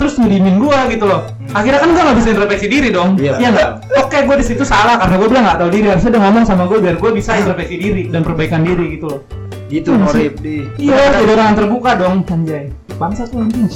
terus 0.01 0.17
ngedimin 0.17 0.57
gua 0.57 0.89
gitu 0.89 1.05
loh. 1.05 1.29
Akhirnya 1.53 1.85
kan 1.85 1.93
gua 1.93 2.03
nggak 2.09 2.19
bisa 2.25 2.29
introspeksi 2.33 2.67
diri 2.73 2.89
dong. 2.89 3.21
Iya, 3.21 3.37
Iya 3.37 3.49
nggak? 3.53 3.71
Oke, 4.01 4.19
gua 4.25 4.37
di 4.41 4.47
situ 4.49 4.65
salah 4.65 4.97
karena 4.97 5.21
gua 5.21 5.29
bilang 5.29 5.45
nggak 5.45 5.59
tahu 5.61 5.69
diri. 5.69 5.87
Harusnya 5.93 6.11
dia 6.17 6.23
ngomong 6.25 6.45
sama 6.49 6.65
gua 6.65 6.79
biar 6.81 6.97
gua 6.97 7.11
bisa 7.13 7.37
introspeksi 7.37 7.77
diri 7.77 8.03
dan 8.09 8.25
perbaikan 8.25 8.65
diri 8.65 8.97
gitu 8.97 9.07
loh. 9.13 9.21
Gitu 9.69 9.93
Norip 9.93 10.41
di. 10.41 10.67
Iya, 10.81 11.21
jadi 11.21 11.31
orang 11.37 11.47
yang 11.53 11.59
terbuka 11.63 11.91
dong, 11.95 12.25
Anjay. 12.27 12.73
Bangsa 12.99 13.29
tuh 13.29 13.45
anjing. 13.45 13.71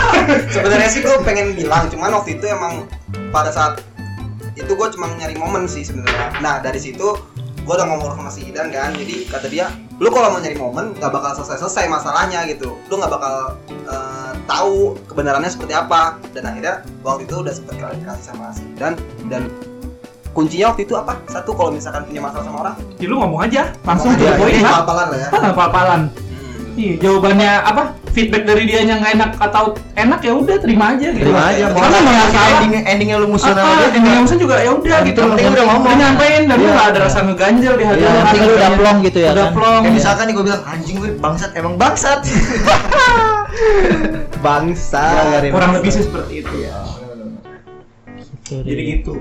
sebenarnya 0.54 0.88
sih 0.88 1.04
gue 1.04 1.16
pengen 1.20 1.52
bilang 1.52 1.90
cuman 1.92 2.16
waktu 2.16 2.40
itu 2.40 2.48
emang 2.48 2.88
pada 3.28 3.52
saat 3.52 3.84
itu 4.56 4.72
gue 4.72 4.88
cuma 4.96 5.10
nyari 5.20 5.36
momen 5.36 5.68
sih 5.68 5.84
sebenarnya 5.84 6.32
nah 6.40 6.64
dari 6.64 6.80
situ 6.80 7.12
gue 7.60 7.74
udah 7.76 7.86
ngomong 7.86 8.16
sama 8.16 8.30
si 8.32 8.48
Idan 8.48 8.72
kan 8.72 8.96
jadi 8.96 9.28
kata 9.28 9.46
dia 9.52 9.68
lu 10.00 10.08
kalau 10.08 10.32
mau 10.32 10.40
nyari 10.40 10.56
momen 10.56 10.96
nggak 10.96 11.12
bakal 11.12 11.36
selesai 11.36 11.60
selesai 11.60 11.84
masalahnya 11.92 12.48
gitu. 12.48 12.72
Lu 12.88 12.94
nggak 12.96 13.12
bakal 13.12 13.34
eh, 13.68 14.32
tahu 14.48 14.96
kebenarannya 15.04 15.52
seperti 15.52 15.76
apa. 15.76 16.16
Dan 16.32 16.48
akhirnya 16.48 16.80
waktu 17.04 17.28
itu 17.28 17.34
udah 17.44 17.52
sempet 17.52 17.76
klarifikasi 17.76 18.22
sama 18.24 18.48
si 18.56 18.64
Idan. 18.72 18.96
Dan 19.28 19.52
kuncinya 20.32 20.72
waktu 20.72 20.88
itu 20.88 20.96
apa? 20.96 21.20
Satu 21.28 21.52
kalau 21.52 21.68
misalkan 21.68 22.08
punya 22.08 22.24
masalah 22.24 22.44
sama 22.48 22.58
orang 22.64 22.74
Ya 22.96 23.06
lu 23.12 23.20
ngomong 23.20 23.40
aja, 23.44 23.62
langsung 23.84 24.16
ngomong 24.16 24.24
the 24.24 24.32
aja, 24.32 24.40
point 24.40 24.54
ini 24.56 24.64
lah. 24.64 24.72
ya. 25.20 25.28
Pal-palan. 25.58 26.00
Iya, 26.80 26.94
jawabannya 26.96 27.50
apa? 27.60 27.82
Feedback 28.10 28.42
dari 28.42 28.64
dia 28.64 28.80
yang 28.82 29.04
nggak 29.04 29.12
enak 29.20 29.30
atau 29.38 29.76
enak 29.94 30.18
ya 30.24 30.32
udah 30.32 30.56
terima 30.58 30.96
aja 30.96 31.12
gitu. 31.12 31.28
Terima 31.28 31.42
aja. 31.46 31.64
Mau 31.70 31.78
Karena 31.78 31.94
apa 31.94 32.08
nggak 32.10 32.28
salah. 32.32 32.58
ending 32.58 32.72
endingnya 32.82 33.16
lu 33.20 33.28
musuh 33.28 33.52
Ah, 33.52 33.54
sama 33.54 33.70
dia. 33.70 33.86
ending 33.92 34.04
yang 34.08 34.26
juga 34.26 34.56
ya 34.58 34.70
udah 34.72 34.98
gitu. 35.04 35.18
Yang 35.20 35.30
penting 35.30 35.46
udah 35.52 35.64
ngomong. 35.68 35.84
Udah 35.84 35.96
nyampein 36.00 36.42
dan 36.48 36.56
Iya. 36.58 36.70
nggak 36.72 36.86
ada 36.88 36.98
rasa 37.04 37.18
ngeganjel 37.22 37.74
di 37.76 37.84
hati 37.84 38.00
Iya, 38.00 38.08
yang 38.08 38.24
penting 38.24 38.42
lu 38.42 38.52
udah 38.56 38.70
plong 38.80 38.98
gitu 39.04 39.18
ya 39.20 39.30
Udah 39.30 39.44
kan? 39.44 39.52
plong. 39.54 39.82
Kayak 39.84 39.94
misalkan 39.94 40.24
nih 40.24 40.34
gue 40.34 40.44
bilang 40.48 40.62
anjing 40.64 40.96
gue 40.98 41.10
bangsat 41.20 41.50
emang 41.54 41.74
bangsat. 41.76 42.20
Bangsa. 44.40 45.04
Kurang 45.52 45.72
lebih 45.76 45.90
sih 45.92 46.02
seperti 46.02 46.32
itu. 46.40 46.54
Gitu, 48.40 48.54
Jadi 48.66 48.82
gitu. 48.98 49.14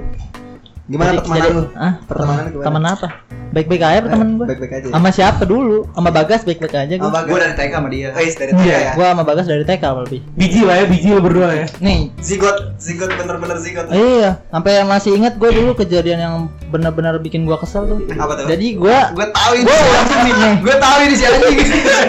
Gimana 0.89 1.09
Jadi- 1.11 1.17
pertemanan 1.19 1.43
jadi- 1.43 1.55
lu 1.55 1.63
Ah, 1.77 1.93
Pertemanan 2.03 2.43
gimana? 2.47 2.65
Teman 2.65 2.83
apa? 2.87 3.07
Baik-baik 3.49 3.81
aja 3.81 3.99
teman 4.03 4.29
gua. 4.35 4.45
baik-baik 4.45 4.73
aja 4.75 4.85
Sama 4.89 5.09
siapa 5.09 5.41
dulu? 5.43 5.89
Sama 5.89 6.09
Bagas 6.11 6.41
baik-baik 6.43 6.69
aja 6.71 6.93
Sama 6.93 7.01
gua. 7.03 7.13
Bagas. 7.15 7.29
Gue 7.29 7.39
dari 7.39 7.53
TK 7.55 7.71
sama 7.71 7.89
dia. 7.89 8.07
Guys 8.11 8.35
dari 8.35 8.51
Iya. 8.51 8.61
TK 8.61 8.77
ya 8.79 8.91
Gua 8.93 9.05
sama 9.07 9.23
Bagas 9.23 9.45
dari 9.45 9.63
TK 9.63 9.83
lebih. 9.99 10.19
Biji 10.31 10.61
lah 10.61 10.75
ya, 10.75 10.85
biji 10.85 11.07
lu 11.07 11.19
berdua 11.19 11.47
ya. 11.51 11.65
Nih, 11.79 11.99
zigot 12.19 12.57
zigot 12.77 13.09
bener-bener 13.11 13.57
zigot 13.57 13.85
iya, 13.89 14.37
sampai 14.47 14.81
masih 14.83 15.11
ingat 15.13 15.33
gua 15.35 15.49
dulu 15.49 15.71
kejadian 15.73 16.19
yang 16.19 16.35
benar-benar 16.67 17.17
bikin 17.17 17.41
gua 17.43 17.57
kesel 17.57 17.85
tuh. 17.85 17.97
apa 18.11 18.33
tuh 18.35 18.45
Jadi 18.47 18.67
gua 18.75 19.09
Gue 19.11 19.27
tahu 19.27 19.51
ini. 19.55 19.65
Gua 19.65 19.77
ulang 19.79 20.05
tahun 20.07 20.25
nih. 20.27 20.55
Gue 20.59 20.75
tahu 20.75 20.97
ini 20.99 21.15
si 21.15 21.23
anjing. 21.23 21.57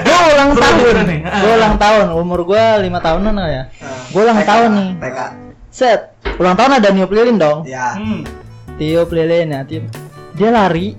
gua 0.03 0.19
ulang 0.27 0.51
tahun 0.55 0.97
gua 1.17 1.53
ulang 1.55 1.77
tahun 1.79 2.07
umur 2.15 2.41
gua 2.43 2.65
lima 2.79 2.99
tahunan 2.99 3.33
lah 3.35 3.49
ya 3.51 3.63
Gua 4.11 4.21
ulang 4.25 4.39
TK, 4.39 4.47
tahun 4.47 4.71
nih. 4.75 4.91
TK 4.99 5.19
set 5.71 6.01
ulang 6.37 6.53
tahun 6.55 6.73
ada 6.77 6.89
niup 6.91 7.09
lilin 7.09 7.37
dong 7.37 7.63
ya 7.65 7.95
Hmm. 7.95 8.27
Tiup 8.81 9.09
lilin 9.11 9.53
ya 9.53 9.61
tiup 9.63 9.85
dia 10.35 10.49
lari 10.49 10.97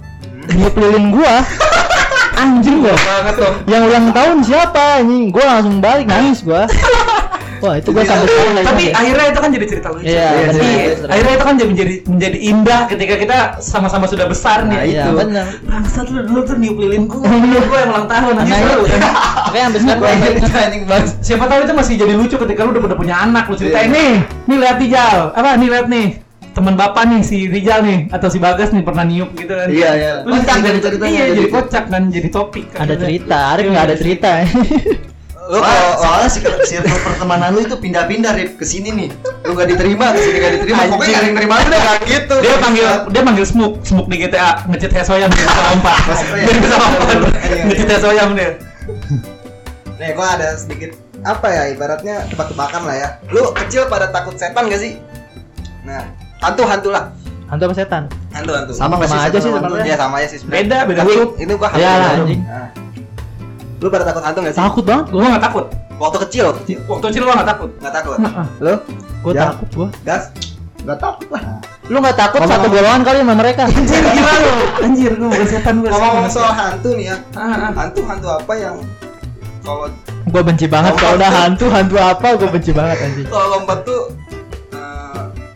niup 0.52 0.76
lilin 0.76 1.10
gua 1.10 1.42
anjing 2.42 2.80
gua 2.80 2.94
Banget 2.94 3.36
dong. 3.38 3.56
yang 3.66 3.82
ulang 3.84 4.08
tahun 4.12 4.38
siapa 4.42 5.02
anjing 5.02 5.30
gua 5.30 5.46
langsung 5.52 5.78
balik 5.80 6.06
nangis 6.06 6.42
gua 6.42 6.70
wah 7.62 7.74
itu 7.76 7.90
gua 7.90 8.02
sampai 8.02 8.26
sekarang 8.26 8.54
Tapi 8.64 8.84
ingat. 8.84 8.98
akhirnya 8.98 9.26
itu 9.28 9.40
kan 9.40 9.50
jadi 9.52 9.66
cerita 9.68 9.88
lucu. 9.92 10.04
Iya, 10.04 10.30
Jadi 10.48 10.66
bener. 10.66 11.08
akhirnya 11.08 11.32
itu 11.32 11.46
kan 11.46 11.56
jadi 11.56 11.70
menjadi 11.70 11.94
menjadi 12.08 12.38
indah 12.42 12.82
ketika 12.86 13.16
kita 13.16 13.38
sama-sama 13.60 14.06
sudah 14.06 14.26
besar 14.26 14.66
nih. 14.66 14.74
Nah, 14.74 14.82
iya 14.84 15.04
itu. 15.04 15.12
bener 15.16 15.46
Bangsat 15.62 16.06
lu 16.10 16.20
dulu 16.26 16.40
tuh 16.42 16.56
niup 16.58 16.78
lilin 16.80 17.06
gua, 17.12 17.22
gua 17.22 17.78
yang 17.80 17.90
ulang 17.92 18.08
tahun 18.08 18.34
nah 18.34 18.44
itu 18.44 18.58
seru. 18.58 18.82
makanya 18.82 19.62
sampai 19.62 19.80
sekarang 19.80 20.18
ingat. 20.18 20.66
anjing 20.66 20.84
banget. 20.86 21.10
Siapa 21.22 21.44
tahu 21.46 21.60
itu 21.62 21.74
masih 21.76 21.94
jadi 21.98 22.14
lucu 22.16 22.36
ketika 22.40 22.60
lu 22.62 22.70
udah, 22.72 22.82
udah 22.84 22.98
punya 22.98 23.16
anak 23.20 23.44
lu 23.46 23.54
ceritain 23.54 23.86
Iya. 23.86 23.94
nih. 23.94 24.12
Nih 24.44 24.58
lihat 24.58 24.78
Rijal. 24.78 25.18
Apa 25.32 25.50
nih 25.56 25.70
lihat 25.70 25.86
nih. 25.88 26.08
Teman 26.52 26.76
bapak 26.76 27.08
nih 27.08 27.22
si 27.24 27.48
Rijal 27.48 27.80
nih 27.82 28.00
atau 28.12 28.28
si 28.28 28.36
Bagas 28.36 28.70
nih 28.70 28.84
pernah 28.84 29.08
niup 29.08 29.32
gitu 29.34 29.56
kan. 29.56 29.72
Iya, 29.72 29.90
iya. 29.96 30.12
Lu 30.22 30.36
Kocak 30.36 30.58
jadi 30.58 30.62
dari 30.62 30.80
ceritanya, 30.80 31.08
Iya, 31.10 31.24
jadi 31.24 31.32
jadi 31.32 31.42
gitu. 31.42 31.56
kocak 31.56 31.84
kan 31.88 32.04
jadi 32.12 32.30
topik. 32.30 32.66
kan. 32.70 32.78
ada 32.82 32.96
cerita 32.98 33.38
Arif 33.56 33.66
nggak 33.68 33.86
ada 33.88 33.96
cerita 33.96 34.30
lu 34.32 34.46
Lu 35.52 35.60
kalau 35.60 35.92
soalnya 36.00 36.30
si 36.32 36.40
circle 36.40 37.00
pertemanan 37.02 37.52
lu 37.52 37.60
itu 37.62 37.76
pindah-pindah 37.76 38.32
Rip 38.34 38.52
ke 38.56 38.64
sini 38.64 38.90
nih. 38.90 39.10
Lu 39.44 39.52
gak 39.52 39.68
diterima, 39.68 40.16
ke 40.16 40.20
sini 40.22 40.38
gak 40.40 40.54
diterima. 40.56 40.82
Pokoknya 40.88 41.12
gak 41.12 41.20
ada 41.20 41.28
yang 41.28 41.36
terima 41.36 41.54
lu 41.58 41.68
dah 41.68 41.84
gitu. 42.08 42.36
dia 42.40 42.56
panggil 42.56 42.88
dia 43.12 43.22
panggil 43.22 43.46
smoke 43.46 43.76
smoke 43.84 44.08
di 44.08 44.18
GTA 44.18 44.64
ngecit 44.66 44.92
Hesoyam 44.92 45.28
dia 45.28 45.44
bisa 45.44 45.62
lompat 45.68 45.98
dia 46.40 46.56
bisa 46.56 46.76
lompat 46.78 47.08
Iya. 47.42 47.64
ngecit 47.68 47.88
Hesoyam 47.90 48.30
dia 48.32 48.50
nih 49.98 50.12
gua 50.16 50.28
ada 50.34 50.56
sedikit 50.56 50.96
apa 51.22 51.48
ya 51.48 51.64
ibaratnya 51.70 52.16
tebak-tebakan 52.28 52.82
lah 52.88 52.96
ya. 52.96 53.08
Lu 53.30 53.52
kecil 53.52 53.86
pada 53.86 54.08
takut 54.08 54.34
setan 54.34 54.66
gak 54.66 54.80
sih? 54.80 54.98
Nah, 55.84 56.06
hantu-hantu 56.42 56.90
lah. 56.90 57.04
Hantu 57.48 57.64
apa 57.68 57.76
setan? 57.76 58.04
Hantu-hantu. 58.32 58.72
Sama 58.74 58.96
nggak 58.96 59.08
Sama 59.08 59.20
sih 59.20 59.28
aja 59.28 59.38
sih 59.38 59.50
sama 59.50 59.60
sebenarnya. 59.62 59.86
Ya 59.86 59.98
sama 60.00 60.16
aja 60.18 60.28
sih 60.28 60.38
sebenarnya. 60.40 60.64
Beda, 60.64 60.78
beda 60.88 61.00
Tapi. 61.02 61.14
Ini 61.38 61.52
gua 61.54 61.68
hantu. 61.68 61.80
Ya 61.80 61.92
lah, 61.92 62.10
hantu. 62.10 62.24
anjing. 62.24 62.42
Nah. 62.42 62.70
Lu 63.78 63.88
pada 63.90 64.04
takut 64.06 64.24
hantu 64.24 64.40
gak 64.40 64.54
sih? 64.54 64.60
Takut 64.60 64.84
banget 64.84 65.06
gua. 65.10 65.22
Nggak 65.28 65.44
takut. 65.44 65.66
Waktu 65.98 66.18
kecil, 66.26 66.44
waktu 66.48 66.60
kecil. 66.64 66.78
Waktu 66.88 67.06
kecil 67.08 67.22
gua 67.22 67.34
nggak 67.36 67.50
takut. 67.50 67.70
Nggak 67.78 67.94
takut. 67.94 68.16
Heeh. 68.18 68.46
Lu? 68.60 68.74
Gua 69.22 69.32
Ya. 69.32 69.42
takut 69.48 69.68
gua. 69.74 69.88
Gas? 70.02 70.24
Nggak 70.82 70.98
takut 70.98 71.28
lah. 71.30 71.44
Lu 71.86 71.98
nggak 72.00 72.18
takut 72.18 72.40
Ngomong- 72.40 72.54
satu 72.56 72.68
golongan 72.72 73.02
kali 73.04 73.18
sama 73.20 73.34
mereka? 73.36 73.64
Anjir 73.70 74.00
gila 74.02 74.34
lu. 74.38 74.54
Anjir 74.82 75.12
gua 75.14 75.28
bukan 75.30 75.48
setan 75.48 75.76
gua. 75.78 75.90
Ngomong 75.92 76.26
soal 76.28 76.54
hantu 76.54 76.90
nih 76.96 77.06
ya. 77.06 77.16
Ah. 77.36 77.70
Hantu-hantu 77.76 78.28
apa 78.32 78.54
yang 78.56 78.76
kalau 79.62 79.86
Gua 80.24 80.42
benci 80.42 80.66
banget 80.66 80.94
kalau 80.96 81.18
udah 81.20 81.32
hantu, 81.36 81.66
hantu 81.68 81.96
apa 81.98 82.28
gua 82.34 82.50
benci 82.50 82.72
banget 82.72 82.98
anjing. 83.04 83.26
kalau 83.28 83.46
lompat 83.52 83.84
tuh 83.84 84.02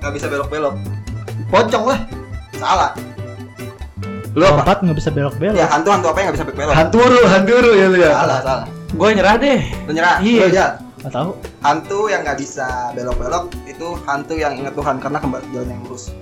nggak 0.06 0.22
bisa 0.22 0.28
belok-belok. 0.30 0.76
Pocong 1.50 1.84
lah. 1.90 2.00
Salah. 2.54 2.92
Lu 4.38 4.44
apa? 4.46 4.62
Lompat 4.62 4.78
nggak 4.86 4.98
bisa 5.02 5.10
belok-belok. 5.10 5.58
Ya 5.58 5.66
hantu-hantu 5.66 6.14
apa 6.14 6.18
yang 6.22 6.28
nggak 6.30 6.38
bisa 6.38 6.46
belok-belok? 6.46 6.74
Hanturu, 6.78 7.22
hanturu 7.26 7.72
ya 7.74 7.86
lu 7.90 7.98
ya. 7.98 8.12
Salah, 8.14 8.40
salah. 8.46 8.66
Gua 8.94 9.10
nyerah 9.10 9.36
deh. 9.42 9.60
Lu 9.90 9.92
nyerah. 9.98 10.16
Iya. 10.22 10.38
Lu 10.38 10.50
aja. 10.54 10.66
Nggak 11.02 11.14
tahu. 11.18 11.30
Hantu 11.66 12.00
yang 12.14 12.22
nggak 12.22 12.38
bisa 12.38 12.68
belok-belok 12.94 13.44
itu 13.66 13.88
hantu 14.06 14.34
yang 14.38 14.54
ingat 14.54 14.78
Tuhan 14.78 14.96
karena 15.02 15.18
kembali 15.18 15.46
jalan 15.50 15.70
yang 15.74 15.82
lurus. 15.90 16.14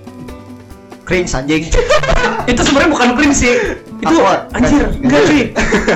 Cringe 1.04 1.28
anjing. 1.36 1.68
Itu 2.50 2.64
sebenarnya 2.64 2.90
bukan 2.96 3.08
cringe 3.12 3.36
sih. 3.36 3.52
Itu 4.00 4.24
Apa? 4.24 4.48
anjir, 4.56 4.88
enggak 5.04 5.20
cuy. 5.28 5.42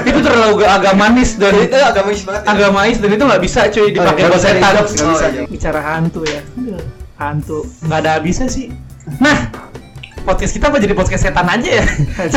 Itu 0.05 0.18
terlalu 0.20 0.61
agak 0.61 0.70
agamanis 0.85 1.31
dan 1.40 1.57
itu 1.57 1.77
agamis 1.81 2.20
banget. 2.29 2.42
ya. 2.44 2.48
agamais 2.53 2.96
dan 3.01 3.11
itu 3.16 3.24
nggak 3.24 3.40
bisa 3.40 3.61
cuy 3.72 3.88
dipakai 3.88 4.22
Oh, 4.24 4.29
buat 4.29 4.37
bisa 4.37 4.53
setan. 4.53 5.48
Bicara 5.48 5.81
hantu 5.81 6.29
ya. 6.29 6.44
Hantu 7.18 7.66
nggak 7.83 7.98
ada 7.98 8.11
habisnya 8.16 8.46
sih. 8.46 8.70
Nah, 9.18 9.50
podcast 10.20 10.52
kita 10.52 10.68
apa 10.68 10.78
jadi 10.78 10.92
podcast 10.92 11.24
setan 11.24 11.44
aja 11.44 11.83
ya? 11.83 11.85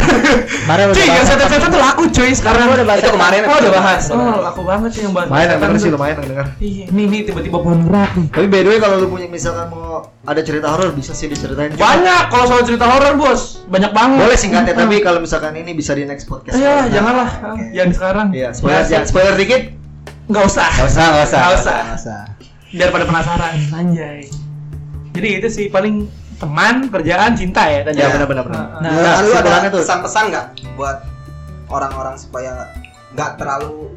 Kemarin 0.63 0.89
cuy, 0.89 1.03
yang 1.03 1.13
bahas 1.13 1.27
setan-setan 1.27 1.69
tuh 1.69 1.77
laku 1.77 2.03
cuy 2.09 2.31
sekarang. 2.31 2.65
Udah 2.65 2.85
bahas 2.87 2.99
Itu 2.99 3.11
kemarin 3.11 3.39
Oh, 3.43 3.57
udah 3.59 3.73
bahas. 3.73 4.03
Oh, 4.09 4.35
laku 4.41 4.61
banget 4.63 4.89
sih 4.91 5.01
yang 5.03 5.13
bahas. 5.13 5.27
Lumayan 5.27 5.47
setan 5.47 5.61
denger 5.61 5.77
sih, 5.77 5.89
lumayan 5.91 6.15
denger. 6.17 6.45
Iya, 6.57 6.85
nih 6.89 7.05
nih 7.05 7.21
tiba-tiba 7.27 7.57
pohon 7.59 7.79
gerak 7.85 8.11
nih. 8.15 8.27
Tapi 8.31 8.45
by 8.47 8.59
the 8.59 8.69
way 8.69 8.79
kalau 8.79 8.95
lu 8.97 9.07
punya 9.07 9.27
misalkan 9.27 9.67
mau 9.69 10.01
ada 10.23 10.41
cerita 10.41 10.67
horor 10.67 10.89
bisa 10.91 11.11
sih 11.11 11.27
diceritain. 11.27 11.75
Banyak 11.75 12.23
kalau 12.29 12.45
soal 12.47 12.63
cerita 12.63 12.85
horor, 12.87 13.13
Bos. 13.15 13.61
Banyak 13.67 13.91
banget. 13.91 14.17
Boleh 14.17 14.37
singkatnya 14.39 14.73
Hmm. 14.73 14.81
tapi 14.81 14.95
kalau 14.99 15.19
misalkan 15.19 15.53
ini 15.53 15.71
bisa 15.71 15.93
di 15.93 16.07
next 16.07 16.25
podcast. 16.25 16.55
Ya, 16.55 16.81
Nah, 16.81 16.85
janganlah. 16.89 17.29
Yang 17.69 18.01
sekarang. 18.01 18.27
Iya, 18.31 18.49
spoiler, 18.51 18.81
Ya, 18.83 19.05
spoiler 19.05 19.35
dikit. 19.35 19.77
Nggak 20.25 20.43
usah. 20.47 20.69
Nggak 20.71 20.89
usah, 20.89 21.05
nggak 21.05 21.25
usah. 21.27 21.39
Nggak 21.39 21.59
usah. 21.59 21.79
Usah. 21.93 22.21
Daripada 22.71 23.03
penasaran, 23.03 23.53
anjay. 23.69 24.31
Jadi 25.21 25.37
itu 25.37 25.47
sih 25.53 25.65
paling 25.69 26.09
teman, 26.41 26.89
kerjaan, 26.89 27.37
cinta 27.37 27.69
ya 27.69 27.85
tadi. 27.85 28.01
Ya, 28.01 28.09
Iya. 28.09 28.13
benar 28.17 28.27
benar 28.27 28.43
benar. 28.49 28.65
Nah, 28.81 28.81
Nah, 28.81 28.89
Nah, 28.89 28.97
lu 28.97 29.05
ada 29.05 29.21
kesimpulannya 29.37 29.69
tuh. 29.69 29.81
pesan-pesan 29.85 30.23
nggak 30.33 30.45
buat 30.73 30.97
orang-orang 31.69 32.15
supaya 32.17 32.73
nggak 33.13 33.37
terlalu 33.37 33.93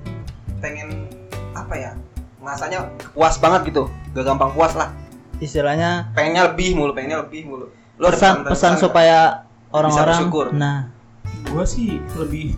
pengen 0.61 1.09
apa 1.57 1.73
ya? 1.73 1.91
Rasanya 2.39 2.85
puas 3.17 3.41
banget 3.41 3.73
gitu, 3.73 3.89
gak 4.13 4.25
gampang 4.29 4.53
puas 4.53 4.77
lah. 4.77 4.93
istilahnya 5.35 6.13
Pengennya 6.13 6.53
lebih 6.53 6.77
mulu, 6.77 6.93
pengennya 6.93 7.25
lebih 7.25 7.49
mulu. 7.49 7.67
Lu 7.97 8.05
ada 8.05 8.13
pesan 8.13 8.35
pesan 8.45 8.73
nggak? 8.77 8.83
supaya 8.85 9.19
orang-orang 9.73 10.21
nah 10.53 10.79
Gua 11.49 11.65
sih 11.65 11.99
lebih 12.15 12.55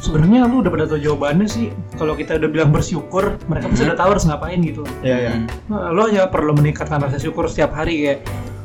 sebenarnya 0.00 0.48
lu 0.48 0.64
udah 0.64 0.72
pada 0.72 0.84
tahu 0.88 0.98
jawabannya 0.98 1.46
sih. 1.46 1.68
Kalau 1.94 2.16
kita 2.16 2.40
udah 2.40 2.48
bilang 2.48 2.70
bersyukur, 2.72 3.36
mereka 3.46 3.68
pasti 3.68 3.84
udah 3.84 3.98
tahu 3.98 4.08
harus 4.16 4.24
ngapain 4.26 4.58
gitu. 4.60 4.82
Iya, 5.04 5.16
iya. 5.20 5.32
Nah, 5.68 5.92
lo 5.92 6.08
hanya 6.08 6.26
perlu 6.26 6.56
meningkatkan 6.56 6.98
rasa 6.98 7.20
syukur 7.20 7.46
setiap 7.46 7.76
hari 7.76 8.08
kayak 8.08 8.18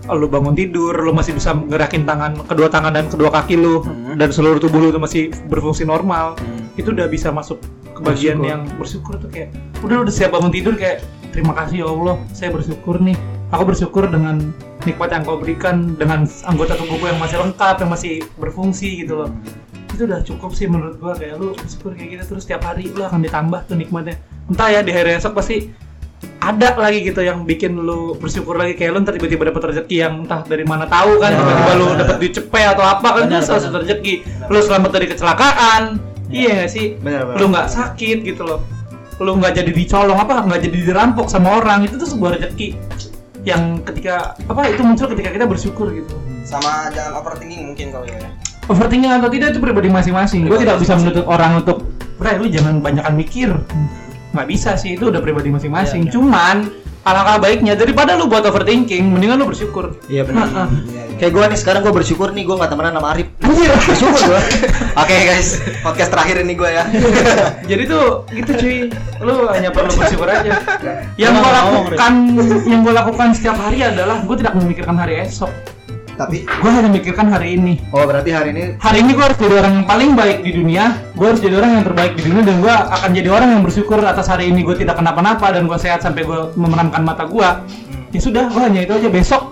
oh, 0.07 0.15
lu 0.15 0.29
bangun 0.29 0.55
tidur, 0.55 0.95
lu 0.95 1.11
masih 1.11 1.33
bisa 1.33 1.51
gerakin 1.67 2.05
tangan 2.05 2.37
kedua 2.45 2.69
tangan 2.69 2.93
dan 2.93 3.05
kedua 3.09 3.29
kaki 3.29 3.57
lu 3.57 3.81
Hmm. 3.81 4.15
dan 4.15 4.29
seluruh 4.31 4.57
tubuh 4.57 4.79
lu 4.79 4.89
tuh 4.89 5.01
masih 5.01 5.29
berfungsi 5.51 5.83
normal. 5.83 6.39
Hmm. 6.39 6.71
Itu 6.79 6.95
udah 6.95 7.05
bisa 7.05 7.29
masuk 7.29 7.59
ke 7.95 7.99
bagian 8.03 8.39
Bersyukur. 8.39 8.51
yang 8.51 8.61
bersyukur 8.75 9.13
tuh 9.17 9.29
kayak 9.31 9.49
udah 9.79 10.03
udah 10.03 10.13
siap 10.13 10.31
bangun 10.31 10.51
tidur 10.51 10.75
kayak 10.75 11.03
terima 11.31 11.51
kasih 11.55 11.83
ya 11.83 11.87
Allah, 11.89 12.15
saya 12.31 12.49
bersyukur 12.51 12.99
nih. 12.99 13.15
Aku 13.53 13.61
bersyukur 13.63 14.09
dengan 14.09 14.51
nikmat 14.83 15.09
yang 15.13 15.23
kau 15.23 15.37
berikan 15.37 15.93
dengan 15.95 16.25
anggota 16.43 16.75
tubuhku 16.75 17.07
yang 17.07 17.17
masih 17.17 17.39
lengkap, 17.39 17.75
yang 17.81 17.89
masih 17.89 18.13
berfungsi 18.35 19.05
gitu 19.05 19.23
loh. 19.23 19.29
Itu 19.95 20.03
udah 20.03 20.19
cukup 20.21 20.51
sih 20.51 20.67
menurut 20.67 20.99
gua. 20.99 21.15
Kayak 21.15 21.39
lu 21.39 21.55
bersyukur 21.55 21.95
kayak 21.95 22.09
gitu 22.19 22.23
terus 22.35 22.43
setiap 22.43 22.67
hari 22.67 22.91
lu 22.91 23.01
akan 23.01 23.23
ditambah 23.23 23.59
tuh 23.65 23.79
nikmatnya. 23.79 24.19
Entah 24.45 24.67
ya 24.69 24.83
di 24.83 24.91
hari 24.91 25.15
esok 25.15 25.33
pasti 25.33 25.71
ada 26.39 26.77
lagi 26.77 27.01
gitu 27.01 27.21
yang 27.23 27.47
bikin 27.47 27.79
lu 27.79 28.13
bersyukur 28.19 28.59
lagi. 28.59 28.75
Kayak 28.75 28.91
lu 28.91 28.99
ntar 29.01 29.15
tiba-tiba 29.15 29.49
dapat 29.49 29.71
rezeki 29.71 29.95
yang 29.95 30.13
entah 30.27 30.43
dari 30.43 30.67
mana 30.67 30.83
tahu 30.85 31.17
kan 31.17 31.31
Ya, 31.31 31.39
tiba-tiba 31.39 31.71
lu 31.73 31.85
benar. 31.89 31.99
dapat 32.03 32.15
duit 32.19 32.33
cepet 32.35 32.65
atau 32.75 32.83
apa 32.85 33.07
kan 33.07 33.21
itu 33.25 33.39
salah 33.41 33.61
satu 33.63 33.77
rezeki. 33.81 34.13
Lu 34.51 34.59
selamat 34.59 34.91
dari 34.91 35.07
kecelakaan. 35.07 35.81
Iya 36.27 36.49
nggak 36.59 36.69
sih? 36.69 36.85
Benar 36.99 37.21
benar. 37.31 37.37
lu 37.39 37.45
nggak 37.55 37.67
sakit 37.71 38.17
gitu 38.27 38.43
loh. 38.43 38.59
Lu 39.23 39.31
nggak 39.39 39.63
jadi 39.63 39.71
dicolong 39.71 40.19
apa 40.19 40.43
nggak 40.43 40.61
jadi 40.67 40.77
dirampok 40.91 41.31
sama 41.31 41.63
orang 41.63 41.87
itu 41.87 41.95
tuh 41.95 42.09
sebuah 42.09 42.35
rezeki 42.35 42.75
yang 43.45 43.79
ketika 43.85 44.33
apa 44.49 44.61
itu 44.67 44.81
muncul 44.81 45.07
ketika 45.13 45.29
kita 45.31 45.45
bersyukur 45.47 45.87
gitu. 45.95 46.13
Sama 46.43 46.89
jangan 46.91 47.21
overthinking 47.23 47.73
mungkin 47.73 47.89
kalau 47.95 48.05
ya. 48.09 48.19
Overthinking 48.69 49.13
atau 49.13 49.29
tidak 49.29 49.53
itu 49.53 49.59
pribadi 49.61 49.89
masing-masing 49.89 50.49
gue 50.49 50.57
tidak 50.57 50.81
bisa 50.81 50.97
menuntut 50.97 51.25
orang 51.29 51.61
untuk 51.61 51.85
Bray 52.15 52.39
lu 52.39 52.47
jangan 52.47 52.79
banyakan 52.79 53.13
mikir 53.19 53.49
nggak 54.35 54.47
bisa 54.51 54.75
sih 54.75 54.99
itu 54.99 55.07
udah 55.07 55.23
pribadi 55.23 55.47
masing-masing 55.47 56.07
Iya, 56.07 56.11
cuman 56.15 56.67
alangkah 57.05 57.37
baiknya 57.39 57.77
daripada 57.77 58.19
lu 58.19 58.27
buat 58.27 58.43
overthinking 58.43 59.15
mendingan 59.15 59.39
lu 59.39 59.47
bersyukur 59.47 59.95
Iya 60.11 60.27
benar. 60.27 60.47
Nah, 60.51 60.65
ah. 60.65 60.67
Iya, 60.67 61.03
iya. 61.07 61.15
Kayak 61.15 61.31
gua 61.31 61.45
nih 61.47 61.59
sekarang 61.61 61.81
gua 61.87 61.93
bersyukur 61.95 62.27
nih 62.35 62.43
gua 62.43 62.55
nggak 62.59 62.71
temenan 62.75 62.93
sama 62.99 63.07
Arif. 63.15 63.27
Anjir. 63.39 63.71
Bersyukur 63.87 64.19
gua. 64.27 64.41
Oke 64.99 65.15
guys, 65.23 65.47
podcast 65.79 66.11
terakhir 66.11 66.35
ini 66.43 66.53
gue 66.59 66.69
ya. 66.71 66.83
jadi 67.71 67.83
tuh 67.87 68.27
gitu 68.35 68.51
cuy 68.59 68.77
lu 69.23 69.35
hanya 69.47 69.69
perlu 69.71 69.91
bersyukur 69.95 70.27
aja 70.27 70.59
yang 71.15 71.31
gue 71.39 71.51
lakukan 71.51 72.13
yang 72.67 72.79
gue 72.83 72.93
lakukan 72.95 73.27
setiap 73.31 73.55
hari 73.55 73.79
adalah 73.87 74.19
gue 74.23 74.35
tidak 74.35 74.53
memikirkan 74.59 74.95
hari 74.99 75.23
esok 75.23 75.74
Tapi 76.15 76.37
gue 76.43 76.69
hanya 76.69 76.87
memikirkan 76.87 77.27
hari 77.27 77.55
ini. 77.55 77.83
Oh, 77.91 78.03
berarti 78.03 78.31
hari 78.31 78.49
ini 78.49 78.79
hari 78.79 79.03
ini 79.03 79.11
gue 79.11 79.19
harus 79.21 79.35
jadi 79.35 79.59
orang 79.59 79.71
yang 79.75 79.85
paling 79.85 80.11
baik 80.13 80.37
di 80.41 80.51
dunia 80.51 80.83
gue 81.11 81.27
harus 81.27 81.41
jadi 81.43 81.55
orang 81.55 81.71
yang 81.75 81.83
terbaik 81.83 82.11
di 82.15 82.23
dunia 82.23 82.41
dan 82.41 82.57
gue 82.59 82.71
akan 82.71 83.09
jadi 83.11 83.29
orang 83.29 83.49
yang 83.51 83.61
bersyukur 83.61 83.99
atas 83.99 84.25
hari 84.25 84.47
ini. 84.47 84.63
Gue 84.63 84.73
tidak 84.73 84.95
kenapa-napa 84.95 85.51
dan 85.51 85.65
gue 85.65 85.75
sehat 85.75 85.99
sampai 85.99 86.23
gue 86.23 86.55
memenamkan 86.55 87.01
mata 87.01 87.23
gue 87.25 87.47
ya 88.09 88.19
sudah 88.19 88.47
gue 88.47 88.61
hanya 88.61 88.81
itu 88.81 88.93
aja 88.93 89.09
besok. 89.09 89.51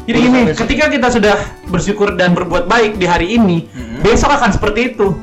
Jadi 0.00 0.16
Besok, 0.16 0.26
gini 0.26 0.40
besok. 0.44 0.60
ketika 0.60 0.84
kita 0.88 1.08
sudah 1.08 1.36
bersyukur 1.68 2.08
dan 2.12 2.34
berbuat 2.34 2.66
baik 2.66 2.98
di 2.98 3.06
hari 3.06 3.32
ini 3.32 3.70
Mhm. 3.70 4.02
besok 4.02 4.30
akan 4.32 4.50
seperti 4.50 4.90
itu. 4.90 5.14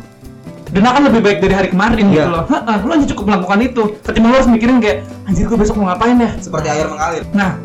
Dan 0.68 0.84
akan 0.84 1.08
lebih 1.08 1.24
baik 1.24 1.40
dari 1.40 1.52
hari 1.52 1.68
kemarin 1.68 2.12
gitu 2.12 2.22
Iya. 2.22 2.28
loh. 2.28 2.44
Heeh, 2.46 2.78
lo 2.84 2.92
hanya 2.92 3.08
cukup 3.08 3.24
melakukan 3.26 3.60
itu. 3.62 3.84
Ketimbang 4.04 4.32
lo 4.32 4.38
harus 4.38 4.52
mikirin 4.52 4.78
kayak 4.78 4.98
anjir 5.24 5.48
gue 5.48 5.56
besok 5.56 5.80
mau 5.80 5.88
ngapain 5.88 6.20
ya? 6.20 6.32
Seperti 6.38 6.68
air 6.68 6.88
mengalir. 6.88 7.24
nah 7.32 7.56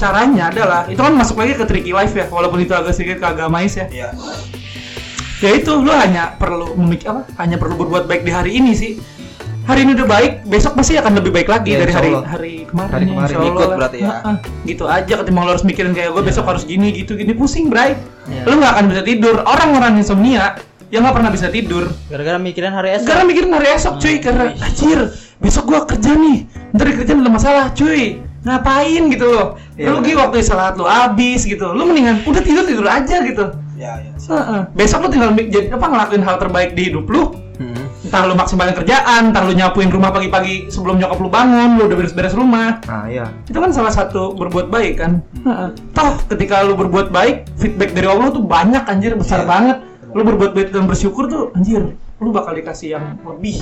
caranya 0.00 0.48
adalah 0.48 0.88
itu 0.88 0.96
kan 0.96 1.12
masuk 1.12 1.36
lagi 1.36 1.52
ke 1.54 1.64
tricky 1.64 1.92
life 1.92 2.12
ya 2.12 2.24
walaupun 2.26 2.58
itu 2.58 2.72
agak 2.72 2.96
sedikit 2.96 3.20
ke 3.20 3.26
agamais 3.28 3.76
ya. 3.76 3.84
Iya. 3.86 4.08
ya 5.40 5.50
itu 5.54 5.72
lo 5.72 5.92
hanya 5.92 6.36
perlu 6.36 6.72
memik 6.74 7.04
apa 7.04 7.28
hanya 7.36 7.56
perlu 7.56 7.76
berbuat 7.76 8.04
baik 8.04 8.24
di 8.24 8.32
hari 8.32 8.56
ini 8.56 8.72
sih. 8.72 8.96
Hari 9.60 9.86
ini 9.86 9.92
udah 9.94 10.08
baik 10.08 10.32
besok 10.44 10.74
pasti 10.74 10.98
akan 10.98 11.20
lebih 11.20 11.30
baik 11.30 11.46
lagi 11.46 11.76
Ya, 11.76 11.84
dari 11.84 11.92
hari 11.92 12.10
Allah. 12.10 12.26
hari 12.26 12.54
kemarin. 12.66 12.90
Hari 12.90 13.04
ya, 13.04 13.12
kemarin. 13.12 13.28
insya 13.28 13.38
Allah 13.38 13.52
Ikut 13.54 13.70
berarti 13.78 13.98
ya. 14.00 14.08
Heeh, 14.10 14.36
gitu 14.66 14.84
aja 14.88 15.14
ketimbang 15.20 15.44
lo 15.46 15.50
harus 15.54 15.62
mikirin 15.62 15.92
kayak 15.92 16.10
gue 16.10 16.22
besok 16.24 16.44
harus 16.48 16.64
gini 16.64 16.88
gitu 16.90 17.12
gini. 17.14 17.36
Pusing 17.36 17.68
bray. 17.70 17.94
Iya. 18.26 18.48
lo 18.48 18.54
nggak 18.56 18.72
akan 18.72 18.84
bisa 18.88 19.02
tidur. 19.04 19.36
Orang-orang 19.44 19.92
insomnia 19.94 20.58
yang 20.90 21.06
nggak 21.06 21.14
pernah 21.14 21.30
bisa 21.30 21.46
tidur. 21.52 21.84
Gara-gara 22.08 22.40
mikirin 22.40 22.72
hari 22.72 22.88
esok. 22.98 23.04
Sekarang 23.06 23.26
mikirin 23.30 23.52
hari 23.52 23.68
esok 23.70 23.94
cuy. 24.00 24.16
Karena 24.18 24.44
anjir 24.58 24.98
besok 25.38 25.64
gua 25.70 25.80
kerja 25.86 26.10
nih. 26.18 26.38
Ntar 26.74 26.84
di 26.90 26.94
kerjaan 26.96 27.18
ada 27.20 27.30
masalah 27.30 27.64
cuy 27.70 28.18
ngapain 28.42 29.02
gitu 29.08 29.26
loh 29.26 29.46
lu 29.76 29.92
lagi 29.96 30.12
waktu 30.12 30.36
istirahat 30.38 30.74
lu 30.74 30.84
habis 30.84 31.42
gitu 31.42 31.66
lu 31.66 31.84
mendingan 31.84 32.24
udah 32.24 32.40
tidur 32.40 32.64
tidur 32.64 32.86
aja 32.86 33.20
gitu 33.20 33.46
Iya, 33.74 33.96
iya. 33.98 34.12
Heeh. 34.12 34.60
besok 34.74 34.98
lu 35.00 35.08
tinggal 35.08 35.32
mik- 35.32 35.48
jadi 35.48 35.72
apa 35.72 35.86
ngelakuin 35.86 36.20
hal 36.20 36.36
terbaik 36.36 36.72
di 36.72 36.88
hidup 36.88 37.06
lu 37.06 37.32
Hmm. 37.56 37.76
entah 38.02 38.24
lu 38.24 38.32
maksimalin 38.32 38.72
kerjaan 38.74 39.22
entah 39.28 39.40
lu 39.42 39.52
nyapuin 39.52 39.88
rumah 39.88 40.08
pagi-pagi 40.08 40.68
sebelum 40.68 40.96
nyokap 40.96 41.16
lu 41.16 41.28
bangun 41.28 41.76
lu 41.76 41.84
udah 41.84 41.92
beres-beres 41.94 42.32
rumah 42.32 42.80
Nah, 42.82 43.04
iya. 43.04 43.28
itu 43.42 43.52
kan 43.54 43.68
salah 43.68 43.88
satu 43.90 44.32
berbuat 44.32 44.68
baik 44.68 44.96
kan 44.96 45.20
Heeh. 45.38 45.68
toh 45.92 46.12
ketika 46.26 46.60
lu 46.60 46.72
berbuat 46.74 47.08
baik 47.08 47.52
feedback 47.54 47.92
dari 47.92 48.04
Allah 48.06 48.28
tuh 48.30 48.40
banyak 48.40 48.80
anjir 48.82 49.12
besar 49.12 49.44
Iya. 49.44 49.48
banget 49.50 49.76
lu 50.10 50.22
berbuat 50.22 50.52
baik 50.52 50.68
dan 50.70 50.84
bersyukur 50.84 51.24
tuh 51.24 51.52
anjir 51.52 51.84
lu 52.16 52.28
bakal 52.30 52.52
dikasih 52.52 52.96
yang 52.96 53.20
lebih 53.22 53.60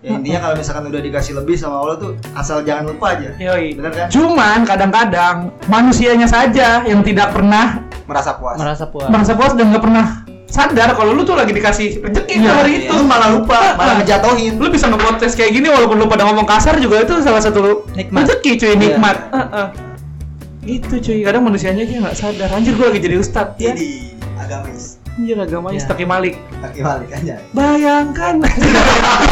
Ya, 0.00 0.16
intinya 0.16 0.40
kalau 0.40 0.56
misalkan 0.56 0.84
udah 0.86 0.96
dikasih 0.98 1.32
lebih 1.34 1.54
sama 1.54 1.76
Allah 1.78 1.96
tuh 1.96 2.10
asal 2.32 2.60
jangan 2.60 2.88
lupa 2.88 3.12
aja. 3.12 3.36
Yoi. 3.36 3.76
Bener 3.76 3.92
kan? 3.92 4.06
Cuman 4.08 4.64
kadang-kadang 4.64 5.36
manusianya 5.66 6.24
saja 6.24 6.80
yang 6.82 7.00
tidak 7.00 7.30
pernah 7.30 7.84
Merasa 8.04 8.34
puas. 8.34 8.56
merasa 8.56 8.84
puas 8.86 9.06
merasa 9.06 9.32
puas 9.32 9.52
dan 9.52 9.70
nggak 9.70 9.80
pernah 9.80 10.24
sadar 10.46 10.90
kalau 10.92 11.12
lu 11.12 11.22
tuh 11.22 11.36
lagi 11.36 11.52
dikasih 11.52 12.00
rezeki 12.00 12.34
Iya, 12.34 12.50
hari 12.50 12.72
iya. 12.74 12.80
itu 12.82 12.92
Lu 12.92 13.06
malah 13.06 13.28
lupa, 13.30 13.76
malah 13.76 13.94
ngejatohin. 13.96 14.56
lu 14.56 14.66
bisa 14.66 14.88
nge-podcast 14.88 15.36
kayak 15.36 15.52
gini 15.52 15.68
walaupun 15.68 15.94
lu 15.94 16.06
pada 16.06 16.26
ngomong 16.26 16.42
kasar 16.42 16.74
juga 16.76 17.04
itu 17.04 17.20
salah 17.20 17.38
satu 17.38 17.86
Nikmat. 17.92 18.26
rezeki 18.26 18.50
cuy 18.56 18.66
Iya. 18.66 18.74
nikmat 18.74 19.16
Heeh. 19.30 19.66
gitu 20.66 20.94
cuy 20.98 21.22
kadang 21.22 21.44
manusianya 21.44 21.84
aja 21.84 21.94
nggak 22.00 22.16
sadar 22.16 22.48
anjir 22.50 22.74
gua 22.74 22.90
lagi 22.90 22.98
jadi 23.00 23.16
ustad 23.16 23.54
ya 23.54 23.70
Jadi 23.70 24.10
agamis. 24.36 24.98
anjir 25.12 25.36
agamanya 25.38 25.76
Iya. 25.76 25.84
Staki 25.84 26.04
Malik 26.04 26.34
Kaki 26.58 26.80
balik 26.80 27.10
aja. 27.12 27.34
bayangkan 27.52 28.34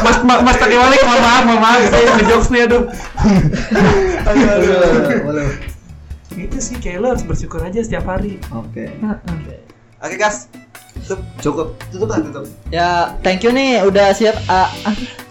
mas 0.00 0.16
mas, 0.24 0.38
mas 0.44 0.56
Taki 0.56 0.76
Malik 0.76 1.00
mohon 1.04 1.22
maaf 1.22 1.42
mohon 1.44 1.60
maaf 1.62 1.80
saya 1.88 2.10
ngejokes 2.16 2.48
nih 2.52 2.62
aduh 2.66 2.82
aduh, 4.26 4.48
aduh, 4.56 5.30
aduh. 5.30 5.50
gitu 6.34 6.58
sih 6.62 6.76
kayak 6.78 7.02
lo 7.02 7.06
harus 7.12 7.24
bersyukur 7.26 7.60
aja 7.60 7.82
setiap 7.82 8.06
hari 8.06 8.40
Oke. 8.54 8.86
Heeh. 8.86 9.60
Oke, 10.00 10.16
Gas. 10.16 10.48
Tutup. 11.04 11.20
Cukup. 11.44 11.68
Tutup 11.92 12.08
lah, 12.08 12.24
tutup. 12.24 12.44
Ya, 12.72 13.12
thank 13.20 13.44
you 13.44 13.52
nih 13.52 13.84
udah 13.84 14.16
siap 14.16 14.36
ah, 14.48 14.72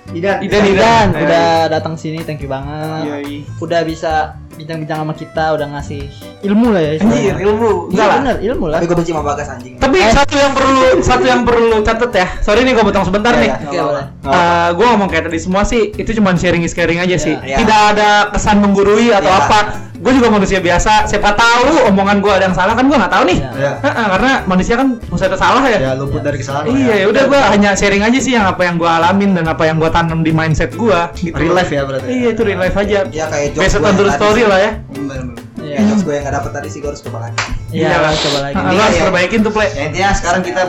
Idan. 0.09 0.41
Idan, 0.41 0.63
Idan. 0.65 0.75
Dan 0.75 1.07
Ayo, 1.11 1.23
udah 1.23 1.47
datang 1.69 1.93
sini, 1.93 2.19
thank 2.19 2.39
you 2.39 2.49
banget. 2.49 3.05
Yoi. 3.05 3.35
Udah 3.59 3.81
bisa 3.83 4.13
bincang-bincang 4.51 4.99
sama 4.99 5.13
kita, 5.13 5.53
udah 5.53 5.67
ngasih 5.71 6.03
ilmu 6.41 6.67
lah 6.69 6.81
ya. 6.81 6.91
anjir 6.97 7.35
ilmu 7.37 7.87
Iya 7.87 7.93
enggak 7.93 8.05
lah 8.05 8.17
bener, 8.17 8.37
ilmu 8.45 8.65
lah. 8.67 8.77
Tapi 8.77 8.87
gue 8.87 8.97
benci 8.97 9.11
sama 9.11 9.23
Bagas 9.25 9.47
anjing. 9.49 9.73
tapi 9.77 9.97
Eh. 9.97 10.11
satu 10.11 10.35
yang 10.35 10.51
perlu 10.51 10.79
satu 11.01 11.25
yang 11.25 11.41
perlu 11.43 11.77
catat 11.79 12.11
ya 12.13 12.27
sorry 12.39 12.63
nih 12.63 12.73
gue 12.73 12.83
potong 12.83 13.03
sebentar 13.03 13.31
Iya, 13.33 13.39
nih 13.39 13.49
iya. 13.49 13.55
Oke, 13.65 13.77
boleh. 13.81 14.03
Eh, 14.25 14.69
gue 14.73 14.85
ngomong 14.85 15.07
kayak 15.07 15.23
tadi 15.25 15.37
semua 15.37 15.63
sih 15.63 15.91
itu 15.93 16.11
cuma 16.13 16.31
sharing 16.33 16.59
is 16.61 16.71
caring 16.71 16.95
aja 16.97 17.15
sih 17.15 17.35
Iya. 17.37 17.55
tidak 17.57 17.79
ada 17.89 18.09
kesan 18.29 18.59
menggurui 18.59 19.09
atau 19.09 19.27
Iya. 19.27 19.39
apa 19.41 19.59
gue 19.93 20.13
juga 20.13 20.27
manusia 20.29 20.59
biasa 20.59 21.03
siapa 21.05 21.31
tahu 21.33 21.87
omongan 21.89 22.17
gue 22.17 22.31
ada 22.33 22.43
yang 22.45 22.55
salah 22.57 22.71
kan 22.71 22.83
gue 22.85 22.95
nggak 22.95 23.11
tahu 23.11 23.23
nih 23.25 23.37
Iya. 23.37 23.51
Ya. 23.53 23.71
Heeh, 23.81 24.05
karena 24.09 24.31
manusia 24.45 24.73
kan 24.75 24.87
mesti 25.01 25.25
ada 25.25 25.37
salah 25.37 25.63
ya 25.65 25.77
Ya 25.77 25.91
luput 25.93 26.19
dari 26.19 26.35
kesalahan. 26.37 26.67
lah 26.67 26.71
iya 26.73 26.95
ya 26.97 27.05
udah 27.09 27.23
gue 27.25 27.39
hanya 27.49 27.69
sharing 27.73 27.99
aja 28.01 28.15
sih 28.17 28.31
yang 28.33 28.43
apa 28.45 28.61
yang 28.61 28.75
gue 28.75 28.87
alamin 28.89 29.31
dan 29.33 29.45
apa 29.45 29.63
yang 29.65 29.75
gue 29.77 29.91
tanam 29.99 30.19
di 30.23 30.31
mindset 30.31 30.71
gue 30.71 30.99
gitu 31.13 31.35
Real 31.35 31.51
life 31.53 31.67
ya 31.67 31.83
berarti. 31.83 32.07
iya 32.07 32.27
itu 32.31 32.41
real 32.41 32.57
life 32.57 32.73
aja 32.73 33.03
Ya 33.11 33.25
kayak 33.27 33.51
jokes 33.51 33.59
based 33.59 33.75
gue 33.75 33.83
on 33.83 33.85
yang 33.85 33.97
true 33.99 34.07
tadi 34.07 34.15
story 34.15 34.43
lah 34.47 34.59
ya 34.59 34.71
Bener-bener. 34.87 35.35
Iya. 35.59 35.75
Kayak 35.75 35.87
jokes 35.91 36.01
gue 36.01 36.13
yang 36.13 36.23
gak 36.23 36.35
dapet 36.39 36.51
tadi 36.55 36.67
sih 36.67 36.79
gue 36.79 36.89
harus 36.89 37.01
coba 37.03 37.17
lagi. 37.21 37.37
Iya, 37.69 37.89
lah. 37.93 38.13
coba 38.15 38.37
lagi. 38.41 38.55
Lo 38.55 38.79
harus 38.79 38.95
Iya. 38.95 39.03
perbaikin 39.03 39.39
tuh 39.43 39.51
play 39.51 39.67
Ya 39.69 39.83
intinya 39.85 40.09
sekarang 40.15 40.41
kita 40.41 40.61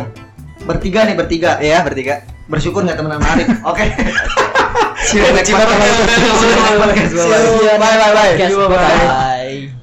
bertiga 0.61 1.01
nih 1.07 1.15
bertiga. 1.15 1.51
Iya, 1.57 1.79
bertiga. 1.81 2.15
Bersyukur 2.51 2.83
nggak 2.83 2.99
temenan 2.99 3.23
Arif. 3.23 3.49
Oke. 3.63 3.87
See 5.01 5.17
you 5.17 5.31
next 5.33 5.49
podcast. 5.49 5.81
Bye 7.15 7.79
bye 7.79 8.13
bye. 8.13 8.33
Bye-bye. 8.37 8.69
bye. 8.69 9.39